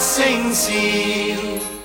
[0.00, 1.36] 星星。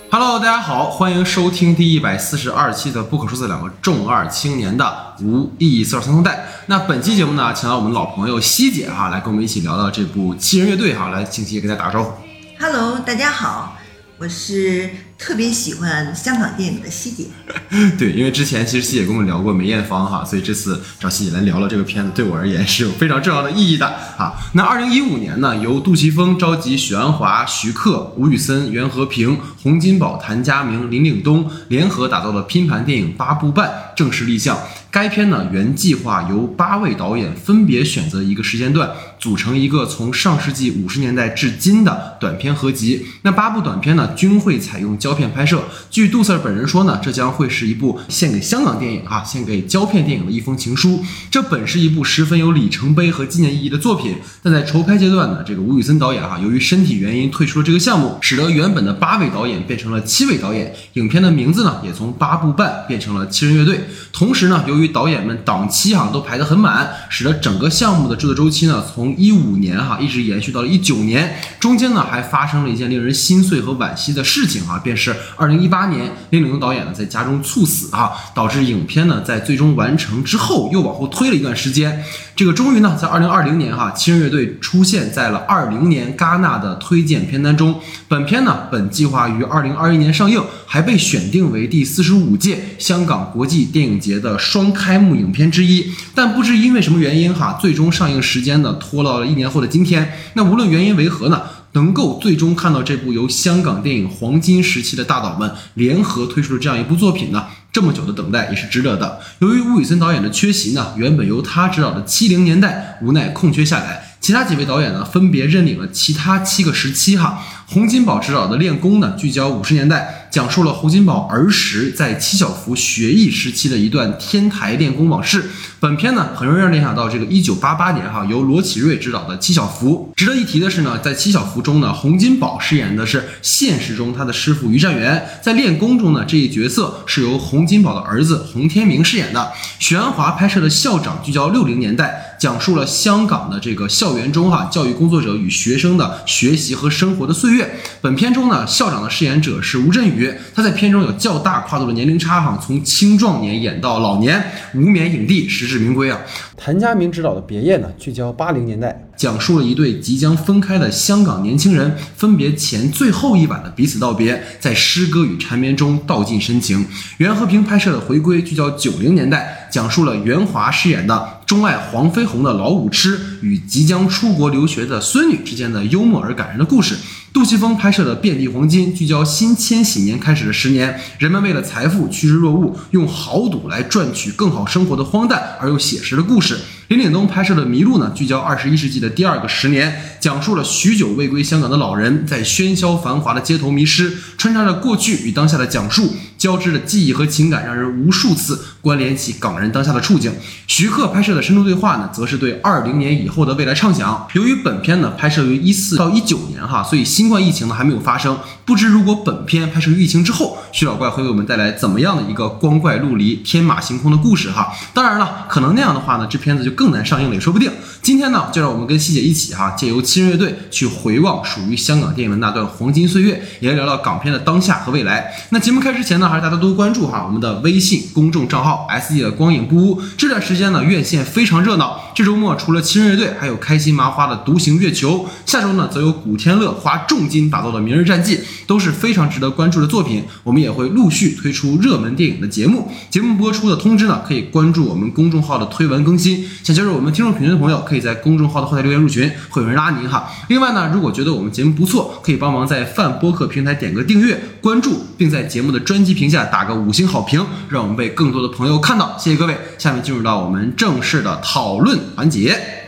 [0.09, 6.45] Hello，大家好，欢迎收听第一百四十二期的不可说的两个重二青年的无意义四二三通代。
[6.67, 12.13] 那本期节目呢，请到我们老朋友希姐哈，来跟我们一起聊聊这部《七人乐队》哈，来，请西姐给大家打个招呼。
[12.57, 13.75] Hello，大家好，
[14.17, 17.25] 我是特别喜欢香港电影的希姐。
[17.97, 24.33] 对，因为之前其实希姐跟我们聊过梅艳芳哈，所以这次找希姐来聊聊这个片子，对我而言是有非常重要的意义的啊。
[24.53, 34.59] 那二零一五年呢，由杜琪峰召集许鞍华、徐克、吴宇森、袁和平、洪金宝、谭家明、林岭东联合打造的拼盘电影《八部半》正式立项。
[34.91, 43.05] 该片呢原计划由八位导演分别选择一个时间段，组成一个从上世纪五十年代至今的短片合集。
[43.23, 45.63] 那八部短片呢均会采用胶片拍摄。
[45.89, 51.03] 据杜 Sir 本人说呢，这将会是一部献给香港电影哈、献给胶片电影的一封情书。
[51.31, 60.75] 这本是一部十分有里程碑和纪念意义的作品，但在筹拍阶段呢，这个吴宇森导演哈、由于身体原因退出了这个项目，使得原本的八位导演变成了七位导演。
[60.93, 63.81] 影片的名字呢也从八部半变成了七人乐队。
[64.11, 82.03] 同时呢，由于导演们档期哈、都排得很满，使得整个项目的制作周期呢从一五年哈、一直延续到了一九年，中间呢还发生了一件令人心碎和惋惜的事情哈、变是二零一八年林岭东导演呢在家中猝死哈、导致影片呢在最终完成之后又往后推了一段时间。
[82.35, 87.79] 这个终于呢在二零二零年哈、七人乐队出现在了二零年戛纳的推荐片单中。
[88.07, 95.91] 本片呢本计划于二零二一年上映，还被选定为第四十五届香港国际电影节的双开幕影片之一。
[96.13, 100.13] 但不知因为什么原因哈，最终上映时间呢拖到了一年后的今天。
[100.33, 101.41] 那无论原因为何呢？
[101.75, 109.19] 能够最终看到这部由香港电影黄金时期的大导们联合推出的这样一部作品呢，这么久的等待也是值得的。
[109.39, 117.43] 由于吴宇森导演的缺席呢，原本由他执导的《七零年代》无奈空缺下来，其他几位导演呢分别认领了其他七个时期哈。
[117.67, 125.45] 洪金宝执导的《练功》呢，聚焦五十年代，讲述了洪金宝儿时在七小福学艺时期的一段天台练功往事。
[125.79, 130.11] 本片呢，很容易让联想到这个一九八八年哈由罗启瑞执导的《七小福》。
[130.19, 139.53] 值得一提的是呢，在《七小福》中呢，洪金宝饰演的是现实中他的师傅于占元，在《练功》中呢，这一角色是由洪金宝的儿子洪天明饰演的。
[139.79, 147.79] 许鞍华拍摄的《校长》聚焦六零年代，讲述了香港的这个校园中哈教育工作者与学生的学习和生活的岁月。
[148.01, 154.43] 本片中呢，校长的饰演者是吴镇宇，他在片中有较大跨度的年龄差哈，从青壮年演到老年，
[154.73, 156.19] 无冕影帝，实至名归啊。
[156.57, 166.85] 谭家明执导的《别业》呢，聚焦八零年代，讲述了一对即将分开的香港年轻人分别前最后一晚的彼此道别，在诗歌与缠绵中道尽深情。
[167.17, 176.95] 袁和平拍摄的《回归》聚焦九零年代，讲述了袁华饰演的钟爱黄飞鸿的老武痴与即将出国留学的孙女之间的幽默而感人的故事。
[177.35, 186.57] 杜琪峰拍摄的《遍地黄金》聚焦新千禧年开始的十年，人们为了财富趋之若鹜，用豪赌来赚取更好生活的荒诞而又写实的故事。
[186.87, 200.31] 林岭东拍摄的《迷路》呢，聚焦二十一世纪的第二个十年，讲述了许久未归香港的老人在喧嚣繁华的街头迷失，穿插着过去与当下的讲述，交织的记忆和情感，让人无数次关联起港人当下的处境。
[200.67, 204.27] 徐克拍摄的深度对话呢，则是对二零年以后的未来畅想。
[204.33, 208.37] 由于本片呢拍摄于一四到一九年哈，所以新新冠疫情呢还没有发生。
[208.65, 214.71] 不知如果本片拍摄于疫情之后，徐老怪会为我们带来怎么样的一个光怪陆离、天马行空的故事哈？
[214.93, 217.71] 当然了，可能那样的话呢，这片子就更难上映了，也说不定。
[218.03, 225.33] 今天呢，就让我们跟希姐一起哈，借由七人乐队去回望属于香港电影的那段黄金岁月，也聊聊港片的当下和未来。
[225.49, 229.99] 那节目开始前呢，还是大家多关注哈我们的微信公众账号 S E 的光影不污。
[230.15, 231.99] 这段时间呢，院线非常热闹。
[232.13, 238.37] 这周末除了七人乐队，还有开心麻花的《独行月球》，下周呢，则有古天乐花重重金打造的《明日战记》，
[238.67, 240.23] 都是非常值得关注的作品。
[240.43, 242.91] 我们也会陆续推出热门电影的节目。
[243.09, 246.45] 节目播出的通知呢，可以关注我们公众号的推文更新。
[246.63, 250.29] 想加入我们听众群的朋友，可以在公众号的后台留言入群，会有人拉您哈。
[250.49, 259.15] 另外呢，如果觉得我们节目不错，可以帮忙在泛播客平台点个订阅、关注，并在节目的专辑评价打个五星好评，让我们被更多的朋友看到。
[259.17, 259.57] 谢谢各位。
[259.77, 262.84] 下面进入到我们正式的讨论环节。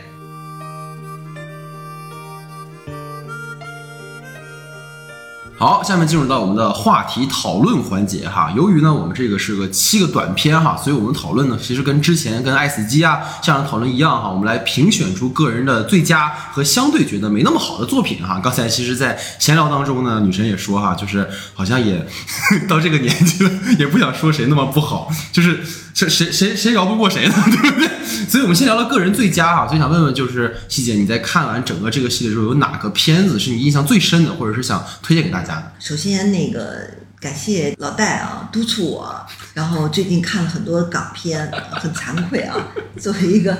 [5.60, 8.48] 好，下面进入到我们的话题讨论环节哈。
[8.54, 18.40] 由于呢，我们这个是个七个短片哈，所以我们讨论呢，其实跟之前跟爱死机啊这样讨论一样哈，我们来评选出个人的最佳和相对觉得没那么好的作品哈。
[18.40, 22.06] 刚才其实，在闲聊当中呢，女神也说哈，就是好像也
[22.70, 23.50] 到这个年纪了，
[23.80, 25.60] 也不想说谁那么不好，就是
[25.98, 27.34] 谁谁谁谁饶不过谁呢？
[27.50, 27.88] 对不对？
[28.28, 35.72] 所以我们先聊聊个人最佳啊，所以想问问，就是希姐，你在看完整个这个系列之后，有哪个片子是你印象最深的，或者是想推荐给大家？
[35.80, 36.88] 首先那个
[37.20, 42.54] 感谢老戴啊，督促我，然后最近看了很多港片，很惭愧啊，
[43.00, 43.58] 作为一个。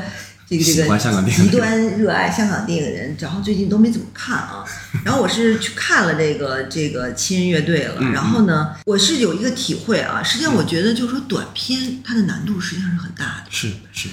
[0.49, 4.65] 这个这个极端热爱香港电影的人，然后最近都没怎么看啊。
[5.05, 7.97] 然后我是去看了这个这个七人乐队了。
[8.00, 13.50] 嗯然后呢，我是有一个体会啊，实际上我觉得就是说短片它的难度实际上是很大的。
[13.50, 14.09] 是是，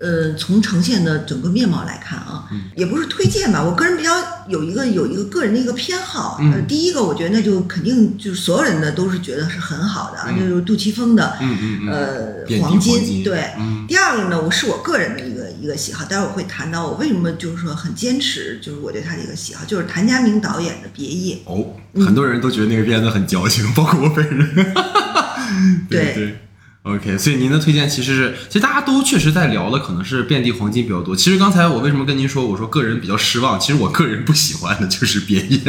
[0.00, 4.10] 呃，从呈现的整个面貌来看啊，也不是推荐吧，我个人比较
[4.48, 6.38] 有一个有一个个人的一个偏好。
[6.40, 13.50] 嗯呃，第一个我觉得那就肯定就是所有人的都是觉得是很好的，啊，就是杜琪峰的嗯嗯嗯，呃黄金，对。
[13.58, 21.38] 嗯第二个呢，我是我个人的一个一个喜好，待会儿我会谈到我为什么就是说很坚持，就是我对他的一个喜好，就是谭家明导演的《别业》。
[22.06, 24.48] 很多人都觉得那个片子很矫情，包括我本人。
[25.90, 26.38] 对对。
[26.82, 31.14] OK，所以您的推荐其实是，其实大家都确实在聊的可能是遍地黄金比较多。
[31.14, 35.60] 其实刚才我为什么跟您说，我说个人比较失望，其实我个人不喜欢的就是别业。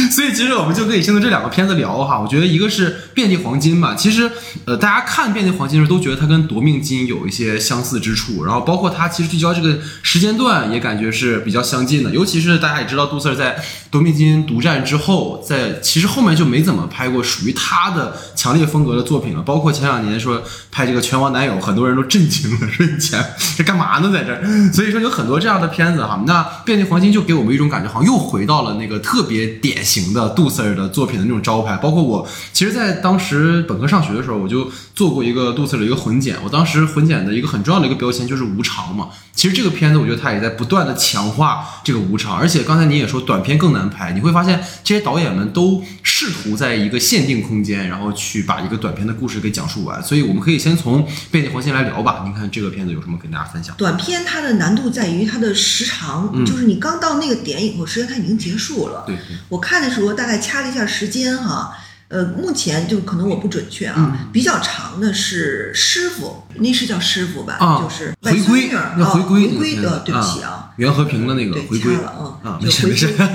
[0.10, 2.18] 所以其实我们就可以先从这两个片子聊哈。
[2.18, 4.30] 我觉得一个是遍地黄金嘛，其实
[4.64, 12.10] 呃大家看遍地黄金的时候都觉得它跟夺命金有一些相似之处，然后包括它其实聚焦这个时间段也感觉是比较相近的。
[12.10, 19.42] 尤其是大家也知道杜 Sir 在夺命金独占之后，在其实后面就没怎么拍过属于他的强烈风格的作品了。
[19.42, 23.24] 包括前两年说拍这个《拳王男友》，很多人都震惊了，说你前
[23.56, 24.72] 这干嘛呢在这儿？
[24.72, 26.22] 所以说有很多这样的片子哈。
[26.26, 31.76] 那遍地黄金就给我们一种感觉，好像又回到了那个特别典型型的杜 Sir 的作品的那种招牌。
[31.78, 34.70] 包括我，其实，在当时本科上学的时候，我就
[35.00, 36.36] 做过一个杜 Sir 的一个混剪。
[36.44, 39.08] 我当时混剪的一个很重要的一个标签就是无常嘛。
[39.34, 42.36] 其实这个片子，我觉得它也在不断的强化这个无常。
[42.36, 50.02] 而且刚才你也说，短片更难拍，你会发现这些导演们都试图在一个限定空间，然后去把一个短片的故事给讲述完。
[50.02, 52.20] 所以我们可以先从背地黄金来聊吧。
[52.26, 53.74] 您看这个片子有什么跟大家分享？
[53.78, 59.04] 短片它的难度在于它的时长，嗯就是你刚到那个点以后，实际上它已经结束了。
[59.06, 61.72] 对对，我看的时候大概掐了一下时间哈，
[62.10, 67.56] 呃，目前就可能我不准确啊，嗯比较长的是师傅，那是叫师傅吧？
[67.60, 72.10] 啊就是外回归孙女儿要啊回归那个回归的，对不起啊，袁和平的那个对，回归掐了
[72.42, 73.26] 啊，嗯，没事没事，就回归。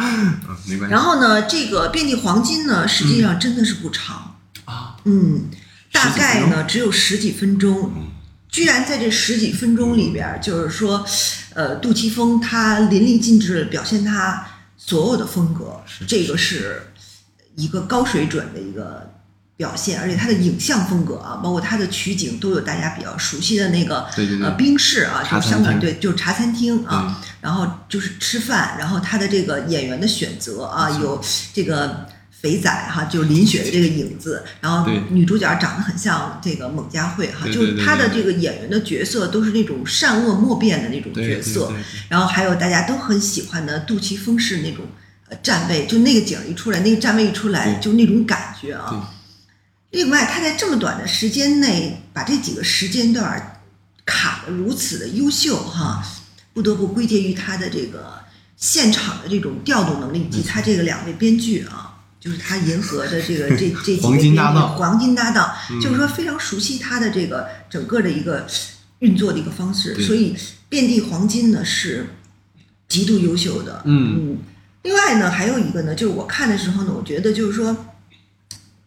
[0.00, 0.34] 嗯，
[0.68, 4.36] 没关系然后呢，这个遍地黄金呢，实际上真的是不长，
[4.66, 5.46] 啊，嗯，
[5.90, 8.08] 大概呢只有十几分钟嗯。
[8.50, 11.04] 居然在这十几分钟里边儿，就是说，
[11.52, 14.42] 呃，杜琪峰他淋漓尽致表现他
[14.76, 16.87] 所有的风格，这个是
[17.58, 19.10] 一个高水准的一个
[19.56, 24.06] 表现，而且他的影像风格啊，包括他的取景都有大家比较熟悉的那个
[24.40, 31.20] 呃冰室啊，就是香港对，就是茶餐厅啊，然后就是吃饭，然后他的这个演员的选择啊，有
[31.52, 41.72] 这个肥仔哈，就是林雪的这个影子，然后女主角长得很像这个蒙嘉慧哈，就是对对她的这个演员的角色都是那种善恶莫辨的那种角色，
[42.08, 44.84] 然后还有大家都很喜欢的杜琪峰式那种
[45.28, 49.14] 呃站位，就那个景儿一出来，那个站位一出来，就那种感觉啊。
[49.90, 53.60] 另外，他在这么短的时间内把这几个时间段
[54.04, 56.02] 卡得如此的优秀哈，
[56.52, 58.18] 不得不归结于他的这个
[58.56, 68.46] 现场的这种调度能力，以及他这个两位编剧啊，就是他银河的这个 这这几黄位编剧金搭档黄金搭档，嗯就是说非常熟悉他的这个整个的一个
[68.98, 70.36] 运作的一个方式，所以
[70.68, 72.06] 遍地黄金呢是
[72.88, 73.82] 极度优秀的。
[73.86, 74.36] 嗯
[74.88, 77.76] 另外呢，还有一个呢，就是我看的时候呢，我觉得就是说，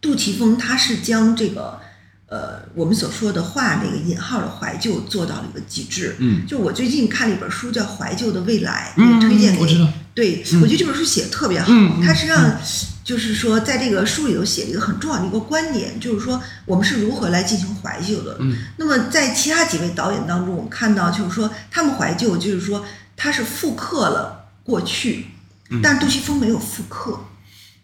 [0.00, 1.78] 杜琪峰他是将这个
[2.26, 6.16] 呃我们所说的画那个引号的怀旧做到了一个极致。
[6.18, 11.68] 嗯就我最近看了一本书叫《怀旧的未来》，嗯也推荐给我知道对，嗯我觉得这本书写的特别好。
[11.70, 12.60] 嗯嗯它实际上
[13.04, 18.38] 就是说，在这个书里头写了一个很重要的一个观点，就是说我们是如何来进行怀旧的。
[18.40, 22.84] 嗯那么在其他几位导演当中，我们看到就是说他们怀旧，就是说
[23.16, 25.26] 他是复刻了过去，
[25.80, 27.20] 但是杜琪峰没有复刻，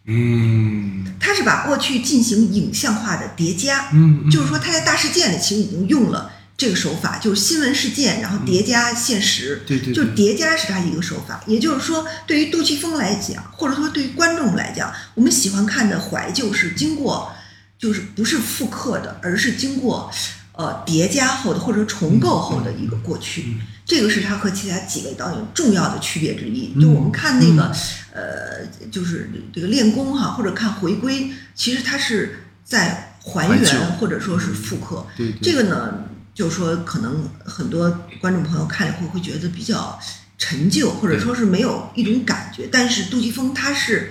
[0.06, 3.90] 嗯他是把过去进行影像化的叠加。
[3.92, 9.62] 嗯，就是说他在大事件里其实已经用了这个手法，就是新闻事件，然后叠加现实。
[9.66, 17.32] 对对，就对叠加是他一个手法，也就是说，对于杜琪峰来讲，或者说对于观众来讲，我们喜欢看的怀旧是经过，
[17.78, 20.10] 就是不是复刻的，而是经过
[20.52, 23.44] 呃叠加后的或者说重构后的一个过去。
[23.46, 26.72] 嗯这个是他和其他几位导演重要的区别之一。
[26.74, 27.74] 嗯就我们看那个、
[28.12, 35.06] 呃，就是这个练功哈，或者看回归，其实他是在还原或者说是复刻。
[35.16, 36.04] 对对这个呢，
[36.34, 37.90] 就是说可能很多
[38.20, 39.98] 观众朋友看了以后会觉得比较
[40.36, 42.68] 陈旧，或者说是没有一种感觉。
[42.70, 44.10] 但是杜琪峰他是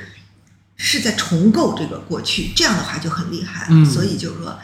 [0.76, 3.68] 是在重构这个过去，这样的话就很厉害了。
[3.70, 4.58] 嗯所以就是说，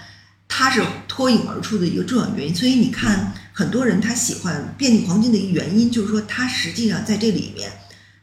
[0.47, 2.55] 他是脱颖而出的一个重要原因。
[2.55, 7.71] 所以你看，很多人他喜欢《遍地黄金》的一个原因，就是说他实际上在这里面，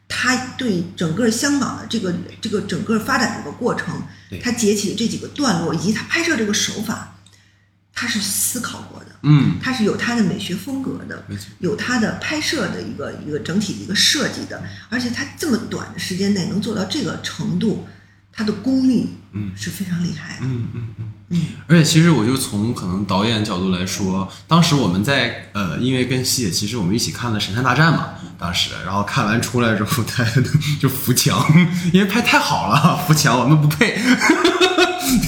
[0.07, 7.15] 他对整个香港的这个这个整个发展的一个过程对，他截起的这几个段落，以及他拍摄这个手法，
[7.93, 9.05] 他是思考过的。
[9.23, 11.23] 嗯，它是有他的美学风格的，
[11.59, 17.87] 有他的拍摄的一个一个整体的一个设计的，而且他这么短的时间内能做到这个程度，
[18.33, 20.45] 他的功力嗯是非常厉害的。
[20.45, 20.95] 嗯嗯嗯。
[20.97, 21.10] 嗯
[21.67, 30.23] 而且其实我就从可能导演角度来说，当时我们在呃，因为跟西野其实我们一起看了《神探大战》嘛，当时，然后看完出来之后，他
[30.79, 31.45] 就扶墙，
[31.93, 33.99] 因为拍太好了，扶墙我们不配，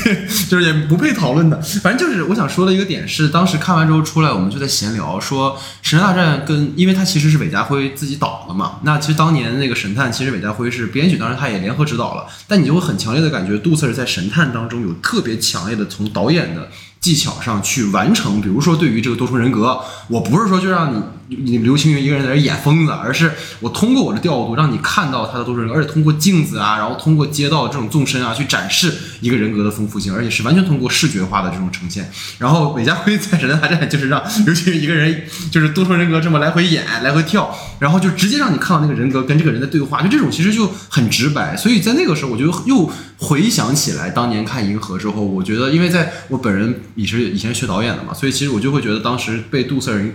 [0.50, 1.62] 就是也不配讨论的。
[1.81, 16.69] 反正就是我想说的一个点是，当时看完之后出来，我们就在闲聊说，《神探大战》跟因为它其实是韦家辉自己导的嘛，那其实当年那个神探其实韦家辉是编剧，当然他也联合指导了，但你就会很强烈的感觉杜 Sir 在神探当中有特别强烈的从导演的
[17.03, 20.95] 技巧上去完成，比如说对于这个多重人格，我不是说就让
[21.27, 32.10] 你你刘青云一个人在这演疯子，而是我通过我的调度让你看到他的多重人格，而且通过镜子啊，然后通过街道这种纵深啊去展示一个人格的丰富性，而且是完全通过视觉化的这种呈现。
[32.38, 41.57] 然后韦家辉在《神探大战》就是让刘青云一个人就是多重人格这么来回演来回跳，然后就直接让你看到那个人格跟这个人的对话，就这种其实就很直白。
[41.57, 42.89] 所以在那个时候，我就又
[43.24, 50.12] 回想起来当年看《银河》之后，我觉得因为在我本人也是以前学导演的嘛，所以其实我就会觉得当时被杜 Sir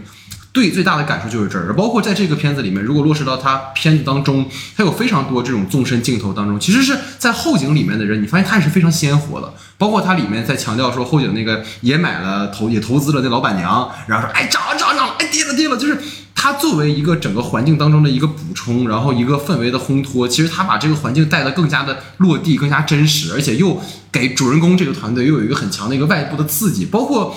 [0.53, 4.47] 对最大的感受就是这儿，包括在这个片子里面，如果落实到他片子当中，
[4.77, 9.53] 他有非常多这种纵深镜头当中，其实是在后景里面的人，你发现他也是非常鲜活的。
[9.77, 15.99] 包括他里面在强调说后景那个也买了投也投资了那老板娘，然后说哎涨了涨了涨了，哎跌了跌了，就是
[16.40, 27.35] 它作为一个整个环境当中的一个补充，然后一个氛围的烘托，其实它把这个环境带得更加的落地，更加真实，而且又给主人公这个团队又有一个很强的一个外部的刺激，包括。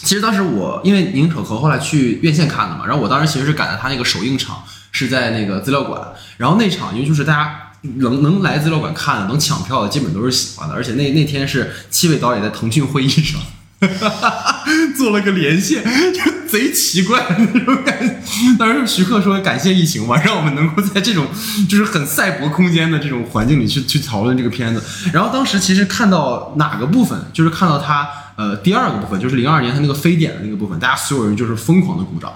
[0.00, 6.00] 其实当时我因为宁可和后来去院线看的嘛，然后我当时其实是赶在他那个首映场是在那个资料馆，
[6.36, 13.40] 然后那场因为就是大家能能来资料馆看的，能抢票的基本都是喜欢的，而且那那天是七位导演在腾讯会议上。
[14.96, 15.82] 做了个连线，
[16.12, 18.16] 就贼奇怪 那种感觉。
[18.58, 21.26] 当时徐克说感谢疫情嘛，让我们能够在这种
[21.68, 24.82] 就是很赛博空间的这种环境里去去讨论这个片子。
[25.12, 32.32] 然后当时其实看到哪个部分，就是看到他呃第二个部分，就是零二年他那个非典的那个部分，大家所有人就是疯狂的鼓掌。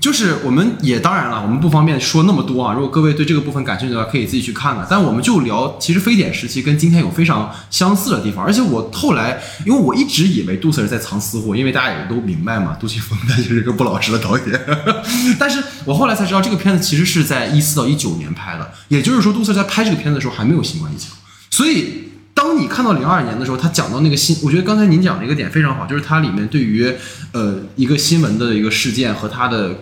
[0.00, 2.72] 就是我们也当然了，我们不方便说那么多啊。
[2.72, 4.86] 如果各位对这个部分感兴趣的话，可以自己去看看。
[4.88, 8.44] 但我们就聊，其实非典时期跟今天有非常相似的地方。
[8.44, 14.60] 而且我后来，因为我一直以为杜 Sir 在藏私货，因为大家也都明白嘛，杜琪峰他就是一个不老实的导演。
[15.36, 21.10] 但是我后来才知道，这个片子其实是在一四到一九年拍的，也就是说，杜 Sir 在拍这个片子的时候还没有新冠疫情，
[21.50, 22.07] 所以。
[22.38, 26.94] 当你看到零二年的时候，他讲到那个新，我觉得刚才您讲的一个点非常好，就是它里面对于
[27.32, 29.76] 呃一个新闻的一个事件和它的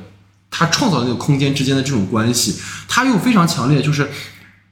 [0.50, 2.56] 它创造的那个空间之间的这种关系，
[2.88, 4.08] 它又非常强烈，就是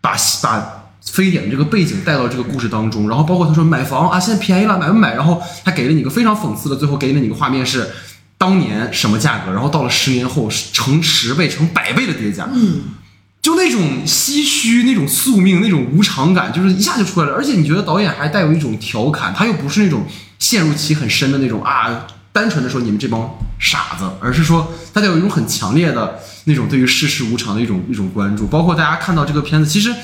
[0.01, 5.15] 把把非典这个背景带到这个故事当中，然后包括他说买房啊，现在便宜了，买不买？
[5.15, 7.91] 然后他给了你一个非常讽刺的，最后给了你一个画面是
[8.39, 12.81] 当年什么价格，然后到了十年后成十倍、成百倍的叠加，嗯，
[13.45, 17.35] 就那种唏嘘、那种宿命、那种无常感，就是一下就出来了。
[17.35, 20.07] 而且你觉得导演还带有一种调侃，他又不是那种
[20.39, 28.47] 陷入其很深的那种啊，单纯的说你们这帮傻子，而是说大家有一种很强烈的那种对于世事无常的一种一种关注。
[28.47, 29.95] 包括大家看到这个片子，其实。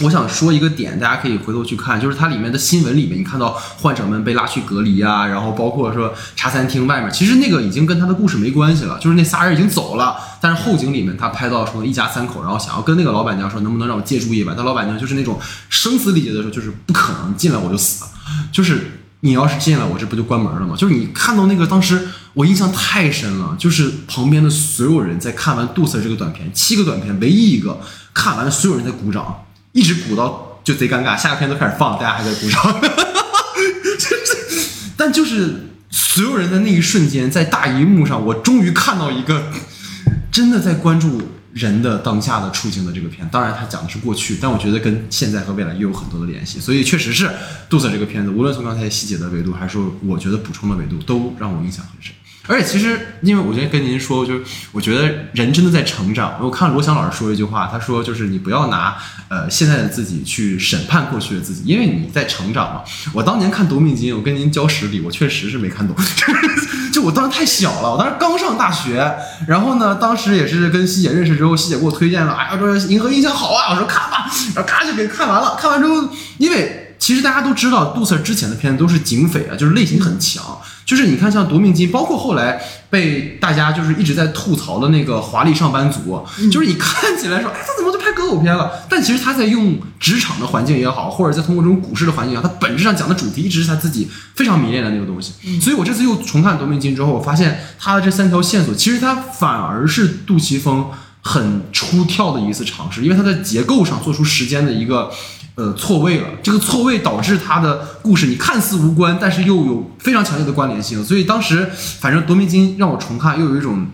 [0.00, 18.10] 我想说一个点，大家可以回头去看，就是它里面的新闻里面，你看到患者们被拉去隔离啊，然后包括说茶餐厅外面，其实那个已经跟他的故事没关系了，就是那仨人已经走了，但是后景里面他拍到说一家三口，然后想要跟那个老板娘说能不能让我借住一晚，但老板娘就是那种生死礼节的时候，就是不可能进来我就死了，
[18.52, 20.76] 就是你要是进来我这不就关门了吗？
[20.76, 27.80] 就是你看到那个当时我印象太深了，就是旁边的所有人在看完杜森这个短片，七个短片唯一一个
[28.14, 29.42] 看完所有人在鼓掌。
[29.78, 32.80] 一直鼓到就贼尴尬，下个片都开始放，大家还在鼓掌。
[34.98, 39.52] 但就是所有人的那一瞬间，在大荧幕上，我终于看到一个
[40.32, 43.28] 真的在关注人的当下的处境的这个片。
[43.30, 46.58] 当然，它讲的是过去，但我觉得跟现在和未来又有很多的联系。
[46.58, 47.30] 所以，确实是
[47.70, 52.12] 杜塞这个片子，无论从刚才细节的维度，还是说我觉得补充的维度，都让我印象很深。
[52.48, 56.34] 而且其实，因为我今天跟您说，就是我觉得人真的在成长。
[56.40, 58.96] 我看罗翔老师说一句话，他说就是你不要拿
[59.28, 62.80] 呃现在的自己去审判过去的自己，因为你在成长嘛。
[63.12, 65.94] 我当年看《夺命金》，我跟您交实力，我确实是没看懂，
[66.90, 69.14] 就我当时太小了，我当时刚上大学，
[69.46, 75.54] 然后呢，当时也是跟西姐认识之后，西姐给我推荐了，哎呀，说《银河印象好啊，我说看吧，然后咔就给看完了。
[75.60, 76.84] 看完之后，因为。
[77.00, 80.44] 其实大家都知道，杜 Sir 之前的片子都是警匪啊，就是类型很强。
[80.88, 88.70] 就是你看，像夺命金，包括后来被大家就是一直在吐槽的那个华丽上班族，就是你看起来说，哎，他怎么就拍歌舞片了？
[88.88, 95.60] 但其实他在用职场的环境也好，或者在通过这种股市的环境也好，他本质上讲的主题一直是他自己非常迷恋的那个东西。
[95.60, 100.86] 所以我这次又重看夺命金之后，我发现他的这三条线索，其实他反而是杜琪峰
[101.20, 105.10] 很出跳的一次尝试，因为他在结构上做出时间的一个。
[105.58, 106.28] 呃，错位了。
[106.40, 111.04] 这个错位导致他的故事你看似无关，但是又有非常强烈的关联性。
[111.04, 113.88] 所以当时，反正夺命金让我重看，又有一种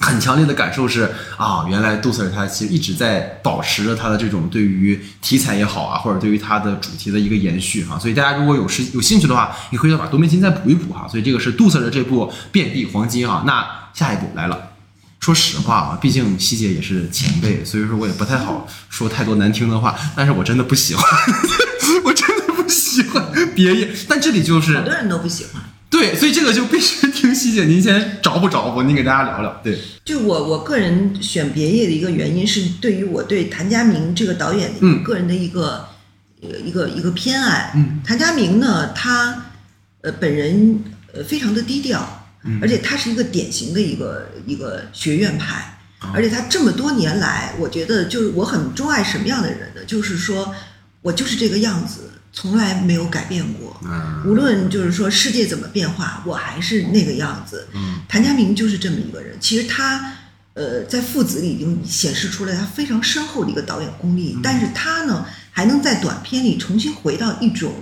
[0.00, 7.96] 很强烈的感受是啊，原来杜 Sir 他其实一直在保持着他的这种对于题材也好啊，或者对于他的主题的一个延续哈。
[7.96, 11.06] 所以大家如果有时有兴趣的话，你可以把夺命金再补一补哈。
[11.08, 13.44] 所以这个是杜 Sir 的这部遍地黄金哈。
[13.46, 14.75] 那下一步来了。
[15.26, 19.98] 说实话啊，毕竟希姐也是前辈，所以说我也不太好说太多难听的话。
[20.14, 21.04] 但是我真的不喜欢，
[22.04, 23.90] 我真的不喜欢别业。
[24.06, 25.60] 但这里就是很多人都不喜欢。
[25.90, 29.60] 对，所以这个就必须听希姐您先找不找不，您给大家聊聊。
[29.64, 35.88] 对，就我我个人选别业的一个原因是，对于我对谭家明这个导演的一个个人的一个
[36.40, 37.72] 一个一个偏爱。
[37.74, 39.46] 嗯，谭家明呢，他
[40.02, 42.25] 呃本人呃非常的低调。
[42.60, 45.78] 而且他是一个典型的一个一个学院派，
[46.12, 49.84] 而且他这么多年来，我觉得就是我很钟爱什么样的人呢？
[49.86, 50.54] 就是说
[51.02, 53.80] 我就是这个样子，从来没有改变过。
[54.24, 57.66] 无论就是说世界怎么变化，我还是那个样子。
[58.08, 59.36] 谭家明就是这么一个人。
[59.40, 60.14] 其实他
[60.54, 67.74] 呃在父子里已经显示出来他非常深厚的一个导演功力，但是他呢还能在短片里重新回到一种。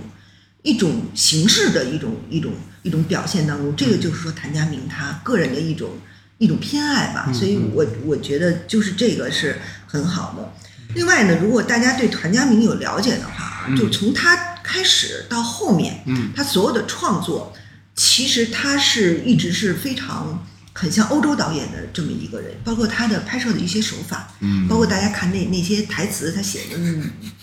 [0.65, 5.91] 一种形式的一种一种一种表现当中，这个就是说谭家明他个人的一种
[6.39, 10.51] 一种偏爱吧，所以我我觉得就是这个是很好的。
[10.95, 16.03] 另外呢，如果大家对谭家明有了解的话，就从他开始到后面，
[16.35, 17.53] 他所有的创作，
[17.95, 20.45] 其实他是一直是非常。
[20.77, 26.77] 很像欧洲导演的这么一个人，包括他的拍摄的一些手法，嗯，包括大家看那那些台词，他写的，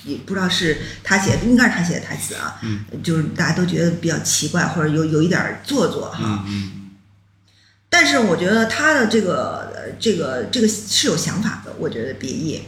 [0.05, 6.91] 也不知道是他写的，应该是他写的台词啊，嗯，就是大家都觉得比较奇怪，或者有有一点做作哈，嗯，
[7.89, 12.63] 但是我觉得他的这个呃这个这个是有想法的，我觉得别业，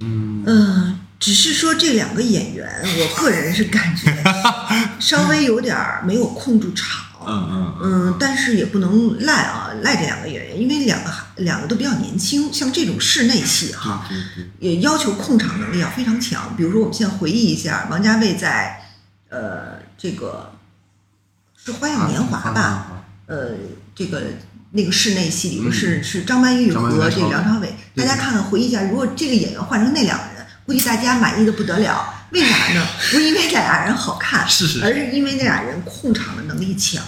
[0.00, 0.42] 嗯。
[0.44, 4.10] 嗯，只是说这两个演员，我个人是感觉
[4.98, 6.98] 稍微有点没有控住场。
[7.26, 14.08] 嗯嗯嗯，但是也不能赖啊，赖这两个演员，因为两个两个都比较年轻，像这种室内戏哈，
[14.58, 16.54] 也要求控场能力要非常强。
[16.56, 18.80] 比如说，我们现在回忆一下，王家卫在
[19.28, 20.52] 呃这个
[21.56, 23.04] 是《花样年华》吧？
[23.26, 23.50] 呃，
[23.94, 24.22] 这个
[24.72, 32.14] 那个室内戏里边是是张曼玉和这个梁朝伟，大家看看回忆一下，如果这个演员换成那两个人，估计大家满意的不得了。
[32.32, 32.86] 为啥呢？
[33.10, 37.02] 不是因为这俩人好看，是是，而是因为那俩人控场的能力强。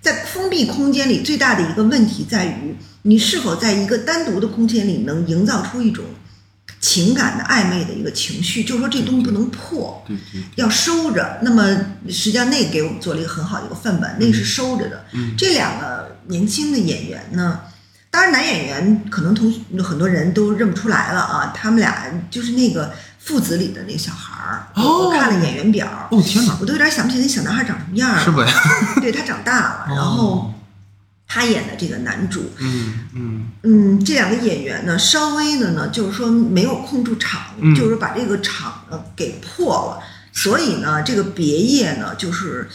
[0.00, 6.04] 在封闭空间里，最大的一个问题在于，你是否在一个单独的空间里能营造出一种
[6.80, 11.38] 情感的暧昧的一个情绪，就是说这东西不能破，对对，要收着。
[11.42, 11.64] 那么
[12.08, 15.04] 实际上那给我们做了一个很好的一个范本，那是收着的。
[15.38, 17.60] 这两个年轻的演员呢，
[18.10, 22.92] 当然男演员可能同很多人都认不出来了啊，他们俩就是那个。
[23.24, 28.24] 父子里的那个小孩儿，我看了演员表，哦天哪，我都有点想不起来那小男孩长什么样了。
[28.24, 28.42] 是不？
[29.00, 30.52] 对他长大了，然后
[31.28, 37.40] 他演的这个男主，嗯嗯嗯，这两个演员呢，稍微的呢，就是说没有控住场，
[37.76, 42.68] 就是把这个场呢给破了，所以呢，这个别业呢，就是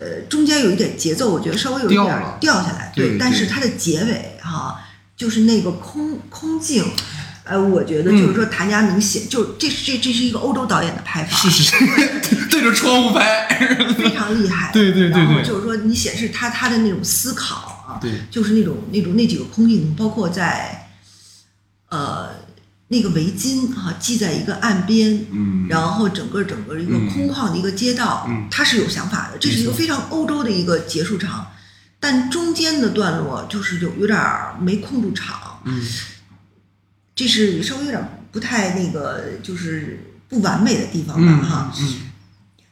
[0.00, 4.80] 呃中间有一点节奏，我觉得稍微有一点掉下来，对，但是它的结尾哈，
[5.16, 6.84] 就是那个空空镜。
[7.44, 13.46] 呃，我觉得就是说，谭家明写就这这这是一个欧洲导演的拍法，是是是， 对着窗户拍，
[13.98, 14.72] 非常厉害。
[14.74, 20.88] 对对对对，就是说你显示他他的那种思考啊，对，就是那种那种那几个空镜，包括在
[21.90, 22.30] 呃
[22.88, 31.46] 那个围巾哈系在一个岸边，嗯，然后整个整个一个空旷的一个街道，嗯，他是有想法的，这是一个非常欧洲的一个结束场，
[32.00, 34.18] 但中间的段落就是有有点
[34.58, 35.86] 没控住场，嗯。
[37.14, 41.72] 这是稍微有点不太那个，就是不完美的地方吧，哈。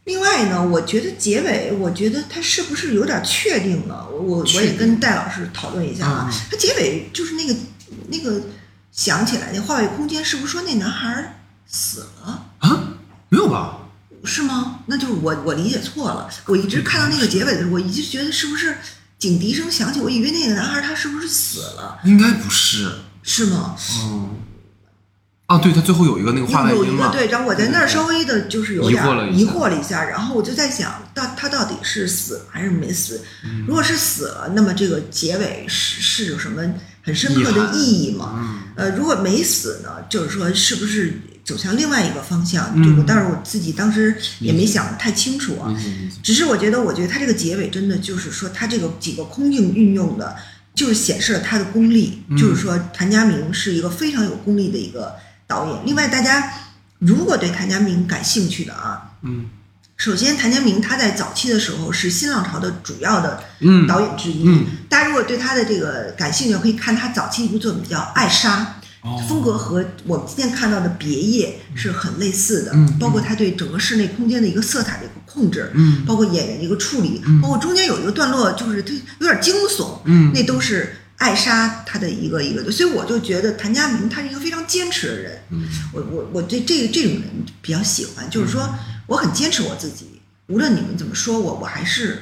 [0.05, 4.09] 另外呢，我觉得结尾，我觉得他是不是有点确定了？
[4.11, 6.35] 我我我也跟戴老师讨论一下啊。
[6.51, 7.55] 他结尾就是那个
[8.09, 8.43] 那个
[8.91, 12.97] 想起来那画外空间，是不是说那男孩死了啊？
[13.29, 13.79] 没有吧？
[14.25, 14.81] 是吗？
[14.87, 16.29] 那就是我我理解错了。
[16.47, 18.77] 我一直看到那个结尾的时候，我一直觉得是不是
[19.21, 22.01] 警笛声响起，我以为那个男孩他是不是死了？
[22.05, 22.91] 应该不是。
[23.23, 23.77] 是吗？
[24.05, 24.31] 嗯，
[25.47, 33.21] 啊，对他最后有一个那个话外有一音嘛，个对，然后我在那儿稍微的就是有点疑惑了一下疑惑了一下，然后我就在想，到他到底是死了还是没死？
[33.45, 36.63] 嗯如果是死了，那么这个结尾是是有什么
[37.03, 38.35] 很深刻的意义吗？
[38.37, 42.73] 嗯呃，如果没死呢，就是说是不是走向另外一个方向？
[42.75, 45.59] 嗯这个，但是我自己当时也没想太清楚
[46.23, 50.35] 只是我觉得，我觉得他这个结尾真的就是说，他这个几个空镜运用的，
[50.75, 52.23] 就是显示了他的功力。
[52.29, 55.15] 嗯就是说，谭家明是一个非常有功力的一个
[55.47, 55.83] 导演。
[55.85, 56.53] 另外，大家
[56.99, 59.47] 如果对谭家明感兴趣的啊，嗯
[59.97, 64.49] 首先谭家明他在早期的时候是新浪潮的主要的嗯导演之一。
[64.49, 68.79] 嗯大家如果对他的这个感兴趣，可以看他早期一部作品叫《爱莎》。
[69.03, 69.23] 哦。
[69.29, 76.05] 风格和我们今天看到的《别业》是很类似的，嗯包括他对整个室内空间的一个色彩的一个控制，嗯。
[76.07, 80.33] 包括演员的一个处理，包括中间有一个段落就是它有点惊悚，嗯。
[80.33, 85.65] 那都是艾莎她的一个一个，所以我就觉得谭家明他是一个非常坚持的人，嗯。
[85.93, 87.23] 我我我对这这种人
[87.61, 88.69] 比较喜欢，就是说
[89.07, 92.19] 我很坚持我自己，无论你们怎么说我，我还是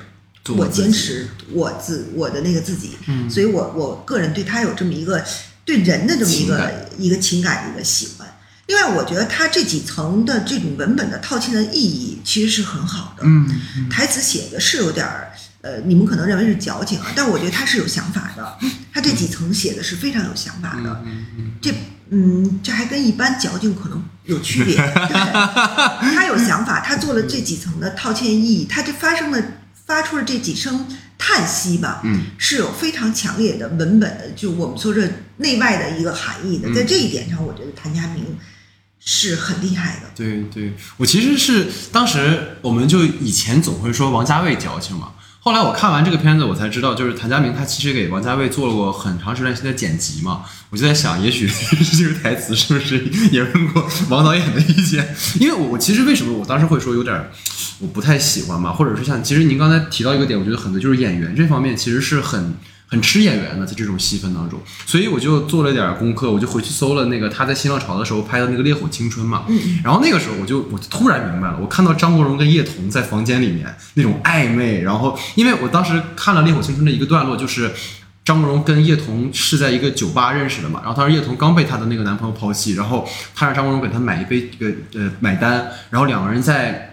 [0.49, 3.29] 我坚持我自我的那个自己，嗯。
[3.31, 5.23] 所以我我个人对他有这么一个
[5.71, 8.27] 对人的这么一个一个情感的一个喜欢。
[8.67, 13.23] 另外，我觉得他这几层的这种文本的套嵌的意义其实是很好的。
[13.25, 13.49] 嗯
[13.89, 15.31] 台词写的是有点儿，
[15.63, 18.59] 呃，你们可能认为是矫情啊，但我觉得他是有想法的。
[18.93, 21.05] 他这几层写的是非常有想法的。
[21.61, 21.73] 这
[22.11, 24.77] 嗯，这还跟一般矫情可能有区别。
[24.77, 24.87] 对
[26.15, 29.43] 他有想法，他做了这几层的套嵌意义，他这发生了
[29.91, 30.87] 发出了这几声
[31.19, 36.69] 叹息吧，嗯是有非常强烈的文本的，就我们说这内外的一个含义的。
[36.69, 38.39] 嗯在这一点上，我觉得谭家明
[39.01, 40.03] 是很厉害的。
[40.15, 50.43] 对对，我其实是当时我们就以前总会说王家卫矫情嘛，后来我看完这个片子，我才知道，就是谭家明他其实给王家卫做过很长时间的剪辑嘛。
[50.69, 51.51] 我就在想，也许
[51.99, 55.15] 这个台词是不是也问过王导演的意见？
[55.41, 57.31] 因为我我其实为什么我当时会说有点
[57.79, 62.55] 我不太喜欢嘛，或者是像其实您刚才提到一个点，我觉得很多就是演员这方面其实是很。
[62.91, 77.71] 很吃演员的，在这种戏份当中，所以我就做了点功课，我就回去搜了那个他在新浪潮的时候拍的那个《烈火青春》嘛，嗯然后那个时候我就我就突然明白了，我看到张国荣跟叶童在房间里面那种暧昧，然后因为我当时看了《烈火青春》的一个段落，就是
[78.25, 86.89] 张国荣跟叶童是在一个酒吧认识的嘛，然后当时叶童刚被她的那个男朋友抛弃，然后他让张国荣给她买一杯这个呃买单，然后两个人在。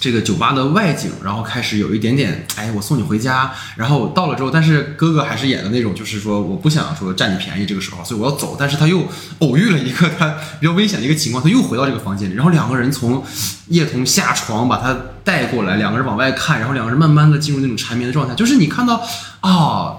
[0.00, 9.06] 这个酒吧的外景，然后开始有一点点，哎，我送你回家，然后到了之后，但是哥哥还是演的那种，就是说我不想说占你便宜这个时候，所以我要走，但是他又
[9.40, 13.22] 偶遇了一个他比较危险的一个情况，他又回到这个房间里， 然后两个人从
[13.68, 19.06] 叶童下床把他带过来，两个人往外看，然后两个人慢慢的进入那种缠绵的状态，就是你看到
[19.40, 19.96] 啊。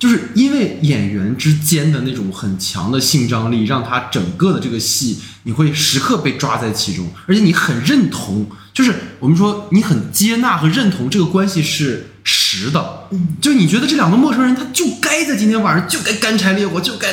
[0.00, 17.08] 就是因为演员之间的那种很强的性张力，让他整个的这个戏，你会时刻被抓在其中，而且你很认同，就是我们说你很接纳和认同这个关系是实的，嗯，就你觉得这两个陌生人他就该在今天晚上就该干柴烈火，就该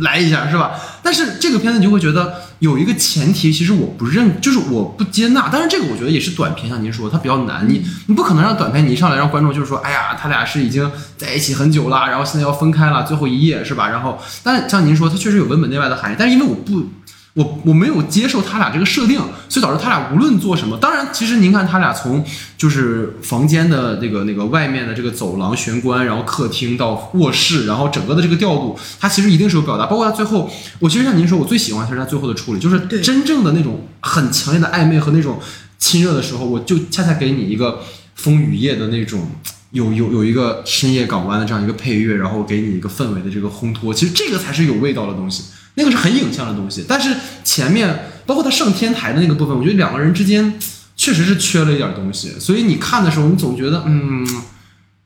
[0.00, 0.72] 来一下，是吧？
[1.02, 5.50] 但是这个片子你就会觉得有一个前提，其实我不认，就是我不接纳。
[5.52, 13.88] 但是这个我觉得也是短片，像您说，它比较难，你你不可能让短片你一上来让观众就是说，哎呀，他俩是已经在一起很久了，然后现在要分开了，最后一夜是吧？
[13.88, 16.88] 然后，但像您说，它确实有文本内外的含义，但是因为我不。
[17.34, 19.18] 我我没有接受他俩这个设定，
[19.48, 22.22] 所以导致他俩无论做什么，当然，其实您看他俩从
[22.58, 29.86] 就是房间的那个那个外面的这个走廊玄关，然后客厅到卧室，然后整个的这个调度，他其实一定是有表达。
[29.86, 35.40] 包括他最后，我其实像您说，我最喜欢其实他最后的处理，就是真正的那种很强烈的暧昧和那种
[35.78, 37.80] 亲热的时候，我就恰恰给你一个
[38.14, 39.26] 风雨夜的那种。
[39.72, 46.84] 有有有一个深夜港湾的这样一个配乐，然后给你一个氛围的这个烘托，其实这个才是有味道的东西，那个是很影像的东西。
[46.88, 50.58] 但是前面包括他上天台的那个部分，我觉得两个人之间
[50.96, 54.26] 确实是缺了一点东西，所以你看的时候，你总觉得嗯，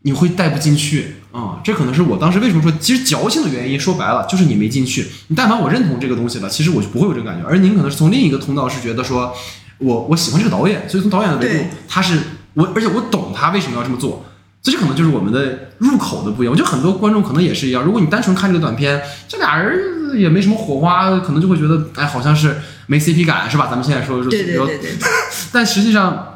[0.02, 3.78] 你会带不进去啊、这可能是我当时为什么说其实矫情的原因。
[3.78, 5.06] 说白了就是你没进去。
[5.28, 7.46] 你但凡我认同这个东西了，其实我就不会有这个感觉。
[7.46, 9.34] 而您可能是从另一个通道是觉得说，
[9.78, 12.18] 我我喜欢这个导演，所以从导演的维度，他是
[12.54, 14.24] 我，而且我懂他为什么要这么做。
[14.66, 16.52] 这就可能就是我们的入口的不一样。
[16.52, 17.84] 我觉得很多观众可能也是一样。
[17.84, 22.56] 如果你单纯看这个短片，这俩人也没什么火花，可能就会觉得，哎，好像是
[22.88, 23.68] 没 CP 感，是吧？
[23.70, 24.90] 咱们现在说说，对对对对，
[25.52, 26.35] 但实际上，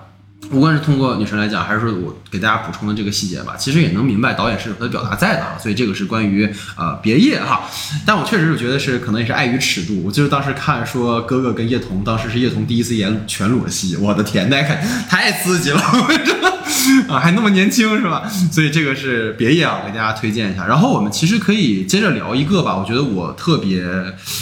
[0.52, 5.58] 无论是通过女神来讲，还是说我给大家补充的这个细节吧，其实也能明白导演是有他的表达在的。
[5.60, 7.68] 所以这个是关于呃别业哈，
[8.04, 10.02] 但我确实是觉得是可能也是碍于尺度。
[10.04, 14.76] 我就是当时看说哥哥跟叶童，当时是叶童第一次演全裸戏，我的天，那个
[15.08, 15.80] 太刺激了。
[17.08, 18.28] 啊，还那么年轻是吧？
[18.50, 20.66] 所以这个是别业啊，给大家推荐一下。
[20.66, 23.82] 然后我们其实可以接着聊一个吧，我觉得我特别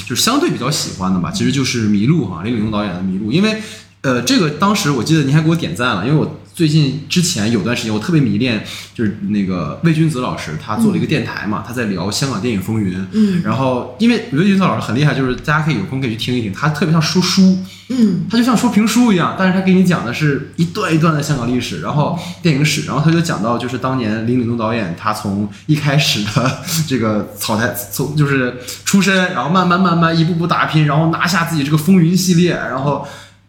[0.06, 3.60] 就是相对比较喜欢的吧，其实就是《迷路》哈，林岭东导演的《迷路》，因为
[4.08, 6.40] 呃，这个当时我记得您还给我点赞了，因为我。
[6.58, 13.06] 最近之前有段时间，我特别迷恋，就是那个魏君子老师，他做了一个电台嘛，他在聊香港电影风云。
[13.12, 17.58] 嗯，然后因为魏君子老师很厉害，就是大家可以有空可以去听一听，他特别像说书，
[17.90, 33.06] 嗯，他就像说评书一样，但是他给你讲的是一段一段的香港历史，然后电影史，然后他就讲到就是当年林岭东导演他从一开始的 这个草台从就是出身，然后慢慢慢慢一步步打拼，然后拿下自己这个风云系列，然后。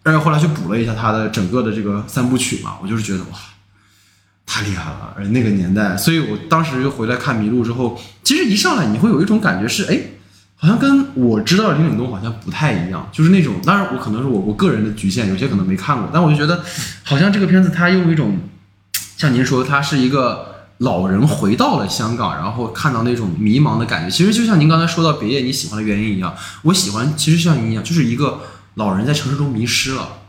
[0.09, 3.37] 但是后来去补了一下他的整个的这个三部曲嘛，我就是觉得哇，
[4.43, 5.13] 太厉害了！
[5.15, 9.99] 而那个年代，所以我当时就回来看《迷路》之后，其实一上来你会有一种感觉是，哎，
[10.55, 16.63] 好像跟我知道的林岭东好像不太一样，就是那种，当然我可能是我我个人的局限，有些可能没看过，但我就觉得
[17.03, 18.39] 好像这个片子它用一种，
[19.15, 28.39] 像您说，它是一个老人回到了香港，然后看到那种迷茫的感觉，其实就像您刚才说到别业你喜欢的原因一样，我喜欢其实像您一样，就是一个。
[28.79, 30.19] 老人在城市中迷失了，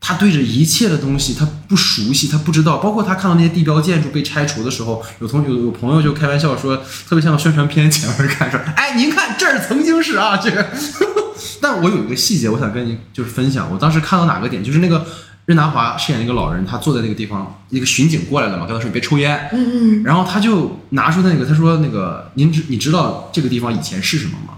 [0.00, 2.78] 他对着一切的东西他不熟悉，他不知道。
[2.78, 10.66] 包括他看到那些地标建筑被拆除的时候，有同有有朋友就开玩笑说，特别像宣传片前面看说，哎，您看这儿曾经是啊这个。
[11.60, 13.70] 但我有一个细节，我想跟您就是分享。
[13.70, 15.04] 我当时看到哪个点，就是那个
[15.44, 19.50] 任达华饰演那个老人，他坐在那个地方，一个巡警过来了嘛，跟他说你别抽烟。
[19.52, 20.02] 嗯嗯。
[20.04, 24.54] 然后他就拿出那个，他说那个您知你知道这个地方以前是什么吗？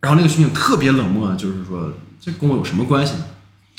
[0.00, 1.92] 然后那个巡警特别冷漠，就是说。
[2.26, 3.24] 这跟我有什么关系呢？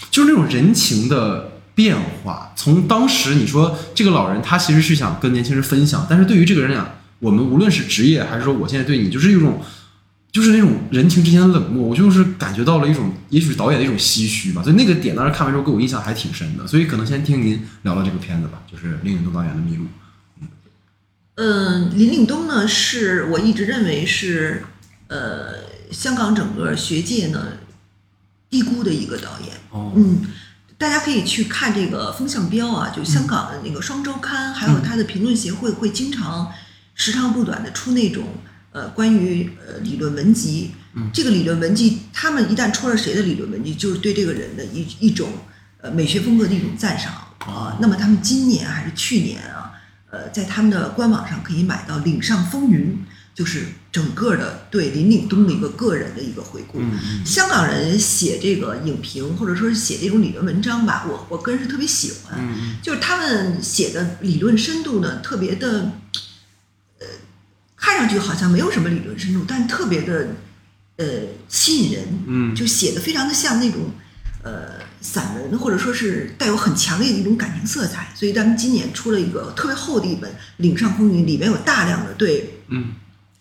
[0.10, 2.54] 就是那种人情的变化。
[2.56, 9.62] 从当时你说这个老人他其实是想跟年轻人分享，但是对于这个人讲，我们无论是职业还是说我现在对你，就是一种，
[10.32, 11.90] 就是那种人情之间的冷漠。
[11.90, 14.64] 我就是感觉到了一种，也许是导演的一种唏嘘吧。
[14.64, 16.66] 所以那个点当时看完之后给我印象还挺深的。
[16.66, 19.84] 所以可能先听您聊聊这个片子吧，就是林岭东导演的《迷路》。
[21.36, 24.64] 嗯，林岭东呢，是我一直认为是
[25.10, 25.56] 呃
[25.92, 27.46] 香港整个学界呢。
[28.50, 30.22] 低估的一个导演，嗯，
[30.78, 36.52] 大家可以去看这个风向标啊，就香港的那个双周刊，还有他的评论协会会经常
[36.96, 38.24] 时长不短的出那种
[38.72, 40.72] 呃关于呃理论文集，
[41.12, 45.30] 这个理论文集，他们一旦出了谁的理论文集，就是对这个人的一一种
[45.82, 47.78] 呃美学风格的一种赞赏啊。
[47.82, 49.74] 那么他们今年还是去年啊，
[50.10, 52.82] 呃，在他们的官网上可以买到《岭上风云》。
[53.38, 56.82] 就是整个的对林岭东的一个个人的一个回顾。
[57.24, 62.40] 香港人写这个影评或者说是写这种理论文章吧，我我个人是特别喜欢。
[62.82, 65.92] 就是他们写的理论深度呢，特别的，
[66.98, 67.06] 呃，
[67.76, 70.30] 看上去好像没有什么理论深度，但特别的
[70.96, 71.06] 呃
[71.48, 72.08] 吸引人。
[72.26, 73.92] 嗯，就写的非常的像那种
[74.42, 78.12] 呃散文，或者说是带有很强烈的一种感情色彩。
[78.16, 82.96] 所以咱们今年出了一个特别厚的一本《岭上风云》，里面有大量的对嗯。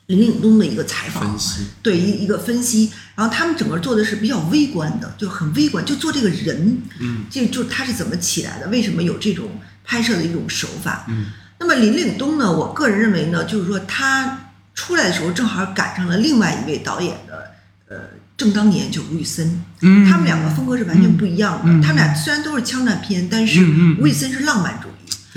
[0.07, 1.37] 林岭东的一个采访，
[1.83, 9.51] 对一一个分析，然后他们整个做的是比较微观的，就很微观，就做这个人，嗯，就就他是怎么起来的，为什么有这种
[9.83, 11.27] 拍摄的一种手法，嗯，
[11.59, 17.51] 那么林岭东呢，我个人认为呢，就是说他出来的时候正好赶上了另外一位导演的，
[17.89, 17.97] 呃，
[18.37, 23.61] 正当年就吴宇森，嗯，他们两个风格是完全不一样的，他们俩虽然都是枪战片，但是
[23.99, 24.87] 吴宇森是浪漫主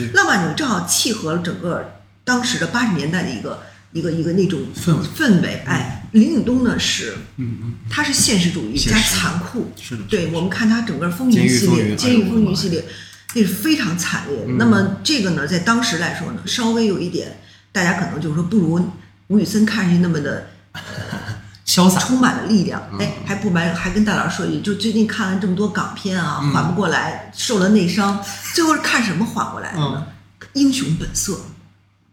[0.03, 3.63] 义，浪漫主义正好契合了整个当时的八十年代的一个。
[3.91, 12.85] 一个一个那种氛围氛围，哎，林岭东呢是，嗯嗯，他是现实主义加残酷，是的，对我们看他整个风云系列，监狱风云系列，
[13.33, 14.37] 那是非常惨烈。
[14.57, 17.39] 那么这个呢，在当时来说呢，稍微有一点，
[17.71, 18.89] 大家可能就是说不如
[19.27, 20.47] 吴宇森看上去那么的
[21.65, 22.81] 潇洒，充满了力量。
[22.99, 28.23] 哎，还不瞒，还跟大老师说一句，就最近看了这么多港片啊，缓不过来，受了内伤，
[28.53, 30.05] 最后是看什么缓过来的呢？
[30.53, 31.39] 英雄本色。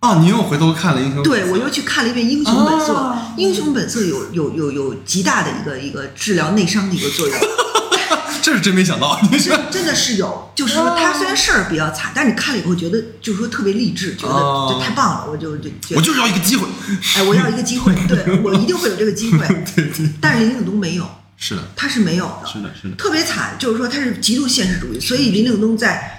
[0.07, 0.19] 啊！
[0.21, 2.93] 你又回头看了《英雄》，对我又去看了一遍《英雄本色》。
[3.37, 7.37] 《英雄本色》有有有有极大的一个一个治疗内伤的一个作用。
[8.41, 9.19] 这是真没想到，
[9.73, 10.53] 真的是有。
[10.55, 15.27] 就是说，他虽然事儿比较惨，但是你看了以后觉得，就是说特别励志，觉得就太棒了。
[15.29, 16.69] 我就就我就是要一个机会。
[17.17, 19.45] 哎，我要一个机会，对我一定会有这个机会。
[19.75, 20.09] 对对。
[20.21, 21.05] 但是林岭东没有。
[21.37, 21.63] 是的。
[21.75, 22.47] 他是没有的。
[22.47, 22.95] 是的，是的。
[22.95, 26.16] 特别惨，就是说他是极度现实主义，所以林岭东在。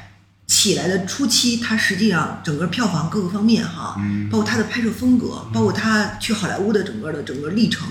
[0.48, 7.86] 起来的初期，他实际上整个票房各个方面哈，包括他的拍摄风格，包括他去好莱坞的整个的整个历程，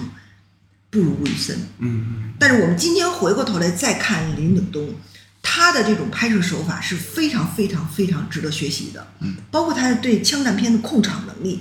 [0.88, 1.56] 不如吴宇森。
[1.78, 4.94] 嗯但是我们今天回过头来再看林岭东，
[5.42, 9.06] 他的这种拍摄手法是非常非常非常值得学习的。
[9.20, 9.36] 嗯。
[9.50, 11.60] 包括他对枪战片的控场能力，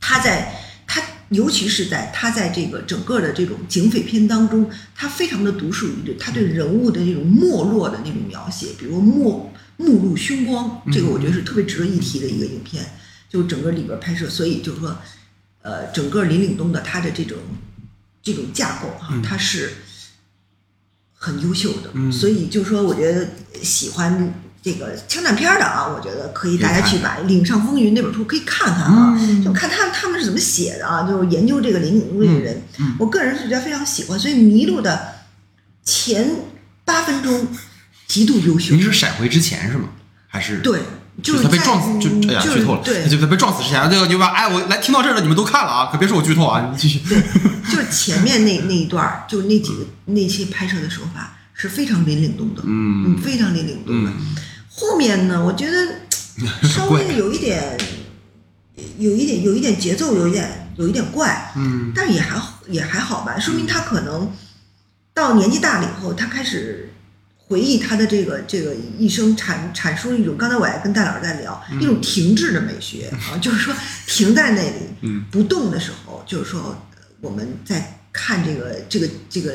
[0.00, 0.54] 他在
[0.86, 12.84] 他尤其是在他在这个整个的这种警匪片当中，他非常的独树一帜，他对人物的这种没落的那种描写，比如目目露凶光，这个我觉得是特别值得一提的一个影片，
[13.28, 14.96] 就整个里边拍摄，所以就是说，
[15.62, 17.38] 呃，整个林岭东的他的这种
[18.22, 19.72] 这种架构哈，他是
[21.14, 23.28] 很优秀的，所以就是说，我觉得
[23.62, 24.34] 喜欢。
[24.64, 32.62] 这个枪战片的啊，我觉得可以，大家去把《岭上风云》那本书可以看看啊，就看他他们是怎么写的啊，就是研究这个林岭东这个人，
[32.96, 35.14] 我个人是觉得非常喜欢，所以《迷路》的
[35.82, 36.30] 前
[36.84, 37.48] 八分钟
[38.12, 38.74] 极度优秀。
[38.74, 39.88] 你是闪回之前是吗？
[40.28, 40.80] 还是对，
[41.22, 46.98] 就是他被撞死，就哎呀剧透了，对，就他被撞死之前，这个你把哎，我来听到这儿了，你们都看了啊，可别说我剧透啊，你继续。
[47.08, 47.22] 对，
[47.70, 54.12] 就是前面那那一段，就那几个那些拍摄的手法是非常林岭东的，嗯，非常林岭东的。
[54.68, 56.00] 后面呢，我觉得
[56.68, 57.78] 稍微有一点，
[58.98, 61.52] 有一点，有一点节奏，有一点，有一点怪。
[61.56, 64.30] 嗯，但也还也还好吧，说明他可能
[65.14, 66.90] 到年纪大了以后，他开始
[67.52, 70.38] 回忆他的这个这个一生，阐阐述一种。
[70.38, 73.74] 刚才我还跟戴老师在聊一种停滞的美学啊，就是说
[74.06, 76.88] 停在那里不动的时候，就是说
[77.20, 79.54] 我们在看这个这个这个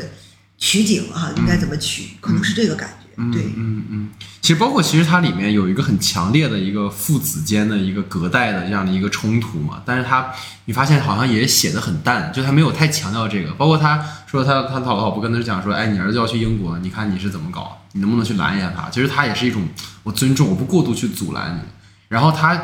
[0.60, 3.40] 取景啊，应该怎么取，可能是这个感觉。
[3.40, 4.10] 对，嗯嗯，
[4.42, 10.32] 其实包括其实它里面有一个很强烈的一个父子间的一个隔代的这样的一个冲突嘛，但是他
[10.66, 13.52] 你发现好像也写的很淡，就他没有太强调这个。
[13.54, 18.90] 包括他说他他老老婆跟他讲说，哎，你儿子要去英国，你看你是怎么搞，你能不能去拦一下他？
[18.90, 19.68] 其实他也是一种
[20.04, 21.62] 我尊重，我不过度去阻拦你。
[22.08, 22.62] 然后他。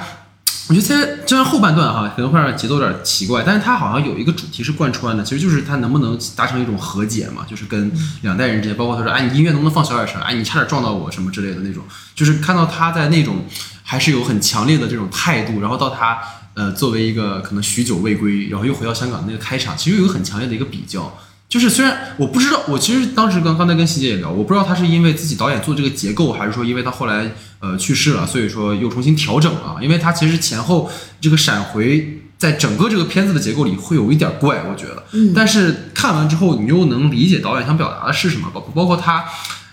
[0.70, 10.22] 我觉得这这然后半段哈，可能会让节奏有点奇怪，但是它好像有一个主题是贯穿的，其实就是他能不能达成一种和解嘛，就是跟两代人之间，包括他说，哎，你音乐能不能放小点声？
[10.22, 11.84] 哎，你差点撞到我什么之类的那种，
[12.16, 13.46] 就是看到他在那种
[13.84, 16.18] 还是有很强烈的这种态度，然后到他
[16.54, 21.14] 呃作为一个可能许久未归，然后又回到香港那个开场，其实有一个很强烈的一个比较。
[21.50, 27.32] 就是虽然我不知道，我其实当时刚刚才跟希姐也聊，我不知道他是因为自己导演做这个结构，还是说因为他后来
[27.64, 29.78] 呃去世了，所以说又重新调整了。
[29.82, 35.06] 因为它其实前后这个闪回在整个这个片子的结构里会有一点怪，我觉得。
[35.14, 35.32] 嗯。
[35.34, 39.24] 但是看完之后，你又能理解导演想表达的是什么，包包括他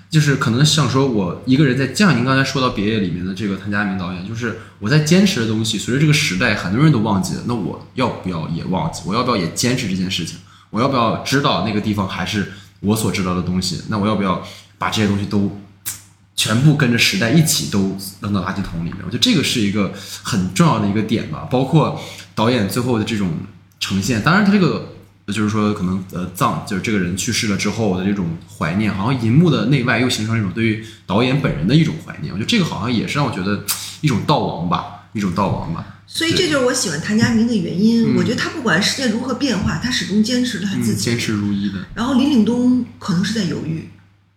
[0.09, 9.03] 就是可能想说，我一个人在像您刚才说到《别业》里面的这个谭家明导演，就是我在坚持的东西，随着这个时代很多人都忘记了，那我要不要也忘记？
[9.05, 10.38] 我要不要也坚持这件事情？
[10.70, 13.83] 我要不要知道那个地方还是我所知道的东西？
[13.88, 14.40] 那我要不要
[14.79, 15.61] 把这些东西都
[16.40, 18.96] 全部跟着时代一起都扔到垃圾桶里面？
[19.05, 21.46] 我觉得这个是一个很重要的一个点吧。
[21.50, 22.00] 包括
[22.35, 23.31] 导演最后的这种
[23.79, 24.94] 呈现，当然他这个
[25.26, 32.33] 就是说可能呃葬就是这个人去世了之后的这种怀念，好像银幕的内外又形成一种对于导演本人的一种怀念。
[32.33, 33.62] 我觉得这个好像也是让我觉得
[34.00, 35.85] 一种悼亡吧，一种悼亡吧。
[36.07, 38.16] 所以这就是我喜欢谭家明的原因。
[38.16, 41.85] 我觉得他不管世界如何变化，他始终坚持他自己，坚持如一的。
[41.94, 43.90] 然后林岭东可能是在犹豫，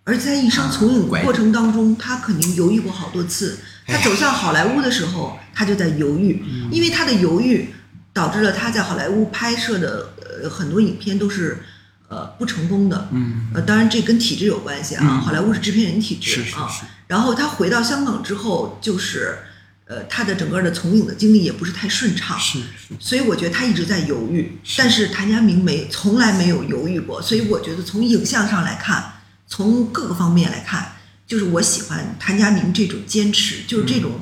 [0.03, 3.59] 而在一生从影过程当中，他肯定犹豫过好多次。
[3.85, 7.69] 他走向好莱坞的时候，他就在犹豫，因为他的犹豫
[8.11, 10.13] 导致了他在好莱坞拍摄的
[10.43, 11.63] 呃很多影片都是
[12.07, 13.09] 呃不成功的。
[13.11, 16.69] 嗯，呃，当然这跟体制有关系啊，好莱坞是制片人体制啊。
[17.07, 19.37] 然后他回到香港之后，就是。
[19.85, 29.12] 呃，他的整个的从影的经历也不是太顺畅，是是，所以我觉得他一直在犹豫，但是谭家明没从来没有犹豫过，所以我觉得从影像上来看，
[29.55, 30.93] 从各个方面来看，
[31.27, 34.13] 就是我喜欢谭家明这种坚持，就是这种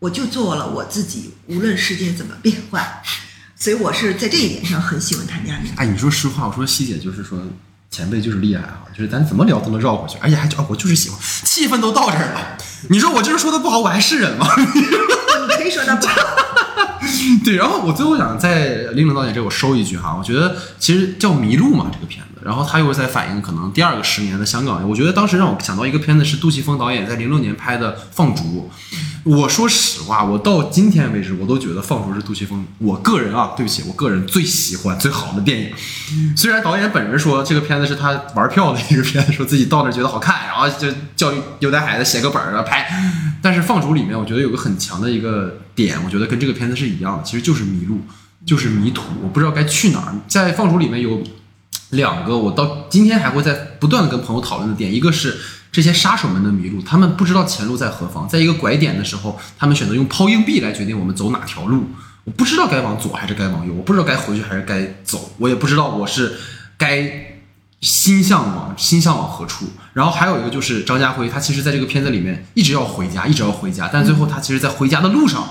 [0.00, 2.84] 我就做了我自己，无论世界怎么变换，
[3.54, 5.72] 所以我是在这一点上很喜欢谭家明。
[5.76, 7.38] 哎，你说实话，我说西姐就是说
[7.88, 12.58] 前辈就是厉害啊，就是咱怎么聊都能绕过去，而且还就我就是喜欢，气氛都到这儿了。
[12.88, 14.44] 你说我就是说的不好，我还是人吗？
[14.56, 16.20] 你可以说的不好。
[17.44, 24.88] 对，然后我最后想在林冷导演这我收一句哈，我觉得其实叫《迷路》嘛这个片子，然后他又在反映可能第二个十年的香港。
[24.88, 28.70] 我觉得当时让我想到一个片子是杜琪峰导演在零六年拍的《放逐》。
[29.22, 35.70] 我说实话，我到今天为止，我都觉得《放逐》是杜琪峰，我个人啊，对不起，我个人最喜欢最好的电影。
[36.34, 42.88] 虽然导演本人说这个片子是他玩票的一个片子，说自己到那觉得好看，然后就教育有带孩子写个本儿啊拍。
[43.42, 48.00] 但是《放逐》里面，我觉得有个很强的一个点，我觉得跟这个片子是一样的，其实就是迷路，
[48.46, 50.14] 就是迷途，我不知道该去哪儿。
[50.26, 51.22] 在《放逐》里面有
[51.90, 55.38] 两个，我到今天还会在不断的跟朋友讨论的点，一个是。
[55.72, 61.84] 这些杀手们的迷路，他们不知道前路在何方，在一个拐点的时候，他们选择用抛硬币来决定我们走哪条路。
[62.24, 66.34] 我不知道该往左还是该往右，我不知道该回去还是该走，我也不知道我是
[66.76, 67.38] 该
[67.80, 69.66] 心向往心向往何处。
[69.92, 75.46] 然后还有一个就是张家辉，他其实在这个片子里面一直要回家，一直要回家，但最后他其实，在回家的路上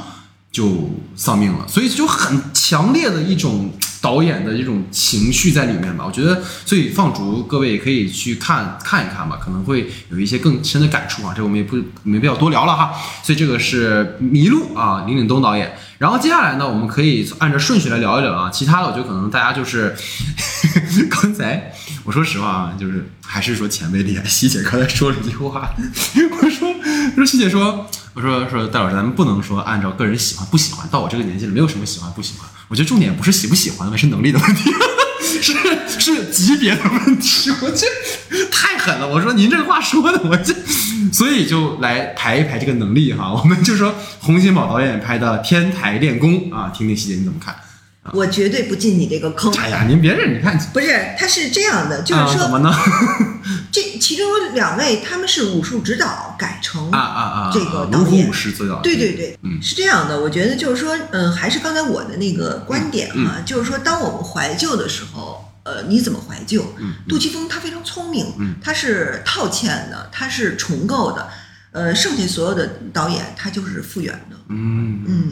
[0.52, 1.66] 就丧命了。
[1.66, 3.72] 所以就很强烈的一种
[4.02, 6.06] 导演的这种情绪在里面吧。
[6.06, 11.34] 我觉得，所以放逐各位也可以去看看一看吧，可能会有一些更深的感触啊。
[11.36, 12.94] 这我们也不没必要多聊了哈。
[13.24, 15.76] 所以这个是《迷路》啊，林岭东导演。
[15.98, 18.50] 然后接下来呢，我们可以按照顺序来聊一聊啊。
[18.50, 19.94] 其他的，我觉得可能大家就是
[21.12, 21.74] 刚才
[22.06, 24.24] 我说实话啊，就是还是说前辈厉害。
[24.24, 25.70] 西姐刚才说了一句话，
[26.42, 32.48] 我说我说西姐说我说说戴老师，咱们不能说按照个人喜欢不喜欢，到我这个年纪了，没有什么喜欢不喜欢。
[32.70, 34.72] 我觉得重点不是喜不喜欢的，是能力的问题，
[35.42, 35.54] 是
[36.00, 37.50] 是级别的问题。
[37.62, 37.88] 我这
[38.52, 39.08] 太狠了。
[39.08, 40.54] 我说您这话说的，我这。
[41.12, 47.56] 所以就来排一排这个能力哈，我们就说洪金宝导演拍的《天台练功》啊，听听细节你怎么看？
[48.14, 49.52] 我绝对不进你这个坑。
[49.58, 52.72] 哎呀，您别这，你看，不是，他是这样的，就是说怎么呢？
[53.72, 58.28] 这其中有两位，他们是武术指导改成啊啊啊这个导演。
[58.28, 60.20] 武师指导，对对对，嗯，是这样的。
[60.20, 65.46] 我觉得就是说，嗯，还是刚才我的那个观点嗯哈，就是说，当我们怀旧的时候。
[65.64, 66.74] 呃，你怎么怀旧？
[66.80, 71.30] 嗯，杜琪峰他非常聪明，嗯，他是套嵌的，他是重构的，
[71.72, 75.04] 呃，剩下所有的导演他就是复原的，嗯。
[75.06, 75.32] 嗯，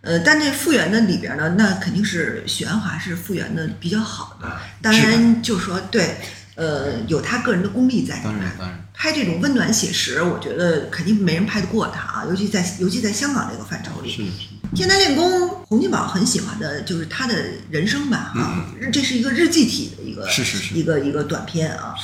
[0.00, 6.16] 呃，但这复原的里边呢，那肯定是许鞍华是复原的比较好的，当然就说对，
[6.56, 8.42] 呃，有他个人的功力在里当面。
[8.42, 14.10] 然当然，拍这种温暖写实，我觉得肯定没人拍得过他啊，尤其在尤其在香港这个范畴里。
[14.10, 14.30] 是是，
[14.74, 17.34] 天台练功，洪金宝很喜欢的就是他的
[17.70, 21.94] 人生吧，哈、这是一个日记体的一个嗯是是是一个一个短片啊。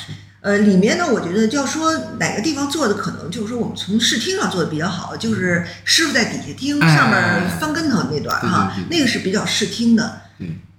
[0.41, 10.21] 呃，里面呢，我觉得就要说哪个地方做的可能就是说我们从视听上做的比较好，就是师傅在底下听，哎上面翻跟头那段哈，那个是比较视听的。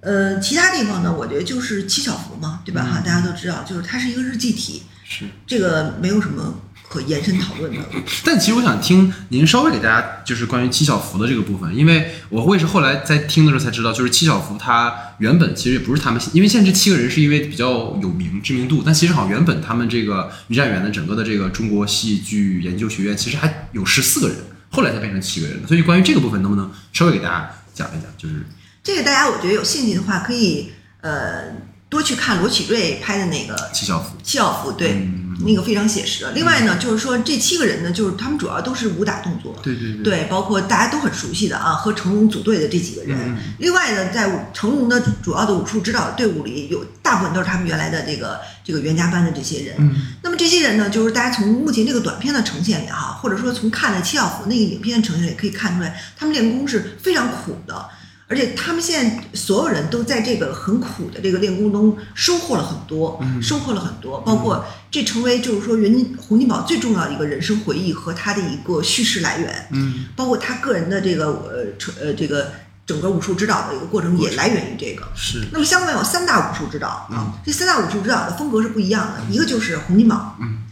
[0.04, 2.82] 对，呃，其他地方呢，我觉得就是七小福嘛，对吧？
[2.82, 5.24] 哈、嗯大家都知道，就是它是一个日记体，是。
[5.46, 7.80] 这个没有什么可延伸讨论的。
[8.24, 24.36] 但其实我想听您稍微给大家就是关于七小福的这个部分，因为我我也是后来在听的时候才知道，就是七小福他原本其实也不是他们，因为现在这七个人是因为比较有名知名度，但其实好像原本他们这个于占元的整个的这个中国戏剧研究学院其实还有十四个人，
[24.70, 25.68] 后来才变成七个人的。
[25.68, 28.10] 所以关于这个部分，能不能稍微给大家讲一讲？
[28.18, 28.44] 就是
[28.84, 30.70] 这个大家我觉得有兴趣的话，可以
[31.00, 31.44] 呃
[31.88, 36.26] 多去看罗启瑞拍的那个七小福，七小福，对，嗯那个非常写实。
[36.34, 43.18] 另外呢，就是说这七个人呢，就是他们主要都是武打动作，对对对，对，包括大家都很熟悉的啊，和成龙组队的这几个人。
[43.18, 49.76] 嗯另外呢，在武成龙的主要的武术指导队伍里，有大部分都是他们原来的这个这个袁家班的这些人。
[49.78, 57.88] 嗯那么这些人呢，就是大家从目前这个短片的呈现里哈，或者说从看的七小福那个影片呈现里，可以看出来，他们练功是非常苦的。
[58.26, 70.06] 而且他们现在所有人都在这个很苦的这个练功中收获了很多，收获了很多，包括这成为就是说袁金洪金宝最重要的一个人生回忆和他的一个叙事来源，嗯。
[70.16, 72.50] 包括他个人的这个呃成呃这个
[72.86, 75.06] 整个武术指导的一个过程也来源于这个。
[75.14, 80.62] 是那么香港有三大武术指导啊，这三大武术指导的风格是不一样的，一个就是洪金宝，嗯，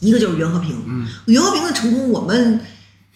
[0.00, 2.60] 一个就是袁和平，嗯，袁和平的成功我们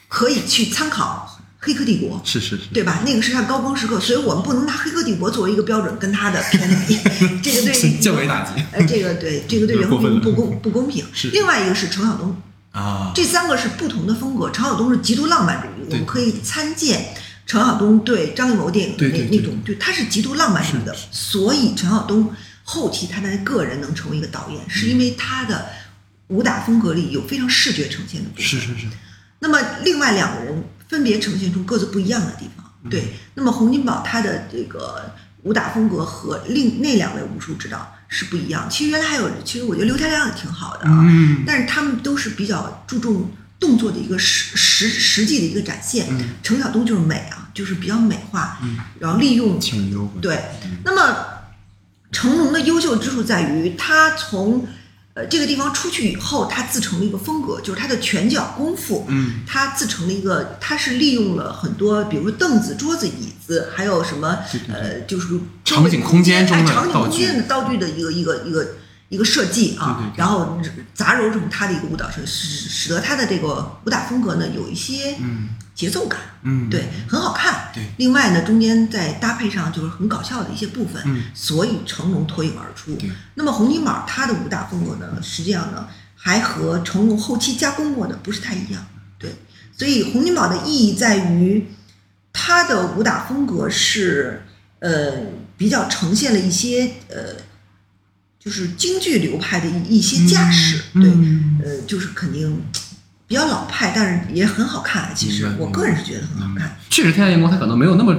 [0.08, 1.26] 可以去参考
[1.64, 2.20] 《黑客帝国》。
[2.28, 3.02] 是是是，对吧？
[3.06, 6.98] 那个是他高光时刻，所以我们不能拿《黑客帝国》作为一个标准跟他的片子比，
[7.40, 11.04] 这个对降维打击呃，这个对这个对袁和平不公不公平。
[11.12, 12.36] 是另外一个是程晓东，
[12.72, 14.50] 啊，这三个是不同的风格。
[14.50, 17.14] 程晓东是极度浪漫主义，我们可以参见
[17.46, 20.96] 程晓东对张艺谋电影的那那种，对他是极度浪漫主义的。
[21.12, 22.34] 所以程晓东
[22.64, 25.66] 后期他的个人能成为一个导演，是因为他的
[26.28, 28.44] 武打风格里有非常视觉呈现的部分。
[28.44, 28.86] 是是是，
[29.40, 32.64] 那么另外两个人分别呈现出各自不一样的地方。
[32.88, 35.10] 对，那么洪金宝他的这个
[35.42, 38.68] 武打风格和另那两位武术指导是不一样。
[38.68, 46.06] 其实原来还有，其实我觉得刘家良也挺好的啊，嗯但是他们都是比较注重动作的一个实实实际的一个展现。
[46.10, 48.58] 嗯程晓东就是美啊，就是比较美化，
[48.98, 50.44] 然后利用挺优惠，对，
[50.84, 51.26] 那么
[52.10, 54.66] 成龙的优秀之处在于，他从
[55.14, 64.38] 呃这个地方出去以后，他自成了一个风格，就是他的拳脚功夫，嗯，他自成了一个，他是利用了很多，比如说凳子、桌子、椅子，还有什么
[64.72, 68.66] 呃，就是场景空间中的哎场景空间的道具的一个一个一个。
[69.12, 70.58] 一个设计啊，对对对然后
[70.94, 77.70] 杂糅成他的一个舞蹈设，使使得他的这个武打风格呢有一些嗯节奏感，嗯，对，很好看。
[77.74, 83.10] 对另外呢，中间再搭配上就是很搞笑的一些部分，嗯所以成龙脱颖而出对。
[83.34, 85.86] 那么洪金宝他的武打风格呢，实际上呢
[86.16, 88.82] 还和成龙后期加工过的不是太一样。
[89.18, 89.30] 对，
[89.76, 91.66] 所以洪金宝的意义在于
[92.32, 94.42] 他的武打风格是
[94.78, 95.12] 呃
[95.58, 97.36] 比较呈现了一些呃。
[98.44, 102.60] 就是京剧流派的一一些架势，嗯对，嗯呃，就是肯定
[103.28, 105.12] 比较老派，但是也很好看。
[105.14, 106.76] 其实我个人是觉得很好看。
[106.90, 108.16] 确实，天下练功它可能没有那么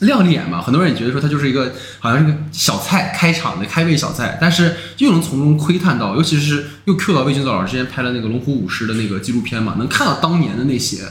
[0.00, 11.04] 亮眼嘛，很多人也觉得说它就是一个好像是个小菜开场的开胃小菜，但是又能从中窥探到，尤其是又 Q 到魏俊泽老师之前拍了那个龙虎舞狮的那个纪录片嘛，能看到当年的那些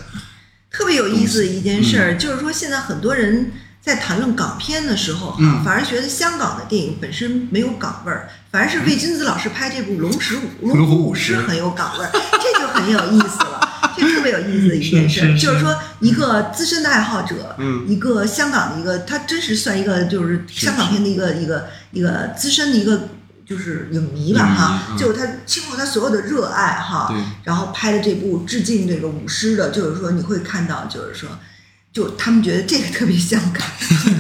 [0.70, 3.54] 特别有意思的一件事就是说现在很多人
[3.86, 13.62] 在谈论港片的时候反而觉得香港的电影本身没有港味儿，反而是魏君子老师拍这部《龙石舞龙虎舞舞狮狮》很有港味儿，这就很有意思了。
[13.96, 17.86] 这特别有意思的一件事儿，是是是就是说一个资深的爱好者，嗯。
[17.88, 23.10] 一个香港的一个，他真是算一个就是是香港片的一个一个一个资深的一个
[23.46, 24.98] 就是影迷吧哈，嗯。
[24.98, 27.14] 就是他倾注他所有的热爱哈，
[27.44, 31.30] 然后拍的这部致敬这个舞狮的，就是说你会看到，就是说，
[31.96, 33.66] 就他们觉得这个特别像港，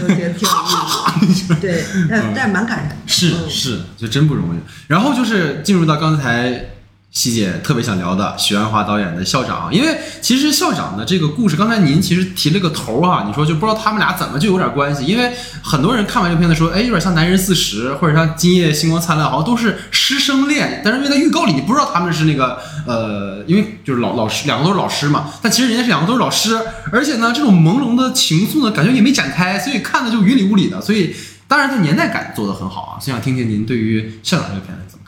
[0.01, 3.49] 我觉得挺有意思的，对， 但但是蛮感人的，是嗯。
[3.49, 4.59] 是，就真不容易。
[4.87, 6.74] 然后就是进入到刚才
[7.15, 15.31] 希姐特别想聊的许鞍华导演的校长，因为其实校长的这个故事，刚才您其实提了个头啊，你说就不知道他们俩怎么就有点关系，因为
[15.63, 26.59] 很多人看完这片子说，哎，有点像《男人四十》或者像《今夜星光灿烂》，好像都是师生恋，但是因为在预告里你不知道他们是那个呃，因为就是老老师两个都是老师嘛，但其实人家是两个都是老师，
[26.91, 31.15] 而且呢，这种朦胧的情愫呢，感觉也没展开，所以看的就云里雾里的，所以
[31.47, 35.04] 当然这年代感做得很好啊，所以想听听您对于校长这个片子怎么？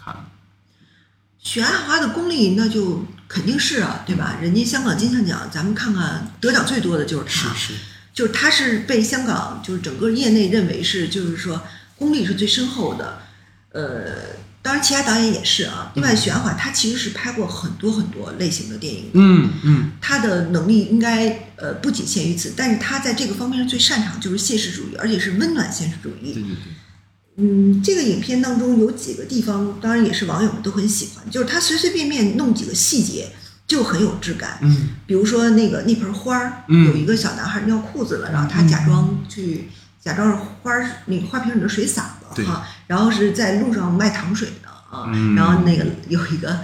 [1.47, 4.37] 许鞍华的功力那就肯定是啊，对吧？
[4.41, 7.73] 人家香港金像奖，咱们看看得奖最多的就是他，是，
[8.13, 11.63] 就是他是被香港就是整个业内认为是就是说
[11.95, 13.19] 功力是最深厚的，
[13.71, 15.93] 呃，当然其他导演也是啊。
[15.95, 26.33] 另外，许鞍华他其实是拍过很多很多类型的电影的，嗯嗯他的能力应该呃不仅限于此，但是他在这个方面最擅长就是现实主义，而且是温暖现实主义。
[26.33, 26.73] 对对对，
[27.37, 33.29] 嗯，这个影片当中有几个地方，当然也是网友们都很喜欢，就是他随随便便弄几个细节
[33.67, 34.57] 就很有质感。
[34.61, 39.69] 嗯比如说那个那盆花儿，嗯有一个小男孩尿裤子了，然后他假装去
[40.01, 46.59] 假装是花儿那个花瓶里的水洒了哈，然后是在路上卖糖水的啊，嗯然后那个有一个。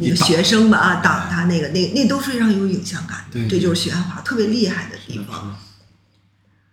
[0.00, 5.58] 那个学生吧啊，挡他那个那那都非常有影像感的，对这就是许鞍华特别厉害的地是方。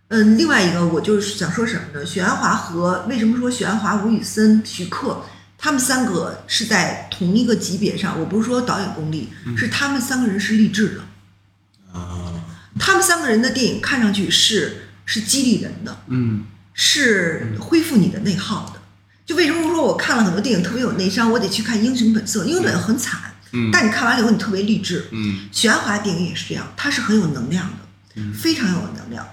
[0.08, 2.06] 嗯，另外一个我就是想说什么呢？
[2.06, 5.20] 许鞍华和为什么说许鞍华、吴宇森、徐克
[5.58, 8.20] 他们三个是在同一个级别上？
[8.20, 11.98] 我不是说导演功力，嗯是他们三个人是励志的。
[11.98, 12.32] 啊
[12.78, 16.44] 他们三个人的电影看上去是是激励人的，嗯
[16.74, 18.80] 是恢复你的内耗的。
[19.24, 23.18] 就为什么说我看了很多电影特别有内伤，我得去看《英雄本色》，《英雄本色》很惨，
[23.52, 25.06] 嗯但你看完了以后你特别励志。
[25.10, 27.66] 嗯许鞍华电影也是这样，他是很有能量
[28.14, 29.26] 的，非常有能量。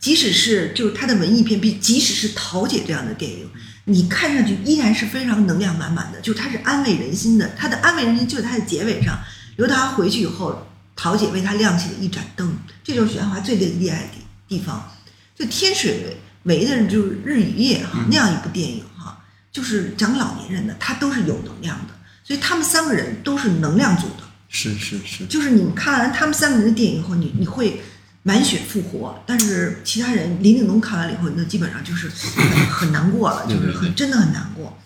[0.00, 3.48] 即使是就是他的文艺片，比即使是桃姐这样的电影，
[3.84, 7.50] 你看上去依然是非常能量满满的，就是它是安慰人心的。
[7.56, 9.18] 它的安慰人心就在它的结尾上，
[9.56, 14.90] 刘德华回去以后，桃姐为他亮起了一盏灯，这就是许鞍华最厉害的地地方。
[15.36, 19.22] 就天水围的就是日与夜哈那样一部电影哈，
[19.52, 21.94] 就是讲老年人的，他都是有能量的，
[22.24, 24.24] 所以他们三个人都是能量组的。
[24.48, 27.80] 是是是，就是你们看完他们三个人的电影以后，你你会
[28.22, 34.78] 满血复活，但是其他人林岭东看完了以后，那基本上就是很很难过了，就是很真的很难过。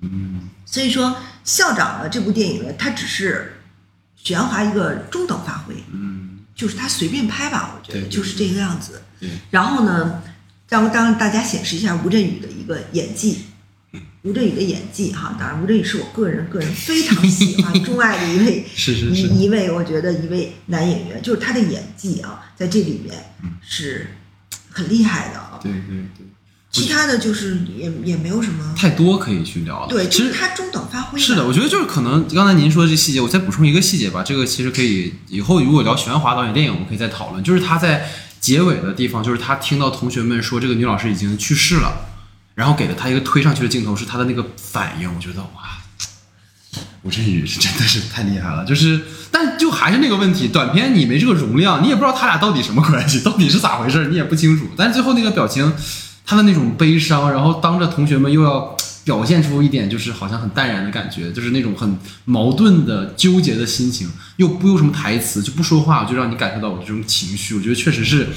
[0.00, 3.60] 嗯所以说，校长呢这部电影呢，它只是
[4.16, 9.02] 许鞍华一个中等发挥，嗯就是他随便拍吧，我觉得就是这个样子。
[9.18, 10.22] 对，然后呢，
[10.68, 13.46] 让让大家显示一下吴镇宇的一个演技。
[14.26, 23.14] 吴镇宇的演技哈，当然吴镇宇是我个人个人非常喜欢 钟爱的一位是是是一一位，我觉得一位男演员，就是他的演技啊，在这里面
[23.62, 24.08] 是
[24.70, 25.60] 很厉害的啊。
[25.62, 26.26] 对对对，
[26.72, 29.88] 其他的就是也也没有什么，太多可以去聊了。
[29.88, 31.18] 对，其实他中等发挥。
[31.18, 34.24] 是的，我觉得就是可能刚才您说的这细节，我再补充一个细节吧。
[34.24, 37.44] 这个其实可以以后如果聊许鞍华导演电影，我们可以再讨论。
[37.44, 38.10] 就是他在
[38.40, 42.05] 结尾的地方，就是他听到同学们说这个女老师已经去世了，
[42.56, 45.14] 然后给了他一个推上去的镜头，是他的那个反应。
[45.14, 45.76] 我觉得哇，
[47.02, 48.64] 吴镇宇是真的是太厉害了。
[48.64, 48.98] 就是，
[49.30, 54.66] 但就还是那个问题，短片你没这个容量，你也不知道他俩到底什么关系，到底是咋回事，你也不清楚。
[54.74, 55.70] 但是最后那个表情，
[56.24, 67.54] 他的那种悲伤，然后当着同学们又要表现出一点就是好像很淡然的感觉，就是那种很矛盾的纠结的心情，又不用什么台词，就不说话，就让你感受到我这种情绪。
[67.54, 68.28] 我觉得确实是。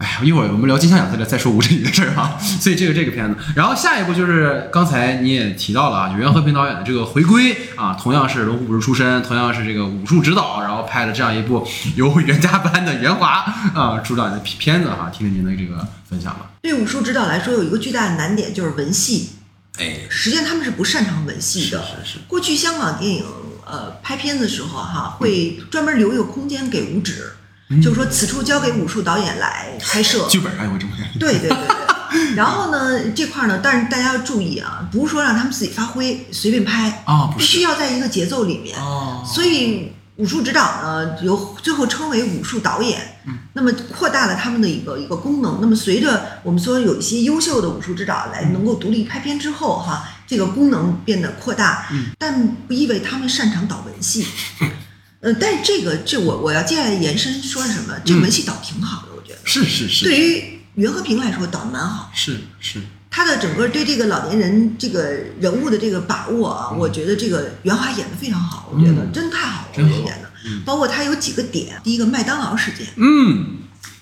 [0.00, 2.38] 哎呀，一会儿我们聊金像奖再来再说吴镇宇的事儿哈。
[2.40, 13.44] 所以这个这个片子，然后下一步就是刚才你也提到了啊，袁和平导演的这个回归啊，同样是龙虎武术出身，同样是这个武术指导，然后拍了这样一部由袁家班的袁华
[13.74, 16.50] 啊主导的片子哈，听听您的这个分享吧。
[16.62, 19.32] 对武术指导来说，有一个巨大的难点就是文戏，
[19.78, 21.78] 哎，实际上他们是不擅长文戏的。
[21.82, 23.24] 是是过去香港电影
[23.66, 27.32] 呃拍片子的时候哈，会专门留一个空间给武指，
[27.80, 30.26] 就是说此处交给武术导演来拍摄。
[30.28, 31.76] 剧本上有这么对对对对。
[32.34, 38.76] 然后呢，这块呢，但是大家要注意啊，不是说让他们自己发挥随便拍啊，必须要在一个节奏里面。
[38.76, 39.22] 哦。
[39.24, 43.18] 所以武术指导呢，由最后称为武术导演。
[43.26, 43.38] 嗯。
[43.52, 45.58] 那么扩大了他们的一个一个功能。
[45.60, 51.86] 那么随着我们说有一些优秀的武术指导来能够独立拍片之后，哈，这个功能变得扩大。
[51.92, 52.06] 嗯。
[52.18, 54.26] 但不意味他们擅长导文戏。
[55.20, 57.94] 呃，但是这个这我我要接下来延伸说什么？
[58.04, 59.38] 这个文戏导挺好的，我觉得。
[59.44, 60.04] 是是是。
[60.04, 62.10] 对于袁和平来说，导的蛮好。
[62.14, 62.80] 是是。
[63.10, 65.02] 他的整个对这个老年人这个
[65.40, 70.30] 人物的这个把握啊，我觉得这个袁华演的非常好，我觉得真太好了，我觉得演的。
[70.64, 73.58] 包括他有几个点，第一个麦当劳事件，嗯，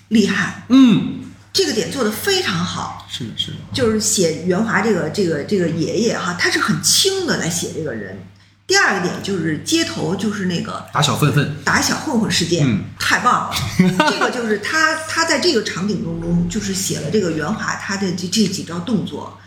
[0.09, 3.07] 厉害，嗯，这个点做的非常好。
[3.09, 3.57] 是的，是的。
[3.73, 8.23] 就是写袁华这个这个这个爷爷哈，他是很轻的来写这个人。
[8.69, 13.55] 第二个点就是街头，就是那个打小混混、打小混混事件，嗯，太棒了。
[14.11, 19.39] 这个就是他，他在这个场景当中，就是写了这个袁华他的这这几招动作，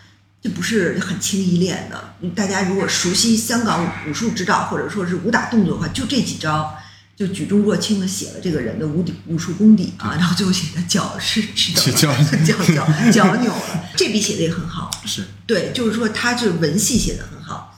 [0.43, 2.15] 这不是很轻易练的。
[2.35, 6.77] 大家如果熟悉香港武术指导或者说是武打动作的话，就这几招，
[7.17, 12.13] 就举重若轻的写了这个人的武底武术功底啊，然后最后写的脚是 是 脚
[12.45, 14.91] 脚脚脚扭了，这笔写的也很好。
[15.07, 17.69] 是对，就是说他这文戏写的很好。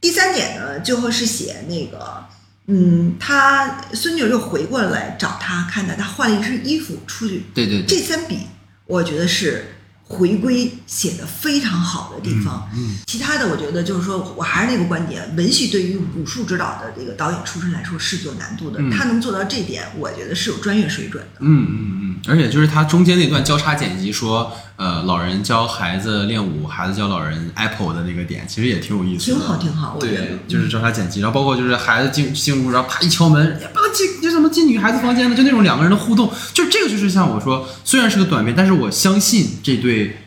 [0.00, 2.24] 第三点呢，最后是写那个，
[2.66, 7.44] 嗯，他孙女又回过来找他，看到他换了一身衣服出去。
[7.52, 7.84] 对对。
[7.84, 8.40] 这三笔，
[8.86, 9.64] 我觉得是
[10.04, 12.70] 回归写的非常好的地方。
[12.76, 12.98] 嗯。
[13.06, 18.78] 其他的，我觉得就是说我还是那个观点，文戏对于武术指导的这个导演出身来说是有难度的。
[18.90, 21.40] 他能做到这点，我觉得是有专业水准的。
[21.40, 22.28] 嗯嗯嗯。
[22.28, 24.52] 而且就是他中间那段交叉剪辑说。
[24.78, 29.98] 呃，老人教孩子练舞，孩子教老人 Apple 的那个点，其实也挺有意思的，挺好，挺好。
[30.00, 35.34] 我觉得就是交叉剪辑，然后包括就是孩子进进屋，然后啪一敲门，不能进，你怎么进女孩子房间呢？
[35.34, 40.18] 就那种两个人的互动，就这个就是像我说，虽然是个短片，但是我相信这对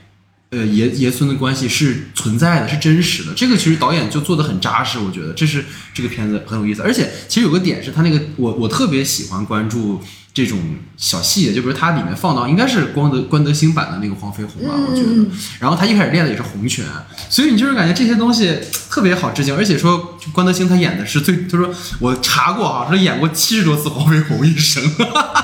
[0.49, 3.33] 呃爷爷孙的关系是存在的，是真实的。
[3.33, 5.63] 这个其实导演就做的很扎实，我觉得这是
[5.93, 6.81] 这个片子很有意思。
[6.81, 10.01] 而且其实有个点是他那个，我我特别喜欢关注。
[10.33, 10.57] 这种
[10.95, 15.25] 小细节，就比如它里面放到应该是光德关德兴版的那个黄飞鸿吧，我觉得。
[15.59, 16.85] 然后他一开始练的也是洪拳，
[17.29, 18.57] 所以你就是感觉这些东西
[18.89, 19.55] 特别好致敬。
[19.55, 21.69] 而且说关德兴他演的是最，他说
[21.99, 24.81] 我查过啊，说演过七十多次黄飞鸿一生，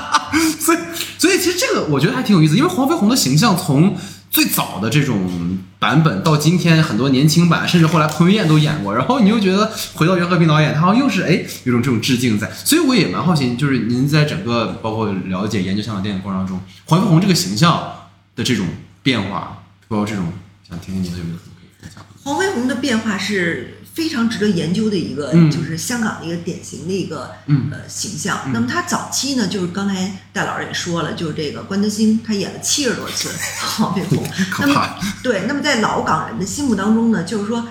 [0.58, 0.78] 所以
[1.18, 3.96] 所以其实这个我觉得还挺有意思，因为黄飞鸿的形象从。
[4.30, 17.92] 最早的这种版本到今天很多年轻版，甚至后来彭于晏都演过，然后你又觉得回到袁和平导演，他好像又是哎有种这种致敬在，所以我也蛮好奇，就是您在整个包括了解研究香港电影过程当中，黄飞鸿这个形象
[18.36, 18.66] 的这种
[19.02, 20.32] 变化，包括这种
[20.68, 22.04] 想听听您的有没有什么可以分享？
[22.22, 23.74] 黄飞鸿的变化是。
[23.98, 27.32] 非常值得研究的一个，就是香港的一个典型的一个
[27.72, 28.52] 呃形象。
[28.52, 33.28] 那么他早期呢，就是刚才戴老师也说了，就是这个关德兴，他演了七十多次
[33.60, 34.24] 黄飞鸿。
[34.60, 37.66] 那么对，那么在老港人的心目当中呢，就是说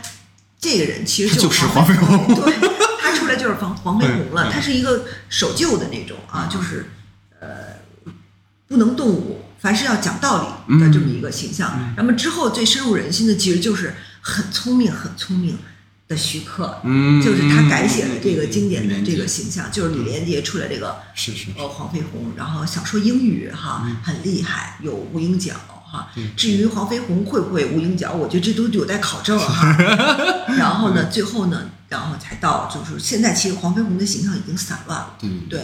[0.60, 2.54] 这个人其实就是黄飞鸿，对，
[3.00, 4.52] 他出来就是黄 黄飞鸿了。
[4.52, 6.90] 他是一个守旧的那种啊，就是
[7.40, 7.48] 呃
[8.68, 11.94] 不能动武，凡事要讲道理的这么一个形象。
[11.96, 15.58] 那么之后最深入人心的，其实就是很聪明，很聪明。
[16.08, 26.08] 的徐克，嗯，就是他改写了这个经典的这个形象，就是李连杰出来这个，是是，呃，黄飞鸿，然后想说英语哈，很厉害，有无影脚哈。
[26.36, 29.76] 至于黄飞鸿会不会无影脚，我觉得这都有待考证哈。
[30.58, 35.16] 然后呢，最后呢，然后才到就是现在，其实黄飞鸿的形象已经散乱了，
[35.50, 35.62] 对。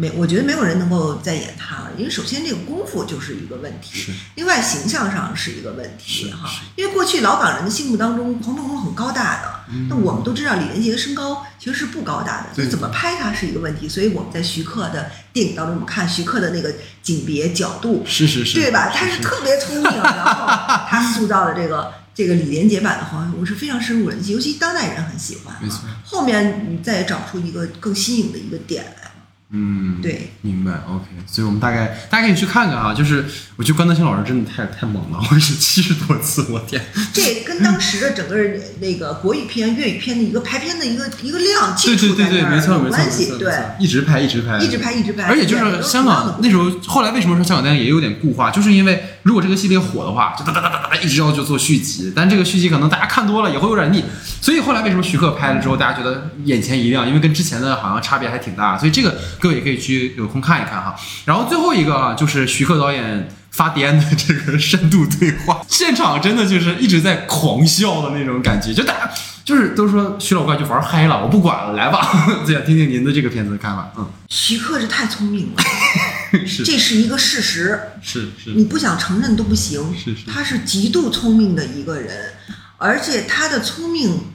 [0.00, 6.48] 没，我觉得没有人能够再演他了，因为首先这个功夫就是一个问题，另外形象上是一个问题哈。
[6.74, 13.86] 因为过去老港人的心目当中，黄飞鸿很高大的，那我们都知道李连杰的身高其实是不高大的，所以怎么拍他是一个问题。
[13.86, 16.72] 所以我们在徐克的电影当中，我们看徐克的那个
[17.02, 18.90] 景别角度，是是是，对吧？
[18.94, 20.46] 他是特别聪明，然后
[20.88, 25.54] 他塑造的这个这个李连杰版的黄飞鸿是非常深入人心，尤其当代人很喜欢。
[25.60, 29.09] 没错，后面你再找出一个更新颖的一个点来。
[29.52, 33.24] 嗯，对，明白，OK，所以我们大概大家可以去看看啊，就是
[33.56, 36.80] 我觉得关德兴老师真的太太猛了， 我是七十多次，我天，
[37.12, 38.36] 这跟当时的整个
[38.80, 54.04] 那个国语片、粤语片的一个排片的一个一个量，对对对对，没错没错没错，对，一直拍一直拍，一直拍一直拍，而且就是香港那时候，后来为什么说香港电影也有点固化，就是因为如果这个系列火的话，就哒哒哒哒哒一直要就做续集，但这个续集可能大家看多了也会有点腻，
[54.40, 60.14] 所以后来为什么徐克拍了之后大家觉得眼前一亮，因为跟之前的好像差别还挺大，所以这个各位也可以去。
[60.16, 63.28] 有空看一看哈，然后最后一个啊，就是徐克导演。
[63.52, 69.10] 发癫的这个深度对话， 现场真的就是一直在狂笑的那种感觉，就大家
[69.44, 72.00] 就是都说徐老怪就玩嗨了，我不管了，来吧，
[72.46, 75.62] 对呀，听听您的这个片子的看法，嗯，徐克是太聪明了，
[76.46, 79.82] 是这是一个事实，是是你不想承认都不行。
[79.98, 82.32] 是是他是极度聪明的一个人，
[82.78, 84.26] 而且他的聪明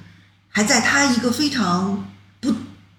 [0.49, 2.05] 还在他一个非常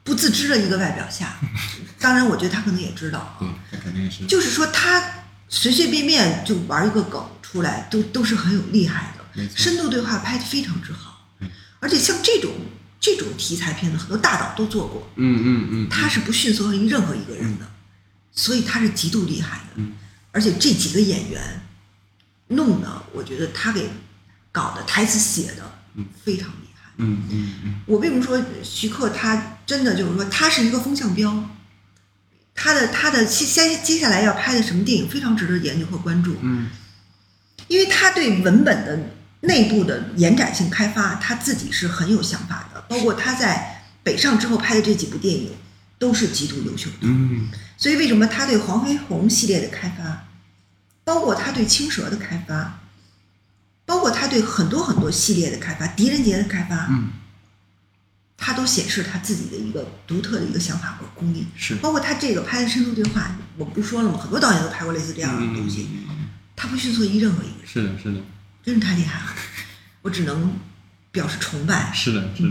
[0.07, 1.37] 不不自知的一个外表下。
[1.99, 5.03] 当然，我觉得他可能也知道，对，他肯定是，就是说他
[5.49, 9.49] 随随便便就玩一个梗出来，都都是很有厉害的。
[9.57, 11.51] 深度对话拍的非常之好嗯，
[11.81, 12.51] 而且像这种
[13.01, 17.67] 这种题材片子，很多大导都做过，嗯嗯嗯，他是不逊色于任何一个人的，
[18.33, 19.65] 所以他是极度厉害的。
[19.77, 19.95] 嗯
[20.33, 21.63] 而且这几个演员
[22.49, 23.89] 弄的，我觉得他给
[24.53, 25.63] 搞的台词写的
[26.23, 26.66] 非常厉害。
[26.97, 31.51] 嗯嗯嗯我为什么说徐克他真的就是说他是一个风向标？
[32.55, 36.71] 他的他的接接接下来要拍的什么电影非常值得研究和关注，嗯
[37.69, 38.99] 因为他对文本的
[39.41, 42.81] 内部的延展性开发，他自己是很有想法的。
[42.89, 45.51] 包括他在北上之后拍的这几部电影，
[45.99, 46.97] 都是极度优秀的。
[47.03, 50.25] 嗯所以为什么他对黄飞鸿系列的开发，
[51.05, 52.81] 包括他对青蛇的开发，
[53.87, 57.11] 包括他对很多很多系列的开发，狄仁杰的开发，嗯，
[58.37, 61.47] 他都显示他自己的一个独特的一个想法和功力。
[61.57, 64.19] 是，包括他这个拍的深度对话，我不是说了吗？
[64.19, 65.89] 很多导演都拍过类似这样的东西，
[66.55, 68.21] 他不去做一任何一个人，是的，是的。
[68.63, 69.27] 真是太厉害了。
[70.03, 70.53] 我只能
[71.17, 71.91] 表示崇拜。
[71.95, 72.51] 是的，是的，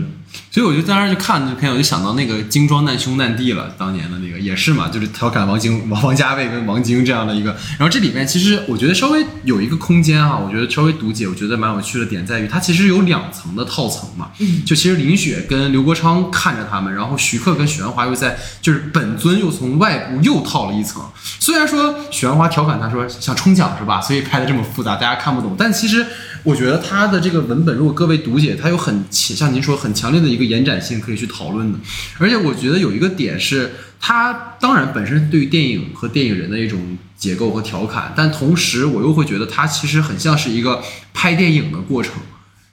[0.50, 7.52] 所以我就当时就看这片，我就想到那个精装难兄难弟了，当年的那个也是嘛，就是调侃王晶、王王家卫跟王晶这样的一个。
[7.78, 14.30] 然后这里面其实我觉得稍微有一个空间哈、我觉得稍微读解，我觉得蛮有趣的点在于，它其实有两层的套层嘛。
[14.40, 21.00] 嗯就其实林雪跟刘国昌看着他们，然后徐克跟许鞍华又在，就是本尊又从外部又套了一层。
[21.38, 26.04] 虽然说许鞍华调侃他说想冲奖是吧，所以拍的这么复杂，大家看不懂，但其实
[26.46, 31.78] 我觉得他的这个文本，如果各位读解，它有很像您说很强烈的一个延展性可以去讨论的。
[32.18, 40.80] 而且我觉得有一个点是，它当然本身对于电影和电影人的一种结构和调侃，但同时我又会觉得它其实很像是一个
[41.12, 42.12] 拍电影的过程，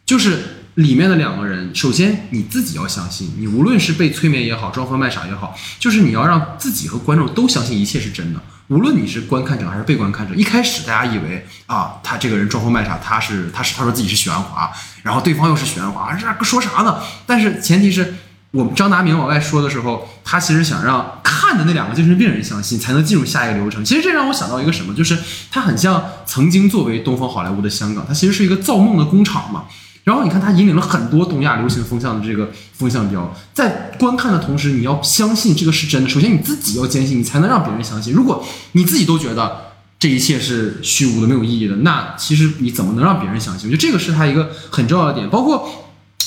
[0.06, 0.38] 就是
[0.76, 8.40] 里面的两个人，首先你自己要相信，你无论是被催眠也好，装疯卖傻也好，就是你要让自己和观众都相信一切是真的。
[8.68, 14.72] 无论你是观看者还是被观看者，一开始大家以为啊，他这个人装疯卖傻，他是他是他说自己是许鞍华，
[15.04, 17.02] 然后对方又是许鞍华，这说啥呢？
[17.26, 18.16] 但是前提是
[18.52, 23.84] 我们张达明往外说的时候，他其实想让看的那两个精神病人相信，才能进入下一个流程。
[23.84, 25.18] 其实这让我想到一个什么，就是
[25.52, 29.66] 他很像曾经作为东方好莱坞的香港，它其实是一个造梦的工厂嘛。
[30.04, 36.10] 然后你看，它引领了很多东亚流行风向的这个风向标，在观看的同时，你要相信这个是真的。
[36.10, 38.14] 首先你自己要坚信，你才能让别人相信。
[38.14, 43.70] 如果你自己都觉得这一切是虚无的、没有意义的，那其实你怎么能让别人相信？
[43.70, 45.30] 我觉得这个是它一个很重要的点。
[45.30, 45.70] 包括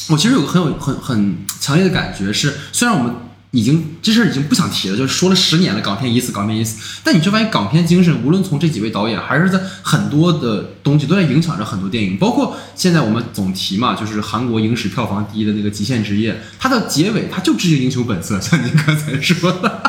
[0.09, 3.15] 我其实有个很有很很强烈的感觉是，虽然我们
[3.57, 7.01] 已经这事儿已经不想提了，就是说了十年了，港片已死，港片已死。
[7.03, 19.83] 但你却发现港片精神，无论从这几位导演，还是在很多的东西都在影响着很多电影，包括现在我们总提嘛，就是韩国影史票房第一的那个《极限之夜》，它的结尾它就致敬《英雄本色》，像您刚才说的。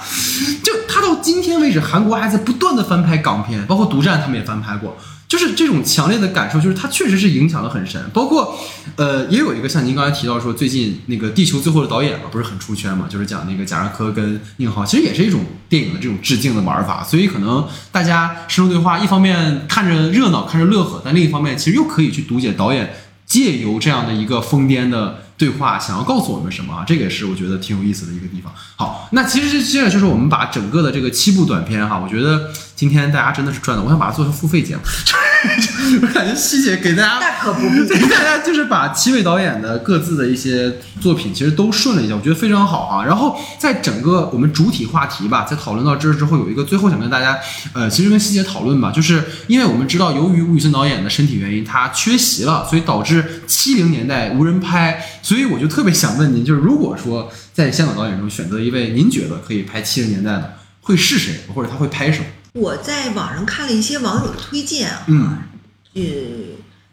[0.64, 4.96] 就它到今天为止，韩国还在不断的翻拍港片，包括《独占》他们也翻拍过。
[5.30, 8.02] 就是这种强烈的感受，就是它确实是影响的很深。
[8.12, 8.58] 包括，
[8.96, 17.04] 呃，也有一个像您刚才提到说，最近那个《地球最后的导演》嘛，不是很出圈嘛，就是讲那个贾樟柯跟宁浩，其实也是一种电影的这种致敬的玩法。
[17.04, 22.92] 所以可能大家深入对话，一方面看着热闹，看着乐呵，但另一方面其实又可以去读解导演
[23.24, 26.84] 借由这样的一个疯癫的对话，想要告诉我们什么啊？
[26.84, 28.52] 这个也是我觉得挺有意思的一个地方。
[28.74, 32.50] 好，那其实接着就是我们把整个的这个七部短片哈，我觉得
[32.80, 34.80] 今天大家真的是赚的，我想把它做成付费节目，
[36.00, 37.86] 我感觉希姐给大家那可不必。
[38.08, 43.04] 大家就是把七位导演的各自的一些作品，其实都顺了一下，我觉得非常好啊。
[43.04, 47.38] 然后在整个我们主体话题吧，在讨论到这儿之后，有一个最后想跟大家，
[47.74, 62.24] 呃，其实跟希姐讨论吧，就是因为我们知道，由于吴宇森导演的身体原因，他缺席了，所以导致七零年代无人拍，所以我就特别想问您，就是如果说在香港导演中选择一位您觉得可以拍七零年代的，会是谁，或者他会拍什么？
[62.52, 65.38] 我在网上看了一些网友的推荐啊，嗯。
[65.92, 66.02] 呃，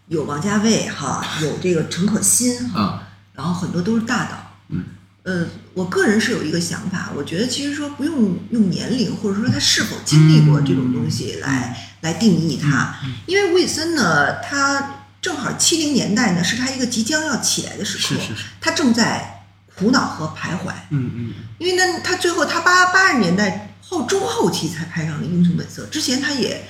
[0.07, 4.55] 有王家卫哈， 有这个陈可辛哈，啊，然后很多都是大导。
[4.69, 4.83] 嗯，
[5.23, 12.95] 呃，我个人是有一个想法，我觉得其实说不用用年龄或者说他是否经历过这种东西来、来定义他，
[13.27, 19.43] 因为吴宇森呢，他正好七零年代呢是他一个即将要起来的时刻，是是是，他正在
[19.75, 21.33] 苦恼和徘徊，嗯嗯。
[21.59, 26.67] 因为呢，他最后他八八十年代后中后期才拍上了《英雄本色》，之前他也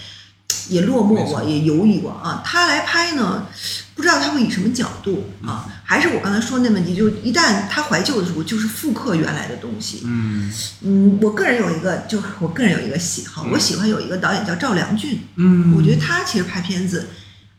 [0.70, 2.41] 也落寞过，也犹豫过啊。
[2.45, 3.47] 他来拍呢，
[3.95, 5.65] 不知道他会以什么角度啊？
[5.84, 10.01] 还是我刚才说那问题，就是一旦他怀旧的时候，就是复刻原来的东西。
[10.03, 10.51] 嗯
[10.82, 17.07] 嗯，我个人有一个，就我个人有一个喜好，嗯我喜欢有一个导演叫赵良俊，嗯我觉得他其实拍片子，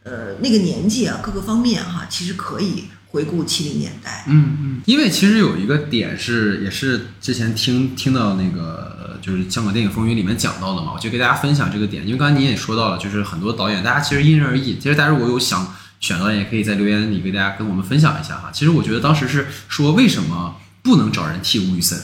[0.04, 4.24] 呃，那个年纪啊，各个方面哈、其实可以回顾七零年代。
[4.28, 12.06] 嗯嗯，因为其实有一个点是，也是之前听听到那个呃就是香港电影风云里面讲到的嘛，我就给大家分享这个点。
[12.06, 14.76] 因为刚才您也说到了，就是很多导演，大家其实因人而异。
[14.78, 18.50] 其实大家如果有想选导演，也可以在留言里给大家跟我们分享一下哈。
[18.52, 21.98] 其实我觉得当时是说为什么不能找人替吴宇森。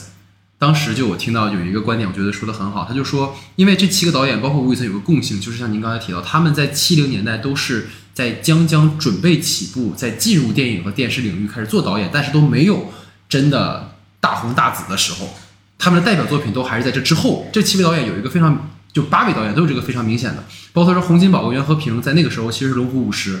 [0.57, 12.93] 当时就我听到有一个观点，我觉得说的很好，他就说，因为这七个导演，包括吴宇森，有个共性，就是像您刚才提到，他们在七零年代都是在将将准备起步，在进入电影和电视领域开始做导演，但是都没有
[13.27, 15.35] 真的大红大紫的时候，
[15.77, 17.47] 他们的代表作品都还是在这之后。
[17.51, 23.39] 这七位导演有一个非常，就八位导演都有这个非常明显的，包括说洪金宝和袁和平在那个时候其实是龙虎舞狮，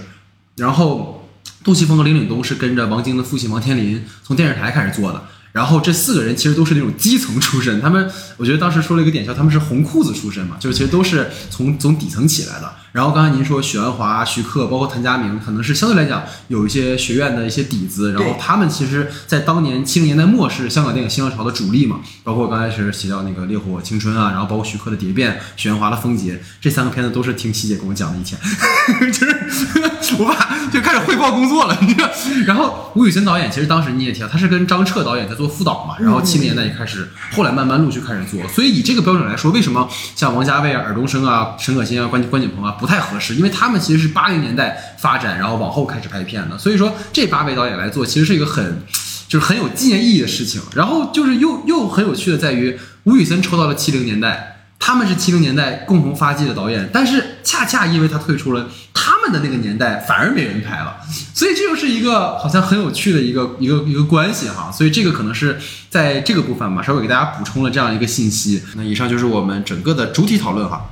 [0.57, 1.29] 然后
[1.63, 5.23] 杜琪峰和林岭东是跟着王晶的父亲王天林从电视台开始做的。
[5.51, 12.73] 然后这四个人其实都是那种基层出身，他们我觉得当时说了一个点，叫他们是红裤子出身嘛，就是其实都是从从底层起来的。
[12.95, 28.17] 然后刚才您说许鞍华、徐克，包括谭家明，可能是相对来讲有一些学院的一些底子，然后他们其实，在当年七零年代末是香港电影新浪潮的主力嘛，包括我刚开始提到那个《烈火青春》啊，然后包括徐克的《蝶变》、许鞍华的《风劫》，这三个片子都是听希姐跟我讲的。
[28.17, 28.37] 以前
[29.11, 32.09] 就是我把就开始汇报工作了，你知道。
[32.45, 38.39] 然后吴宇森导演其实当时你也提到，他是跟张彻导演在做副导嘛，然后七零年代也开始，后来慢慢陆续开始做。
[38.47, 43.33] 所以以这个标准来说，为什么像王家卫啊、尔冬升啊、陈可辛啊、关关锦鹏啊不不太合适？
[43.35, 46.57] 因为他们其实是八零年代发展，然后往后开始拍片的。
[46.57, 48.83] 所以说这八位导演来做，其实是一个很。
[49.27, 60.97] 就是很有纪念意义的事情，然后就是又又很有趣的在于，吴宇森抽到了七零年代，他们是七零年代共同发迹的导演，但是恰恰因为他退出了他们的那个年代，反而没人拍了，
[61.33, 65.59] 所以这就是一个好像很有趣的一个一个 一个关系哈，所以这个可能是
[65.89, 68.61] 在这个部分吧，稍微给大家补充了这样一个信息。
[68.75, 70.91] 那以上就是我们整个的主体讨论哈。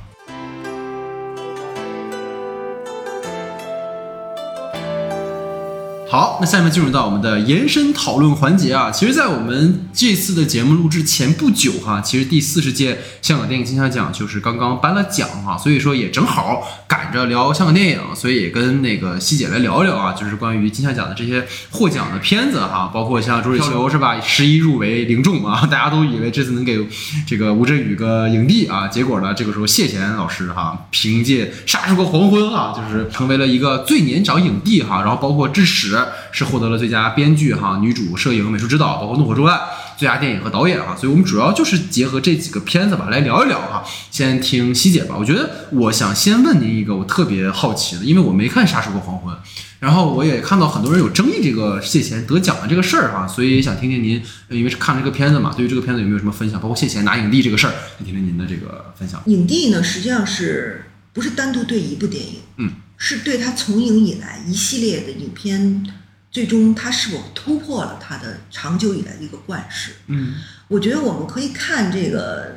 [6.14, 8.88] 好，那下面进入到我们的延伸讨论环节啊。
[8.88, 26.78] 其实，在我们这次的节目录制前不久哈，其实第四十届香港电影金像奖就是刚刚颁了奖哈，所以说也正好赶着聊香港电影，所以也跟那个希姐来聊一聊啊，就是关于金像奖的这些获奖的片子哈，包括像周水球是吧，十一入围零中啊， 大家都以为这次能给
[27.26, 36.03] 这个吴镇宇个影帝啊，结果呢，这个时候谢贤老师哈，凭借《杀出个黄昏》啊，就是成为了一个最年长影帝哈，然后包括致使。
[36.32, 39.58] 是获得了最佳编剧哈、女主、摄影、美术指导，包括《怒火中案》
[39.98, 43.84] 最佳电影和导演哈，所以我们主要就是结合这几个片子吧来聊一聊哈。
[44.10, 49.34] 先听希姐吧，我觉得我想先问您一个我特别好奇的，因为我没看《杀手过黄昏》，
[49.78, 56.60] 然后我也看到很多人有争议这个谢贤得奖的这个事儿哈，所以想听听您，因为是看了这个片子嘛，对于这个片子有没有什么分享？
[56.60, 59.22] 包括谢贤拿影帝这个事儿，想听听您的这个分享。
[59.26, 62.34] 影帝呢，实际上是不是单独对一部电影？
[62.56, 65.86] 嗯，是对他从影以来一系列的影片，
[66.30, 69.92] 最终他是否突破了他的长久以来的一个惯式？
[70.06, 70.34] 嗯。
[70.68, 72.56] 我觉得我们可以看这个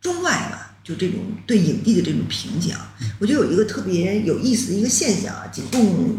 [0.00, 2.78] 中外吧，就这种对影帝的这种评奖，
[3.18, 6.16] 我觉得有一个特别有意思的一个现象啊，仅供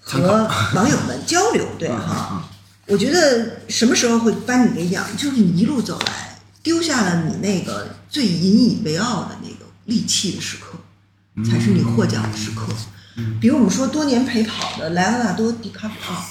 [0.00, 2.50] 和网友们交流，对哈。
[2.86, 10.78] 我觉得什么时候会颁你给奖，就是你一路走来，丢下了你那个最引以为傲的那个利器的时刻，
[11.42, 12.66] 才是你获奖的时刻。
[13.40, 16.24] 比如我们说多年陪跑的莱昂纳多·迪卡普奥，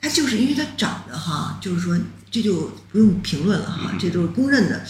[0.00, 1.98] 他就是因为他长得哈，就是说
[2.30, 4.82] 这就不用评论了哈，这都是公认的。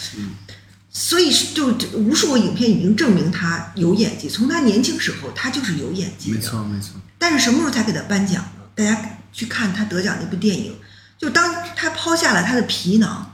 [0.91, 6.35] 所以是就无数个影片已经证明他有演技，从他年轻时候他就是有演技的。
[6.35, 8.63] 没错没错，但是什么时候才给他颁奖呢？
[8.75, 8.99] 大家
[9.31, 10.75] 去看他得奖那部电影，
[11.17, 13.33] 就当他抛下了他的皮囊，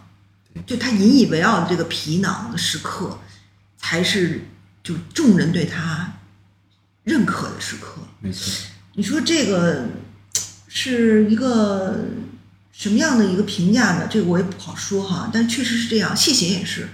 [0.67, 3.19] 就他引以为傲的这个皮囊的时刻，
[3.77, 4.45] 才是
[4.85, 6.13] 就众人对他
[7.03, 8.01] 认可的时刻。
[8.19, 8.53] 没错，
[8.93, 9.87] 你说这个
[10.67, 12.05] 是一个
[12.71, 14.07] 什么样的一个评价呢？
[14.07, 16.15] 这个我也不好说哈，但确实是这样。
[16.15, 16.87] 谢贤也是，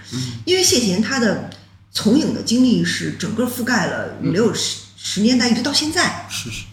[0.46, 1.50] 因为谢贤他的
[1.90, 6.26] 从影的经历是整个覆盖了五六十十年代，一直到现在。
[6.30, 6.64] 是是，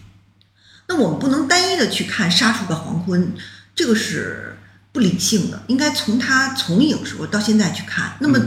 [0.88, 3.22] 那我们不能单一的去看《杀出个黄昏》，
[3.74, 4.56] 这个是
[4.90, 8.16] 不理性的，应该从他从影时候到现在去看。
[8.20, 8.40] 那么，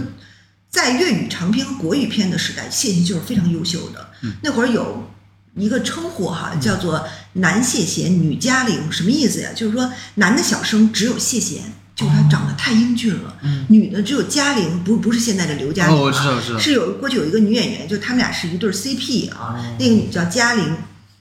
[0.74, 4.10] 在粤语长篇和国语片的时代，谢贤就是非常优秀的。
[4.42, 5.08] 那会儿有
[5.56, 9.52] 一个称呼哈，叫做“男谢贤，女嘉玲”，什么意思呀？
[9.56, 11.62] 就是说男的小生只有谢贤，
[11.96, 13.38] 就是他长得太英俊了。
[13.44, 20.76] 嗯女的只有嘉玲，不不是现在的刘嘉玲、啊哦我知道我知道是有过去有一个女演员，就他们俩是一对儿 CP 啊，哦那个女叫嘉玲，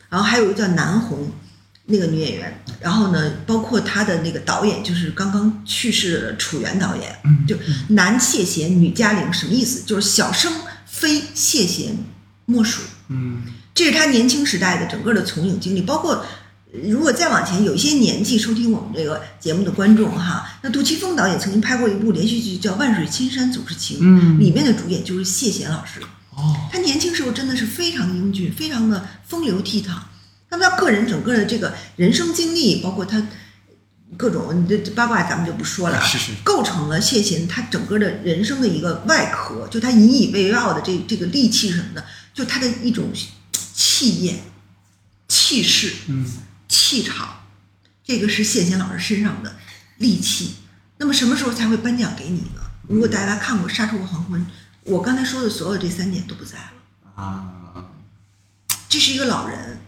[0.08, 1.30] 然后还有一个叫南红，
[1.86, 7.56] 那个女演员，然后呢，包括她的那个导演就是刚刚去世的楚原导演，嗯就
[7.88, 9.82] 男谢贤，女嘉玲，什么意思？
[9.84, 10.52] 就是小生
[10.86, 11.96] 非谢贤
[12.46, 12.82] 莫属。
[13.08, 13.42] 嗯
[13.74, 16.24] 这是他年轻时代的整个的从影经历，包括
[16.72, 26.00] 呃如果再往前有一些年纪收听我们这个节目的观众哈，那杜琪峰导演曾经拍过一部连续剧叫《万水千山总是情》，嗯里面的主演就是谢贤老师。
[26.30, 29.88] 哦他年轻时候真的是非常英俊，非常的风流倜傥。
[30.52, 33.26] 那么他个人整个的这个人生经历，包括他
[34.18, 36.06] 各种这这八卦，咱们就不说了啊。
[36.06, 43.10] 是是构成了谢贤他整个的人生的一个外壳，就他引以为傲的这这个利器什么的，就他的一种
[43.72, 44.40] 气焰、
[45.26, 46.30] 气势、嗯
[46.68, 47.46] 气场，
[48.04, 49.56] 这个是谢贤老师身上的
[49.96, 50.56] 利器。
[50.98, 52.60] 那么什么时候才会颁奖给你呢？
[52.88, 54.40] 如果大家看过《杀出个黄昏》，
[54.84, 56.72] 我刚才说的所有这三点都不在了。
[57.14, 57.48] 啊
[58.88, 59.80] 这是一个老人，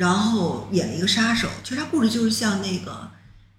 [0.00, 1.46] 然后演了一个杀手。
[1.62, 3.10] 其实他故事就是像那个，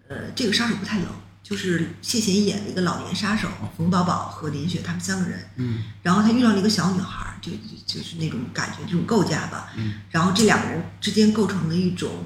[0.08, 1.06] 呃，这个杀手不太冷，
[1.44, 9.72] 就是谢贤演了一个老年杀手，冯宝宝和林雪他们三个人，嗯然后他遇到了一个小女孩，就就就是那种感觉，这种构架吧。
[9.78, 12.26] 嗯然后这两个人之间构成了一种，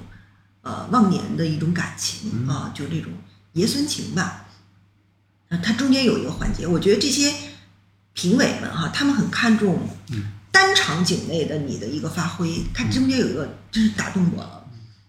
[0.61, 3.11] 呃，忘年的一种感情嗯啊，就这种
[3.51, 4.45] 爷孙情吧。
[5.49, 7.33] 呃，它中间有一个环节，我觉得这些
[8.13, 14.63] 评委们哈、他们很看重嗯单场景内的你的一个发挥，它中间有一个真是打动我了。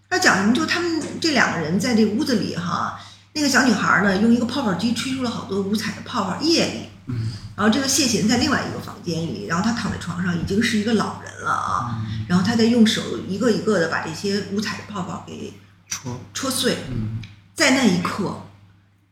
[0.09, 0.53] 他讲什么？
[0.53, 2.99] 就他们这两个人在这屋子里哈，
[3.31, 6.79] 那个小女孩呢用一个泡泡机吹出了好多五彩的泡泡，夜里。
[7.05, 12.05] 嗯然后这个谢贤在另外一个房间里，然后他躺在床上，已经是一个老人了啊。
[12.27, 15.53] 然后他在用手一个一个的把这些五彩的泡泡给
[15.87, 16.77] 戳戳碎。
[16.89, 17.19] 嗯
[17.55, 18.43] 在那一刻，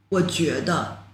[0.10, 1.05] 我觉得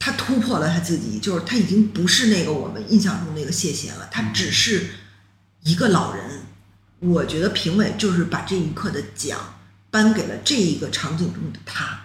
[0.00, 4.88] 他突破了他自己，就是他已经不是那个我们印象中那个谢贤了，他只是
[5.62, 6.24] 一个老人。
[6.98, 9.38] 我觉得评委就是把这一刻的奖
[9.90, 12.00] 颁给了这一个场景中的他，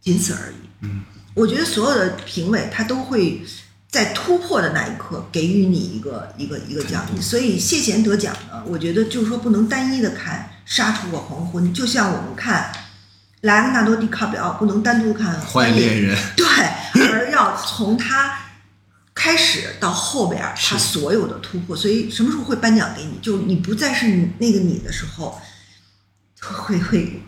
[0.00, 0.56] 仅此而已。
[0.80, 1.04] 嗯
[1.34, 3.42] 我觉得所有的评委他都会
[3.88, 12.70] 在突破的那一刻给予你一个一个一个奖励，所以谢贤得奖呢，我觉得就是说不能单一的看《杀出个黄昏》，就像我们看
[13.42, 16.18] 莱昂纳多·迪卡比奥不能单独看《坏恋人。
[16.36, 16.46] 对，
[17.08, 18.38] 而要从他
[19.14, 23.18] 开始到后边他所有的突破，所以什么时候会颁奖给你？
[23.20, 25.40] 就你不再是你那个你的时候，
[26.40, 27.22] 会会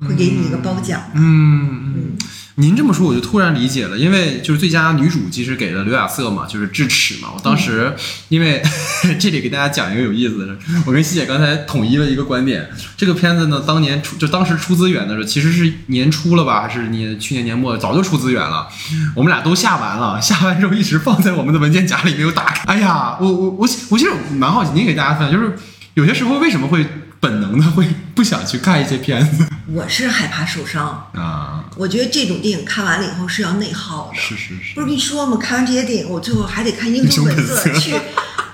[0.00, 1.10] 会给你一个褒奖。
[1.14, 1.94] 嗯。
[1.94, 2.18] 嗯，
[2.60, 7.30] 您这么说我就突然理解了，因为就是最佳女主其实给了刘亚瑟嘛，就是智齿嘛。
[7.34, 7.92] 我当时
[8.28, 8.62] 因为
[9.18, 18.68] 这里给大家讲一个有意思的事，我跟西姐刚才统一了一个观点，这个片子呢当年出就当时出资源的时候，其实是年初了吧，还是年去年年末早就出资源了，
[19.16, 22.64] 我们俩都下完了，下完之后一直放在我们的文件夹里没有打开。
[22.72, 25.54] 哎呀，我我我我其实蛮好奇，您给大家分享，就是
[25.94, 26.86] 有些时候为什么会
[27.20, 27.86] 本能的会
[28.20, 31.64] 不想去看一些片子我是害怕受伤，啊？
[31.74, 34.20] 我觉得这种电影看完了以后是要内耗的。
[34.20, 35.38] 是是是不是跟你说吗？
[35.38, 37.94] 看完这些电影，我最后还得看《英雄本色》去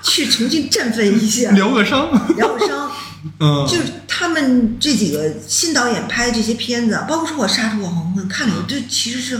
[0.01, 2.89] 去重新振奋一下，疗个伤，疗个伤。
[3.41, 9.37] 嗯，就是他们这几个新导演拍的这些片子，包括说我《杀出个黄昏》，看了以后，这其实是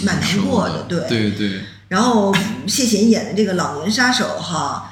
[0.00, 1.08] 蛮难过的，对。
[1.08, 4.91] 对对，然后谢贤演的这个老年杀手哈，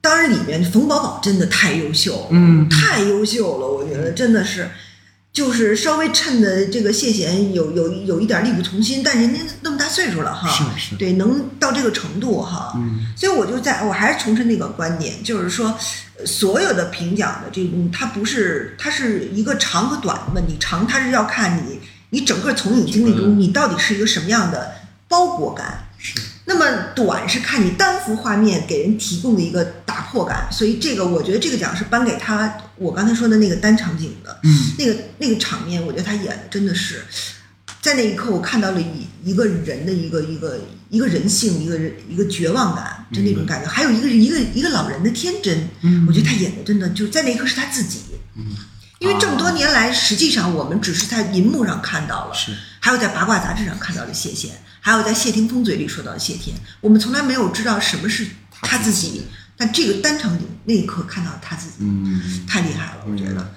[0.00, 4.70] 当然里面冯宝宝真的太优秀了，嗯太优秀了，我觉得真的是，
[5.32, 10.96] 就是稍微衬的这个谢贤有有有一点力不从心，但人家那么大岁数了哈，是是。
[10.96, 13.06] 对，能到这个程度哈，嗯。
[13.16, 15.76] 所以我就在我还是重申那个观点，就是说，
[16.18, 21.80] 呃所有的评奖的这种，它不是它是一个长和短的问题，长它是要看你
[22.10, 24.72] 你整个从影经历中你到底是一个什么样的
[25.08, 25.87] 包裹感。
[25.98, 26.18] 是。
[26.46, 34.72] 那么短是看你单幅画面给人提供的一个打破感，所以这个我觉得这个奖是颁给他我刚才说的那个单场景的，嗯。
[34.78, 37.04] 那个那个场面，我觉得他演的真的是，
[37.82, 46.06] 在那一刻我看到了一一个人的一个一个一个人性，一个人一个绝望感，就那种感觉，还有一个一个一个老人的天真，嗯。
[46.08, 48.00] 我觉得他演的真的就是在那一刻是他自己，
[48.36, 48.56] 嗯。
[49.00, 52.52] 因为这么多年来，实际上我们只是在银幕上看到了，是
[52.88, 58.26] 还有在八卦杂志上看到的谢贤，还有在谢霆锋嘴里说到的谢天，我们从来没有知道什么是
[58.62, 59.24] 他自己。
[59.58, 62.46] 但这个单场景那一刻看到他自己，嗯。
[62.46, 63.52] 太厉害了，我觉得。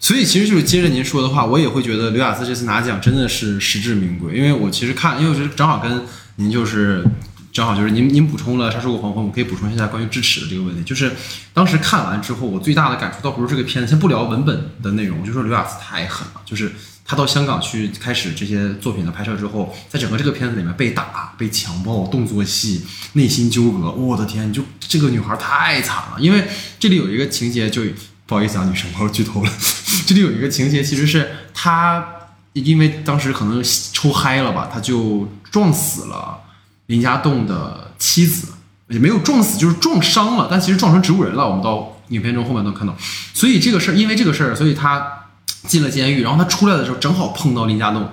[0.00, 6.02] 所以其实就是接着您说的话，我也会觉得刘雅瑟这次拿奖真的是实至名归，因为我其实看，因为我觉得正好跟
[6.34, 7.04] 您就是
[7.52, 10.82] 正好就是您您补充了《杀出个黄昏》，我可以补充一下关于智齿的这个问题。
[10.82, 11.12] 就是
[11.52, 16.72] 当时看完之后，我最大的感触倒不是这个片子，先不聊文本的内容，我就说刘雅瑟太狠了，就是
[17.06, 22.82] 他到香港去开始这些作品的拍摄之后，在整个这个片子里面被打、被强暴、动作戏、
[23.12, 26.16] 内心纠葛，我的天，就这个女孩太惨了。
[26.18, 26.48] 因为
[26.78, 27.82] 这里有一个情节，就
[28.24, 29.52] 不好意思啊，女生，我剧透了。
[30.06, 32.06] 这里有一个情节，其实是她
[32.54, 36.40] 因为当时可能抽嗨了吧，她就撞死了
[36.86, 38.48] 林家栋的妻子，
[38.88, 41.46] 也没有撞死，就是撞伤了，但其实撞成植物人了。
[41.46, 42.96] 我们到影片中后面能看到，
[43.34, 45.20] 所以这个事儿，因为这个事儿，所以他。
[45.66, 48.08] 进了监狱，然后他出来的时候正好碰到林家栋，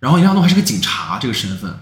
[0.00, 1.74] 然后林家栋还是个警察这个身份，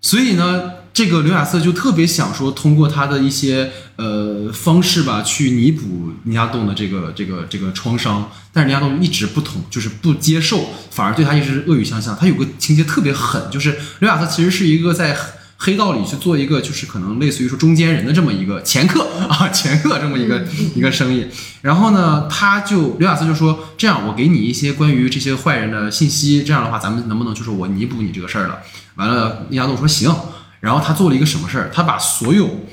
[0.00, 12.16] 所以呢，这个刘亚瑟就特别想说通过他的一些呃方式吧，去弥补林家栋的这个这个这个创伤，但是林家栋一直不同，就是不接受，反而对他一直恶语相向。
[12.16, 15.16] 他有个情节特别狠，就是刘亚瑟其实是一个在。
[15.58, 20.44] 黑道里去做一个，就是可能类似于说中间人的这么一个前客 啊，前客这么一个
[20.74, 21.26] 一个生意。
[21.62, 28.58] 然后呢，他就刘亚瑟就说：“这样，我给你一些关于这些坏人的信息，这样的话，咱们能不能就是我弥补你这个事儿了？”
[28.96, 30.14] 完了，林家栋说：“行。”
[30.60, 31.70] 然后他做了一个什么事儿？
[31.72, 32.66] 他把所有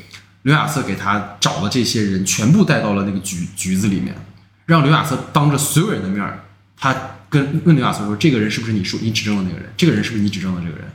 [0.43, 4.13] 刘亚瑟给他找的这些人全部带到了那个局局子里面，
[4.65, 6.43] 让刘亚瑟当着所有人的面儿，
[6.77, 6.95] 他
[7.29, 9.65] 跟问刘亚瑟说：“这个人是不是你说你指证的那个人？
[9.77, 10.85] 这个人是不是你指证的这个人？”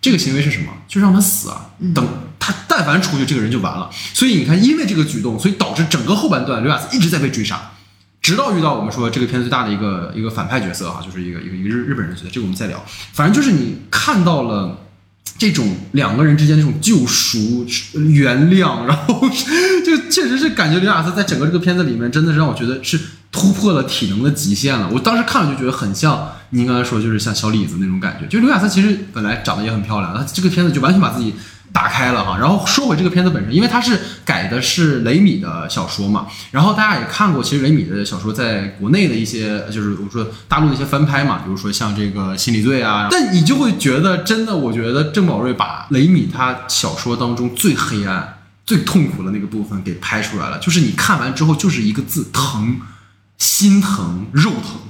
[0.00, 0.72] 这个行为是什么？
[0.86, 1.70] 就让他死啊！
[1.94, 2.06] 等
[2.38, 3.90] 他但凡出去，这个人就完了。
[4.14, 7.72] 所以你看，因为这个举动，所以导致整个后半段刘亚瑟一直在被追杀，
[8.22, 12.28] 直到遇到我们说这个片子最大的一个一个反派角色哈，就是一个一个一个日日本人角色。
[12.30, 12.84] 这个我们再聊。
[13.12, 14.78] 反正就是你看到了
[15.38, 17.66] 这种两个人之间这种救赎、
[18.10, 19.28] 原谅，然后
[19.84, 22.98] 就确实是感觉刘亚瑟在整个这个片子里面，真的是让我觉得是
[23.30, 24.88] 突破了体能的极限了。
[24.92, 26.32] 我当时看了就觉得很像。
[26.50, 31.34] 您刚才说就是像小李子那种感觉，就刘亚瑟其实本来长得也很漂亮，他这个片子就完全把自己
[31.72, 32.38] 打开了哈。
[32.38, 52.80] 然后说回这个片子本身，因为它是改的是雷米的小说嘛，然后大家也看过，其实雷米的小说在国内的一些就是我说大陆的一些翻拍嘛，比如说像这个《心理罪》啊，但你就会觉得真的，我觉得郑宝瑞把雷米他小说当中最黑暗、最痛苦的那个部分给拍出来了，就是你看完之后就是一个字疼，
[53.38, 54.80] 心疼、肉疼。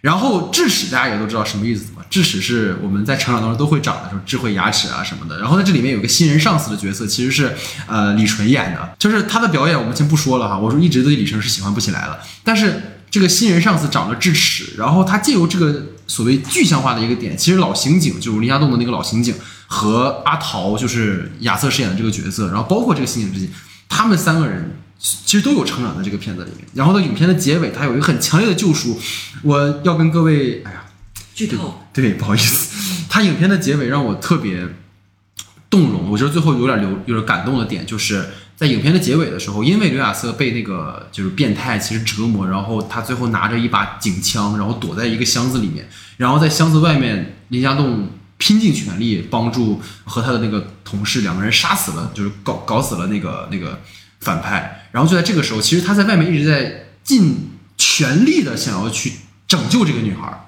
[0.00, 2.02] 然后智齿大家也都知道什么意思嘛？
[2.10, 5.40] 智齿是我们在成长当中都会长的，时候，智慧牙齿啊什么的。
[5.40, 7.56] 然后在这里面有个新人上司的角色，其实是
[7.86, 10.58] 呃李纯演的，就是他的表演我们先不说了哈。
[10.58, 19.34] 我说一直对李纯是喜欢不起来了，但是这个新人上司长了智齿，然后他借由这个所谓具象化的一个点，其实老刑警就是林家栋的那个老刑警
[19.66, 23.48] 和阿桃就是亚瑟饰演的这个角色，然后包括这个刑警之间，
[23.88, 24.76] 他们三个人。
[25.06, 28.98] 其实都有成长在这个片子里面，然后到影片的结尾，它有一个很强烈的救赎。
[29.42, 30.86] 我要跟各位，哎呀，
[31.34, 34.66] 剧透，对，不好意思，它影片的结尾让我特别
[35.68, 36.10] 动容。
[36.10, 45.86] 我觉得最后有点流，有点感动的点，就是在影片的结尾的时候，因为刘亚瑟被那个就是变态其实折磨，然后他最后拿着一把警枪，然后躲在一个箱子里面，
[46.16, 53.78] 然后在箱子外面，林家栋拼尽全力帮助和他的那个同事两个人杀死了，就是搞搞死了那个那个。
[54.24, 59.12] 反派，然后就在这个时候，其实他在外面一直在尽全力的想要去
[59.46, 60.40] 拯救这个女孩。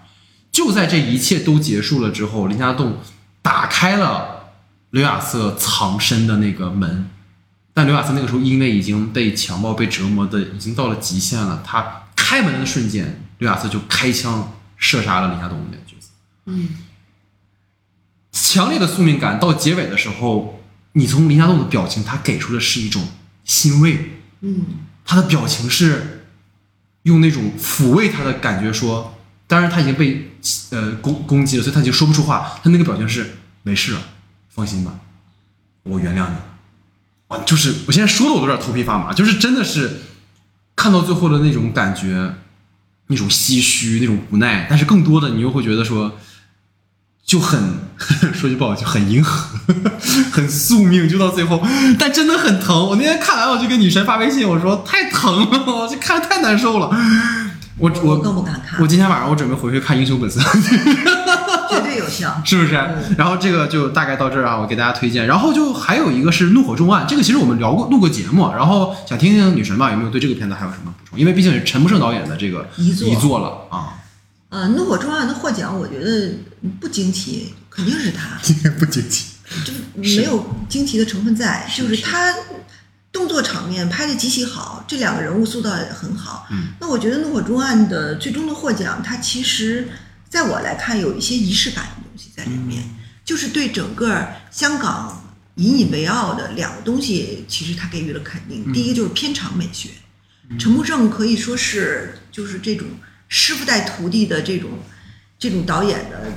[0.50, 2.96] 就在这一切都结束了之后，林家栋
[3.42, 4.54] 打开了
[4.90, 7.10] 刘亚瑟藏身的那个门，
[7.74, 16.08] 但刘亚瑟那个时候因为已经被强暴、被折磨的已经到了极限了，他开门的瞬间，刘亚瑟就开枪射杀了林家栋的那个角色。
[16.46, 16.78] 嗯，
[18.32, 20.62] 强烈的宿命感到结尾的时候，
[20.94, 23.06] 你从林家栋的表情，他给出的是一种。
[23.46, 24.10] 欣慰，
[24.42, 24.66] 嗯，
[25.06, 26.26] 他的表情是
[27.04, 29.16] 用那种抚慰他的感觉说，
[29.46, 30.32] 当然他已经被
[30.70, 32.58] 呃攻攻击了，所以他已经说不出话。
[32.62, 34.00] 他那个表情是没事了，
[34.50, 34.98] 放心吧，
[35.84, 36.36] 我原谅你。
[37.28, 40.02] 啊，就是我现在说的我都有点头皮发麻，就是真的是
[40.74, 42.34] 看到最后的那种感觉，
[43.06, 46.18] 那种唏嘘，那种无奈，但是更多的你又会觉得说。
[47.26, 47.60] 就很
[48.32, 49.58] 说句不好听，很迎合，
[50.30, 51.60] 很宿命，就到最后，
[51.98, 52.88] 但真的很疼。
[52.88, 56.88] 我那天看完，我就给女神发微信，我说太疼了，我这看太难受了。
[57.78, 58.80] 我我更不敢看。
[58.80, 60.40] 我今天晚上我准备回去看《英雄本色》，
[61.68, 62.72] 绝对有效， 是不是？
[63.18, 65.26] 然后这个就大概到这儿啊，我给大家推荐。
[65.26, 68.50] 然后就还有一个是《怒火重案》，这个其实我们聊过，录过节目。
[68.56, 71.18] 然后想听听女神吧，有没有对这个片子还有什么补充？
[71.18, 73.94] 因为毕竟是陈木胜导演的这个遗作遗作了啊。
[74.48, 76.32] 呃，怒火重案的获奖，我觉得
[76.80, 78.38] 不惊奇，肯定是他。
[78.42, 79.32] 今天不惊奇，
[79.64, 82.34] 就是没有惊奇的成分在，就是他
[83.12, 86.46] 动作场面拍的极其好，这两个人物塑造也很好。
[86.50, 89.88] 嗯，那我觉得怒火中案的最终的获奖，它其实
[90.28, 92.82] 在我来看有一些仪式感的东西在里面，
[93.24, 98.72] 就是对整个香港引以为傲的两个东西，其实他给予了肯定。
[98.72, 99.90] 第一个就是片场美学，
[100.58, 102.86] 陈木胜可以说是就是这种。
[103.28, 104.70] 师傅带徒弟的这种
[105.38, 106.32] 这种导演的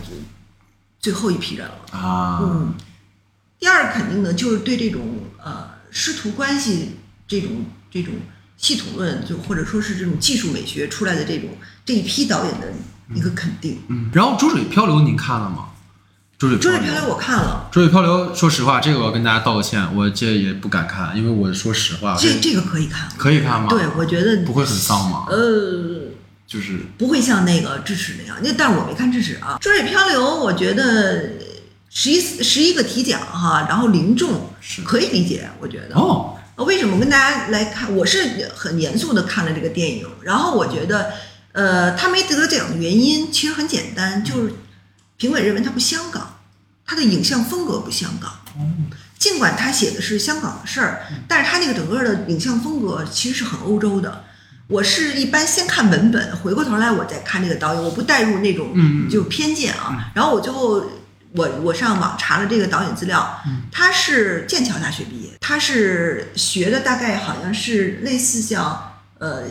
[1.00, 1.98] 最后一批人了。
[1.98, 2.74] 啊，嗯，
[3.60, 5.02] 第二肯定呢，就是对这种
[5.44, 6.98] 呃师徒关系
[7.28, 8.14] 这种这种
[8.58, 11.50] 系统论，就或者说是这种技术美学出来的这种
[11.86, 12.74] 这一批导演的
[13.14, 13.80] 一个肯定。
[13.88, 15.66] 嗯，然后《逐水漂流》您看了吗？
[16.42, 23.10] 《逐水《浊水漂流》我看了，《逐水漂流》说实话，这个我要跟大家道个歉，我这也不敢看，因为我说实话，这这个可以看。
[23.18, 23.68] 可以看吗？
[23.70, 25.26] 对，我觉得不会很丧吗？
[25.28, 25.99] 呃，
[26.50, 29.56] 就是不会像那个智齿那样，那但是我没看智齿啊。
[29.64, 31.30] 《浊水漂流》我觉得
[31.92, 35.96] 十一十一个题奖哈，然后零中是可以理解，我觉得。
[35.96, 37.96] 哦，呃为什么跟大家来看？
[37.96, 41.14] 我是很严肃的看了这个电影，然后我觉得，
[41.52, 44.54] 呃，他没得奖的原因其实很简单，就是
[45.18, 46.40] 评委认为他不香港，
[46.84, 48.32] 他的影像风格不香港。
[49.20, 54.24] 尽管他写的是香港的事儿，但是他那个整个的影像风格其实是很欧洲的。
[54.70, 60.12] 我是一般先看文本，回过头来我再看这个导演，我不带入那种嗯就偏见啊。
[60.14, 60.86] 然后我最后
[61.32, 63.42] 我我上网查了这个导演资料，
[63.72, 69.42] 他是剑桥大学毕业，他是学的大概好像是类似像呃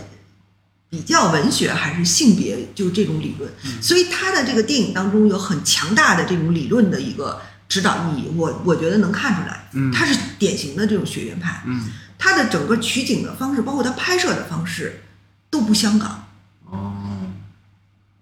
[0.89, 3.51] 比较文学还是性别就这种理论，
[3.83, 9.91] 所以他的这个电影当中有很强大的这种理论的一个指导意义，我我觉得能看出来，嗯。
[9.91, 15.03] 他是典型的这种学院派，嗯，他的整个取景的方式，包括他拍摄的方式
[15.51, 16.27] 都不香港。
[16.71, 16.93] 哦，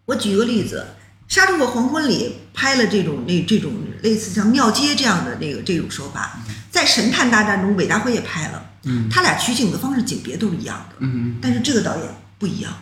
[0.05, 0.87] 我举个例子，
[1.35, 3.73] 《杀出个黄昏》里拍了这种那这种
[4.03, 6.39] 类似像庙街这样的这个这种手法，
[6.71, 9.09] 在《神探大战》中，韦大辉也拍了，嗯。
[9.11, 12.05] 他俩取景的方式、景别都是一样的，嗯但是这个导演
[12.39, 12.73] 不一样，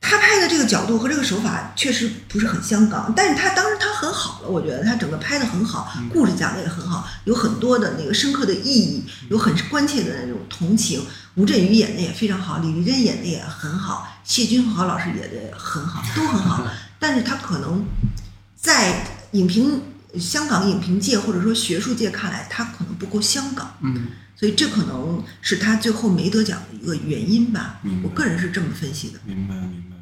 [0.00, 11.00] 他拍的这个角度和这个手法确实不是很香港，但是他当时他很好了，我觉得他整个拍的很好，故事讲的也很好，有很多的那个深刻的意义，有很关切的那种同情。
[11.34, 16.66] 吴镇宇演的也非常好，李丽珍演的也很好，谢君豪老师演的也很好，都很好。
[16.98, 17.84] 但是他可能
[18.56, 19.82] 在影评
[20.18, 23.74] 香港影评界或者说学术界看来，他可能不够香港。
[23.80, 24.06] 嗯
[24.36, 28.08] 所以这可能是他最后没得奖的一个原因吧明白。
[28.08, 29.18] 我个人是这么分析的。
[29.24, 29.93] 明白明白。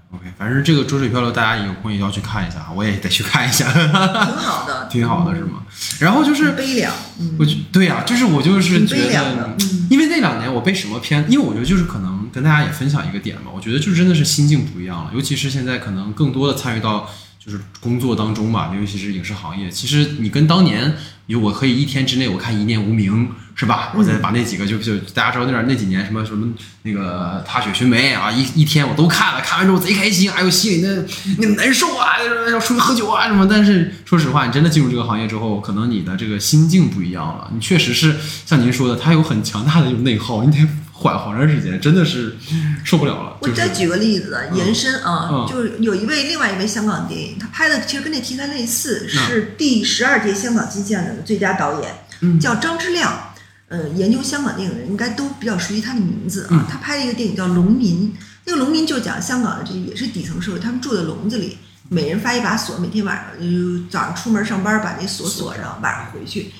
[0.42, 3.86] 反正这个《浊水漂流》大家有空也要去看一下，我也得去看一下，挺
[4.34, 5.62] 好的， 挺好的是吗？
[6.00, 17.08] 然后就是悲凉，嗯，我就对呀、就是我就是觉得悲凉的，，嗯，因为那两年我被什么片，因为我觉得就是可能跟大家也分享一个点吧，我觉得就真的是心境不一样了，尤其是现在可能更多的参与到
[17.38, 20.92] 就是工作当中吧，尤其是影视行业，其实你跟当年
[21.26, 23.92] 有我可以一天之内我看《一念无名》是吧？
[23.94, 26.52] 我再把那几个就就大家知道那点那几年什么什么
[26.82, 31.04] 那个踏雪寻梅啊，一一天我都看了，看完之后贼开心，哎呦心里那
[31.38, 32.16] 那难受啊，
[32.50, 33.46] 要出去喝酒啊什么。
[33.48, 38.16] 但是说实话，你真的进入这个行业之后，可能你的这个心境不一样了，你确实是
[38.46, 42.36] 像您说的，它有很强大的一种内耗，你得缓好长时间，真的是
[42.84, 43.36] 受不了了。
[43.42, 53.28] 就是我再举个例子，延伸啊，嗯就是有一位另外一位香港电影，他拍的其实跟那题材类似，嗯是第十二届香港金像奖的最佳导演，嗯叫张之亮。
[53.72, 56.66] 呃，研究香港电影的人应该都比较熟悉他的名字嗯啊。
[56.70, 58.12] 他拍了一个电影叫《农民》，
[58.44, 61.56] 那个农民就讲香港的这也是底层社会，他们住在笼子里，
[61.88, 66.52] 每人发一把锁，每天晚上就早上出门上班把那锁锁上，晚上回去。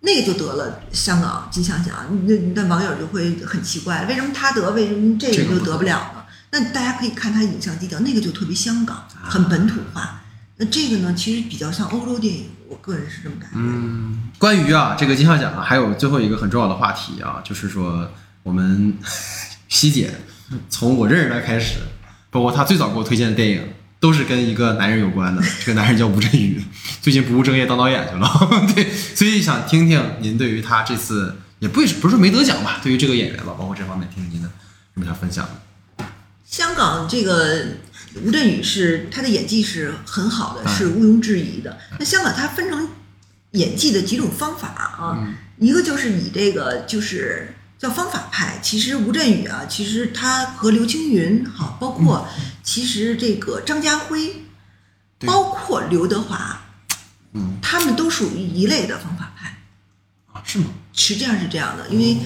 [0.00, 1.94] 那个就得了香港金像奖，
[2.26, 6.24] 那那网友就会很奇怪，为什么他得，为什么这个就得不了呢？
[6.52, 10.22] 那大家可以看他影像基调，那个就特别香港，很本土化。
[10.56, 13.56] 那这个呢，其实比较像欧洲电影，我个人是这么感觉。
[13.56, 18.10] 嗯，关于啊这个金像奖啊，还有最后一个很重要的话题啊，就是说
[18.42, 18.96] 我们
[19.68, 20.14] 希姐
[20.68, 21.78] 从我认识她开始，
[22.30, 23.68] 包括她最早给我推荐的电影，
[23.98, 25.42] 都是跟一个男人有关的。
[25.60, 26.62] 这个男人叫吴镇宇，
[27.00, 28.28] 最近不务正业当导演去了。
[28.74, 34.48] 对，所以想听听您对于他这次也不是不是说没得奖吧，对于这个演员吧，包括这方面听听您的
[34.94, 36.04] 有没有想分享的？
[36.44, 37.64] 香港这个
[38.24, 41.78] 吴镇宇是他的演技是很好的，嗯是毋庸置疑的。
[41.98, 42.88] 那香港它分成
[43.52, 48.58] 演技的几种方法啊，嗯一个就是以这个就是叫方法派。
[48.62, 52.28] 其实吴镇宇啊，其实他和刘青云哈，包括
[52.62, 54.42] 其实这个张家辉，
[55.18, 56.62] 对包括刘德华，
[57.32, 59.62] 嗯他们都属于一类的方法派。
[60.32, 60.66] 啊，是吗？
[60.92, 62.18] 实际上是这样的，因为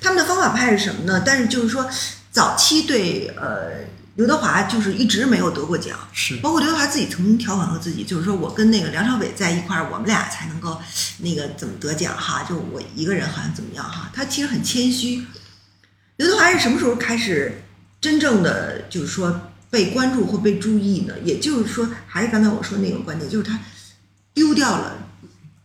[0.00, 1.22] 他们的方法派是什么呢？
[1.24, 1.88] 但是就是说，
[2.30, 3.84] 早期对呃
[4.16, 10.80] 刘德华就是一直没有得过奖，是包括刘德华自己曾经调侃过自己，就是说我跟那个梁朝伟在一块儿，我们俩才能够
[11.18, 15.22] 那个怎么得奖哈，就我一个人好像怎么样哈，他其实很谦虚。
[16.16, 17.62] 刘德华是什么时候开始
[18.00, 21.14] 真正的就是说被关注或被注意呢？
[21.22, 23.58] 也就是说，还是刚才我说那个观点，就是他
[24.32, 24.96] 丢掉了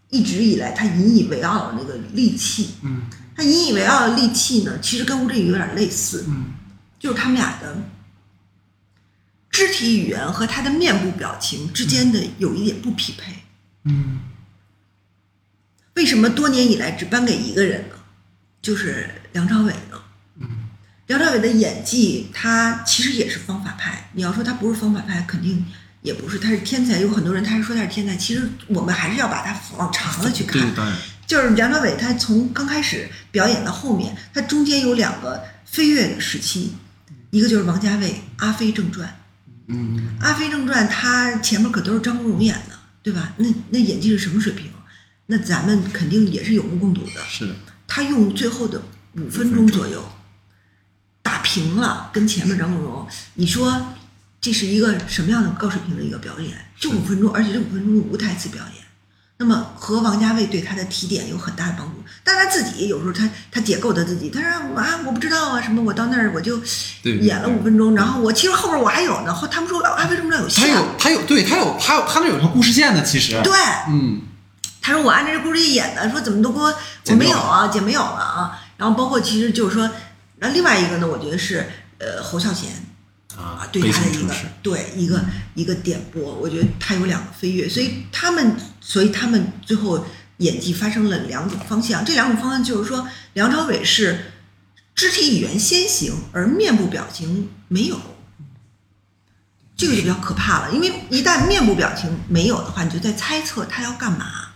[0.09, 2.71] 一直以来他引以为傲的那个利器。
[2.83, 3.03] 嗯
[3.33, 6.47] 他引以为傲的利器呢，其实跟吴镇宇有点类似，嗯
[6.99, 7.77] 就是他们俩的
[9.51, 13.33] 肢体语言和他的面部表情之间的有一点不匹配。
[13.85, 14.19] 嗯
[15.95, 17.95] 为什么多年以来只颁给一个人呢？
[18.61, 20.01] 就是梁朝伟呢？
[20.39, 20.47] 嗯
[21.07, 24.09] 梁朝伟的演技，他其实也是方法派。
[24.13, 25.65] 你要说他不是方法派，肯定
[26.01, 26.99] 也不是，他是天才。
[26.99, 30.61] 有很多人他是说他是天才，其实我们还是要把他往长了去看。
[31.27, 36.73] 就是梁朝伟，他从刚开始表演到后面，他中间有两个飞跃的时期，
[37.31, 39.07] 一个就是王家卫《阿飞正传》，
[39.71, 43.33] 嗯《阿飞正传》他前面可都是张国荣演的，对吧？
[43.37, 44.69] 那那演技是什么水平？
[45.27, 47.21] 那咱们肯定也是有目共睹的。
[47.27, 47.55] 是的，
[47.87, 48.81] 他用最后的
[49.13, 50.03] 五分钟左右
[51.21, 53.95] 打平了跟前面张国荣，你说
[54.41, 56.65] 这是一个什么样的高水平的一个表演？
[56.77, 58.85] 就五分钟，而且这五分钟是无台词表演。
[59.41, 66.61] 那么和王家卫对他的提点有很大的帮助，但他自己有时候他他解构他自己，他说啊我不知道啊什么，我到那儿我就
[67.01, 73.51] 演了五分钟，然后我其实后边我还有呢，后他们说《啊为什么要》有他下，有他有对他有他有他那有条故事线的，其实，对，
[73.89, 74.21] 嗯
[74.79, 76.71] 他说我按照这故事一演的，说怎么都给我
[77.07, 78.59] 我没有啊，姐没有了啊。
[78.77, 79.89] 然后包括其实就是说，
[80.37, 82.69] 那另外一个呢，我觉得是呃侯孝贤
[83.37, 85.23] 啊啊，对他的一个对一个
[85.55, 90.05] 一个点拨，我觉得他有两个飞跃，所以他们所以他们最后
[90.37, 94.31] 演技发生了两种方向，这两种方向就是说梁朝伟是
[94.95, 97.99] 肢体语言先行，而面部表情没有。
[99.77, 104.49] 这个就比较可怕了，因为一旦面部表情没有的话，你就在猜测他要干嘛。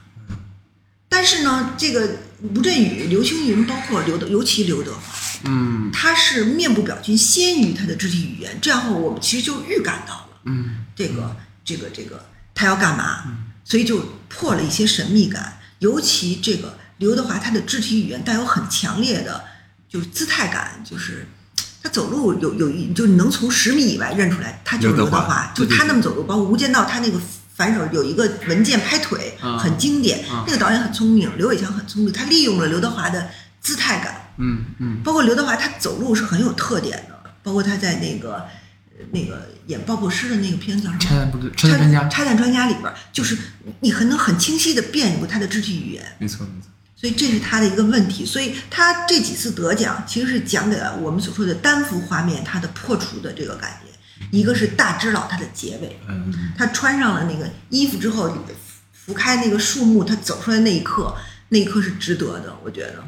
[1.10, 2.07] 但是呢，这个
[2.41, 4.99] 吴镇宇、刘青云，包括刘德，尤其刘德华，
[5.45, 13.23] 嗯他是面部表情先于他的肢体语言，这样的话我们其实就预感到了嗯这个这个这个他要干嘛，
[13.63, 13.99] 所以就
[14.30, 15.59] 破了一些神秘感。
[15.80, 19.43] 尤其这个刘德华，他的肢体语言带有很强烈的
[19.89, 21.27] 就是姿态感，就是
[21.84, 27.19] 他走路有有一就你能从十米以外认出来，他就是刘德华华，就他那么走路，包括《无间道》，他那个
[27.53, 30.26] 反手有一个文件拍腿，啊很经典。
[30.30, 33.30] 啊那个导演很聪明，刘伟强很聪明，他利用了刘德华的
[33.61, 38.36] 姿态感，嗯嗯包括刘德华他走路是很有特点的，包括他在那个
[38.98, 40.99] 呃那个演爆破师的那个片子叫什么？
[40.99, 43.38] 拆弹部队拆弹专家，拆弹专家里边，就是
[43.82, 48.26] 你很能很清晰的辨认他的肢体语言，没错没错，所以这是他的一个问题。
[48.26, 53.91] 所以他这几次得奖，其实是讲给了我们所说的单幅画面它的破除的这个感觉。
[54.32, 58.36] 一个是大只佬他的结尾，嗯他穿上了那个衣服之后，
[58.94, 61.14] 拂开那个树木，他走出来那一刻，
[61.49, 63.03] 那一刻是值得的，我觉得。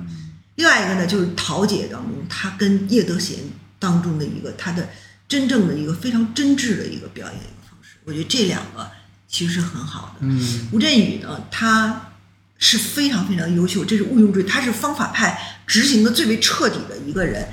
[0.58, 3.34] 另外一个呢，就是桃姐当中，她跟叶德娴
[3.80, 4.88] 当中的一个她的
[5.28, 8.92] 真正的一个非常真挚的一个表演一个方式，我觉得这两个
[9.28, 10.26] 其实是很好的。
[10.28, 12.12] 嗯吴镇宇呢，他
[12.58, 17.50] 是非常非常优秀，这是毋庸置疑，他是方法派执行的最为彻底的一个人。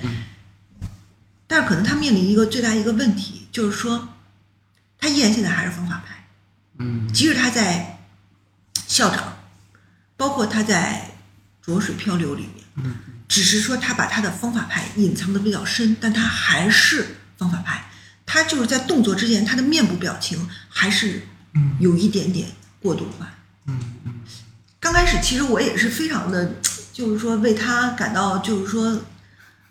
[1.46, 4.08] 但是可能他面临一个最大一个问题，就是说，
[4.98, 6.26] 他依然现在还是方法派，
[6.78, 7.98] 嗯即使他在
[8.86, 9.36] 校长，
[10.16, 11.10] 包括他在
[11.66, 12.94] 《浊水漂流》里面，嗯
[13.26, 17.90] 只是说他把他的方法派隐藏的比较深，但他还是方法派。
[18.26, 21.22] 他就是在动作之前，他的面部表情还是
[21.54, 22.48] 嗯有一点点
[22.80, 23.28] 过度化。
[23.66, 24.14] 嗯嗯
[24.78, 26.56] 刚开始其实我也是非常的，
[26.92, 29.02] 就是说为他感到就是说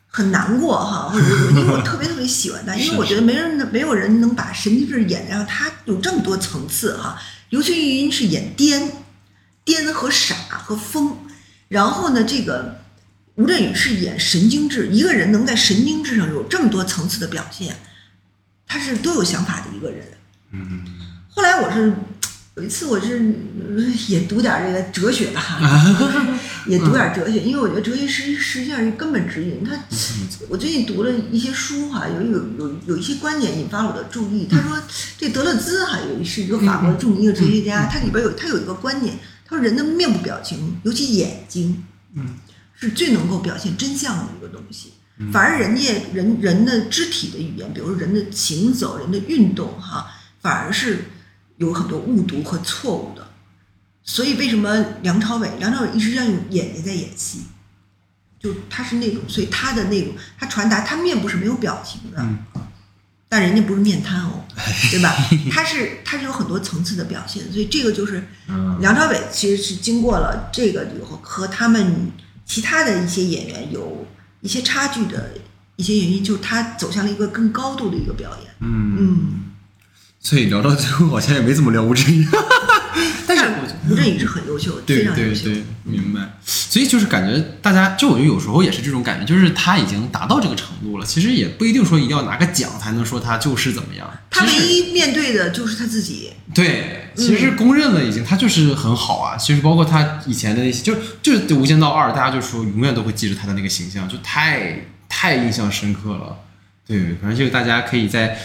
[0.07, 7.19] 很难过哈，或者是因为我特别特别喜欢他， 因为我觉得没人没有人能把神经质演让他有这么多层次哈。
[7.49, 8.89] 刘青云是演癫、
[9.63, 11.15] 癫和傻和疯，
[11.67, 12.82] 然后呢，这个
[13.35, 17.75] 吴镇宇是演神经质，一个人能在神经质上有这么多层次的表现，
[18.67, 20.05] 他是多有想法的一个人。
[20.51, 20.83] 嗯
[21.29, 21.91] 后来我是
[22.55, 23.17] 有一次，我是
[23.75, 25.41] 呃也读点这个哲学吧，
[26.69, 29.63] 也读点哲学，因为我觉得哲学实实际上是根本指引。
[29.63, 29.75] 他，
[30.47, 34.45] 我最近读了一些书哈，有有有有一些观点引发了我的注意。
[34.47, 34.79] 他说，
[35.17, 41.83] 这德勒兹哈有是一个法国著名的哲学家，他里边有他有一个观点，他说人的面部表情，尤其眼睛，
[42.13, 42.35] 嗯
[42.83, 44.93] 是最能够表现真相的一个东西。
[45.31, 50.07] 反而人家人人的肢体的语言，比如说人的行走、人的运动，哈，
[50.41, 51.05] 反而是
[51.57, 53.27] 有很多误读和错误的。
[54.03, 55.49] 所以为什么梁朝伟？
[55.59, 57.43] 梁朝伟一直在用眼睛在演戏，
[58.39, 62.39] 就他是那种，所以他的那种，他传达他面部是没有表情的，嗯
[63.29, 64.45] 但人家不是面瘫哦，
[64.91, 65.15] 对吧？
[65.51, 72.11] 他是他是有很多层次的表现，所以这个就是嗯梁朝伟其实是经过了这个以后，和他们
[72.45, 74.05] 其他的一些演员有
[74.41, 75.31] 一些差距的
[75.75, 78.53] 一些原因，就是他走向了一个更高度的一个表演。
[78.59, 79.52] 嗯，嗯，
[80.23, 82.25] 所以聊到最后好像也没怎么聊吴镇宇。
[83.27, 83.45] 但是
[83.89, 85.03] 吴镇宇是很优秀， 非对。
[85.13, 86.21] 对对，明白。
[86.45, 94.09] 所以就是感觉大家，就我觉得有时候也是这种感觉，就是他已经达到这个程度了，其实也不一定说一定要拿个奖才能说他就是怎么样。
[94.29, 96.31] 他唯一面对的就是他自己。
[96.53, 99.35] 对，其实是公认了已经，他就是很好啊。
[99.35, 106.37] 其实包括他以前的那些，就就是《无间道二》，大家就说永远都会记着他的那个形象，就太太印象深刻了。
[106.87, 108.37] 对，反正就是大家可以再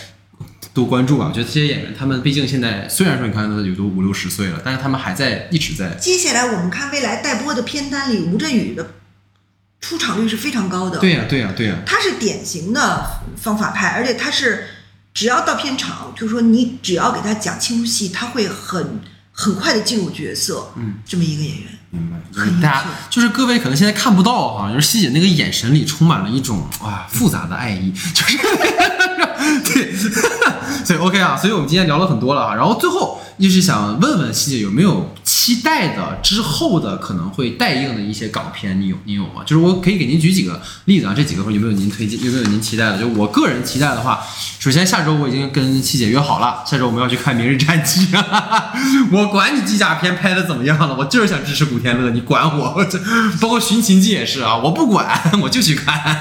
[0.79, 1.27] 多关注吧。
[1.29, 5.97] 我觉得这些演员，他们毕竟现在虽然说你看他有都五六十岁了，但是他们还在一直在。
[5.97, 8.95] 接下来我们看未来待播的片单里，吴镇宇的
[9.81, 11.01] 出场率是非常高的。
[11.01, 13.05] 对呀、对呀、对呀、他是典型的
[13.37, 14.69] 方法派，而且他是
[15.13, 19.01] 只要到片场，就是说你只要给他讲清楚戏，他会很
[19.33, 20.73] 很快的进入角色。
[20.77, 28.39] 嗯，这么一个演员，明白，就很大就是各位可能现在看不到哈，就是西姐那个眼神里充满了一种啊复杂的爱意，就是
[29.65, 29.93] 对，
[30.89, 39.43] 所以 OK 啊，所以我们今天聊了很多了哈，然后最后就是想问问希姐有没有期待的之后的可能会待映的一些港片，你有你有吗？
[39.45, 42.99] 就是我可以给您举几个例子啊，这几个有没有您推荐，有没有您期待的？
[42.99, 44.25] 就我个人期待的话，
[44.59, 48.07] 首先下周我已经跟希姐约好了，下周我们要去看《明日战记》，
[49.13, 52.73] 我管你机甲片拍的怎么样了，我就是想支持古天乐，你管我？
[52.79, 52.99] 我 这
[53.43, 55.07] 包括《寻秦记》也是啊，我不管，
[55.43, 56.19] 我就去看。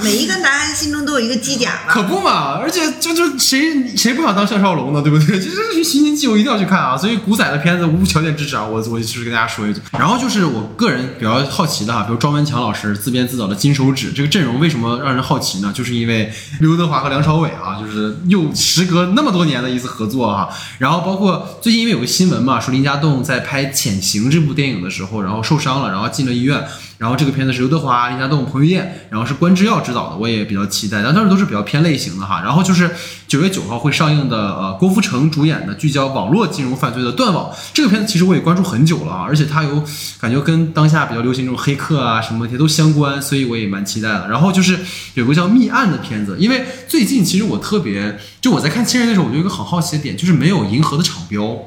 [0.00, 1.92] 每一个男人心中都有一个机甲嘛。
[1.92, 5.40] 可不嘛，而且就就谁谁不想当项少龙呢，对不对？
[5.40, 6.94] 这这《寻秦记》我一定要去看啊！
[6.94, 8.62] 所以古仔的片子无条件支持啊！
[8.62, 9.80] 我我就是跟大家说一句。
[9.92, 15.72] 然后就是我个人比较好奇的哈，比如庄文强老师自编自导的《金手指》这个阵容为什么让人好奇呢？
[15.74, 26.62] 就是因为刘德华和梁朝伟啊，就是又时隔那么多年的一次合作哈、然后包括最近因为有个新闻嘛，说林家栋在拍《潜行》这部电影的时候，然后受伤了，然后进了医院。
[26.98, 31.02] 然后这个片子是刘德华、林家栋、彭于晏，然后是关之耀执导的，我也比较期待。
[31.02, 32.40] 但当时都是比较偏类型的哈。
[32.42, 32.90] 然后就是
[33.26, 39.82] 九月九号会上映的呃郭富城主演的聚焦网络金融犯罪的《断网》这个片子，其实我也关注很久了啊，而且它有
[40.20, 44.28] 感觉跟当下比较流行这种黑客啊什么问题都相关，所以我也蛮期待的。
[44.28, 44.78] 然后就是
[45.14, 51.58] 有个叫《密案》的片子，因为最近其实我特别就我在看《亲人》的时候，我就有一个很好奇的点，就是没有银河的场标。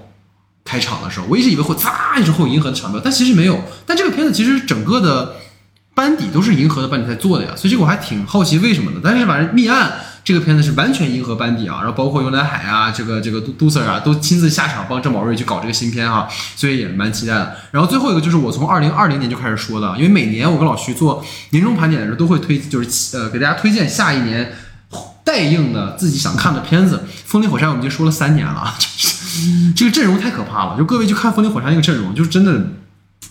[0.68, 3.64] 开场的时候，我一直以为会嚓一声会有银河的场标，但其实没有。
[3.86, 5.36] 但这个片子其实整个的
[5.94, 9.00] 班底都是银河的班底在做的呀，所以这个我还挺好奇为什么的。
[9.02, 9.90] 但是反正《密案》
[10.26, 16.28] 这个片子是完全银河班底啊，然后包括尤南海啊，这个这个杜杜 Sir 啊，都亲自下场帮郑宝瑞去搞这个新片啊，
[16.58, 17.56] 所以也蛮期待的。
[17.72, 24.54] 然后最后一个就是我从二零二零年就开始说的，因为每年我跟老徐做年终盘点的时候都会推，就是呃给大家推荐下一年
[25.24, 26.98] 待映的自己想看的片子。
[27.26, 28.76] 《风林火山》我们已经说了三年了啊，
[29.76, 30.78] 这个阵容太可怕了。
[30.78, 32.72] 就各位去看《风林火山》那个阵容，就是真的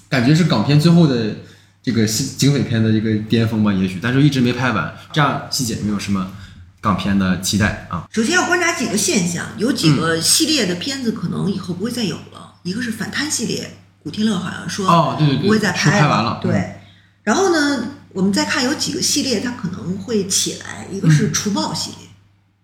[0.09, 1.37] 感觉是港片最后的
[1.83, 4.95] 这个警匪片的一个巅峰吧，也许，但是一直没拍完。
[5.12, 6.31] 这样，希姐有没有什么
[6.81, 8.07] 港片的期待啊？
[8.12, 12.55] 首先要观察几个现象，有几个系列的片子可能以后不会再有了。
[12.62, 16.81] 一个是反贪系列，古天乐好像说哦，对对对，不会再说拍完了，嗯对，
[17.23, 22.06] 然后呢，我们再看有几个系列它可能会起来，一个是除暴系列，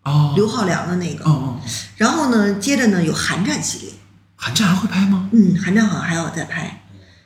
[0.04, 1.60] 哦，刘浩良的那个，哦哦，
[1.96, 3.90] 然后呢，接着呢有寒战系列，
[4.34, 5.28] 寒战还会拍吗？
[5.32, 6.82] 嗯，寒战好像还要再拍，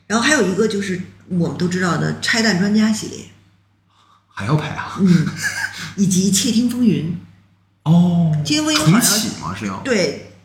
[0.07, 3.19] 然后还有一个就是我们都知道的拆弹专家系列，
[4.28, 4.97] 还要拍啊？
[5.01, 5.27] 嗯，
[5.97, 7.19] 以及窃听风云，
[7.85, 9.57] 哦，窃听风云好重像启吗？
[9.59, 9.77] 是要？
[9.78, 10.36] 对，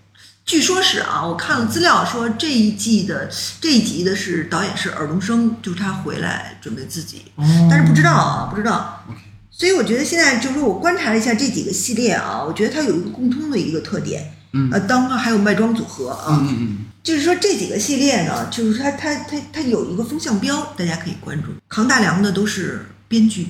[0.45, 3.29] 据说是啊，我看了资料说这一季的
[3.59, 7.67] 这一集的是导演是尔冬升，就是他回来准备自己，哦。
[7.69, 9.03] 但是不知道啊，不知道。
[9.09, 9.19] OK。
[9.61, 21.49] 所以我觉得现在就是说我观察了一下这几个系列啊，我觉得它有一个共通的一个特点，嗯呃，当然还有麦庄组合啊，嗯嗯嗯，就是说这几个系列呢，就是它它它它有一个风向标，大家可以关注。
[21.69, 23.49] 扛大梁的都是编剧，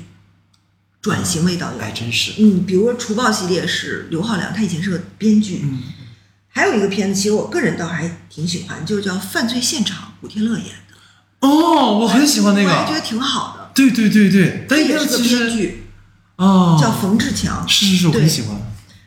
[1.01, 2.33] 转型为导演，还真是。
[2.39, 5.61] 嗯，比如说《除暴》系列是刘浩良，他以前是个编剧。
[5.63, 5.79] 嗯，
[6.49, 12.69] 还有一个片子，其实我个人倒还挺喜欢，就是叫《犯罪现场》，古天乐演的，哦，我很喜欢那个。
[12.69, 13.71] 我还觉得挺好的。
[13.73, 15.80] 对对对对，但他也是个其实编剧，
[16.41, 17.67] 哦，叫冯志强。
[17.67, 18.57] 是是是，我对很喜欢。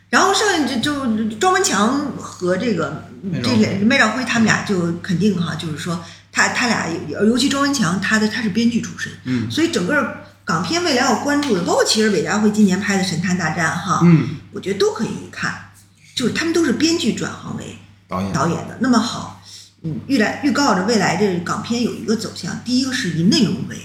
[0.09, 3.03] 然后剩下就就庄文强和这个
[3.43, 6.01] 这麦兆辉俩麦兆辉他们俩就肯定哈，就是说
[6.31, 15.71] 他他俩尤其庄文强，他的他是编剧出身，嗯所以整个港片未来要关注的，包括其实韦家辉今年拍的《神探大战》哈，嗯，我觉得都可以看，
[16.13, 17.75] 就是他们都是编剧转行为
[18.07, 18.77] 导演导演的。
[18.79, 19.41] 那么好，
[19.81, 23.75] 嗯，预来预告着未来这港片有一个走向，第一个是以内容为，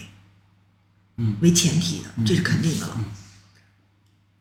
[1.17, 2.97] 嗯为前提的，这是肯定的了。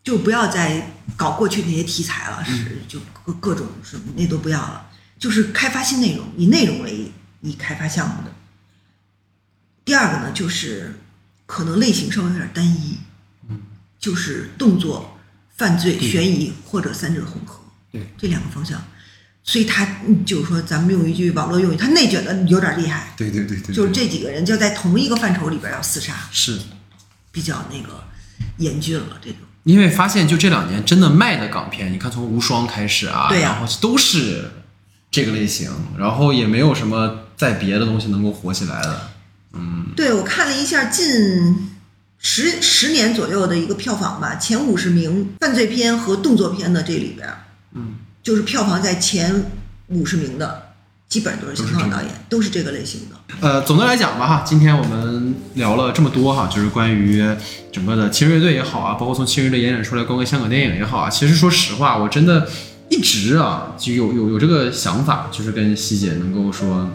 [0.03, 7.11] 就不要再搞过去那些题材了，是就各各种什么那都不要了，就是开发新内容，以内容为
[7.41, 8.33] 以开发项目的。
[9.85, 10.99] 第二个呢，就是
[11.45, 12.97] 可能类型稍微有点单一，
[13.49, 13.61] 嗯，
[13.99, 15.17] 就是动作、
[15.57, 17.59] 犯罪、悬疑或者三者混合，
[17.91, 18.81] 对，这两个方向。
[19.43, 23.13] 所以他嗯就是说，咱们用一句网络用语，他内卷的有点厉害。
[23.17, 26.59] 对对对对，就是这几个人就在同一个范畴里边要厮杀，是
[27.31, 28.03] 比较那个
[28.57, 29.17] 严峻了。
[29.19, 34.51] 这种因为发现就这两年真的卖的港片，你看从无双开始啊，然后都是
[35.11, 39.09] 这个类型，然后也没有什么在别的东西能够火起来的。
[39.53, 39.87] 嗯。
[39.95, 41.69] 对我看了一下近
[42.17, 47.27] 十十年左右的一个票房吧，前五十名犯罪片和动作片的这里边，
[47.73, 49.45] 嗯，就是票房在前
[49.87, 50.68] 五十名的，
[51.09, 53.15] 基本上都是香港导演，都是这个类型的。
[53.41, 57.23] 呃，总的来讲吧，哈，今天我们聊了这么多哈，就是关于
[57.71, 62.47] 整个的青乐队也好啊，包括从青乐队延展出来包括香港电影也好啊，其实说实话，我真的
[62.89, 66.87] 一直啊就有有有这个想法，就是跟希姐能够说。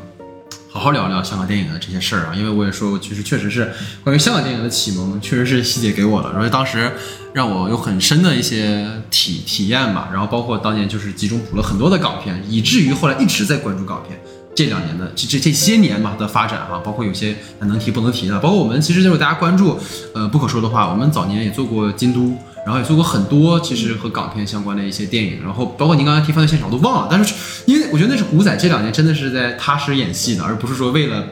[0.74, 3.72] 好好聊聊香港电影的这些事儿啊，因为我也说，其实确实是
[4.02, 6.90] 关于香港电影的启蒙，确实是希姐给我的，而且当时
[7.32, 14.18] 让我有很深的一些体体验吧，然后包括当年就是集中补了很多的港片，以至于后来一直在关注港片。
[14.56, 19.78] 这两年的这这这些年吧的发展哈、包括有些能提不能提的，包括我们其实就是大家关注，
[20.12, 27.34] 呃，不可说的话，我们早年也做过京都，然后也做过很多其实和港片相关的一些电影，然后包括您刚才提犯罪现场我都忘了，但是
[27.66, 31.24] 因为我觉得那是古仔这两年真的是在踏实演戏的，而不是说为了。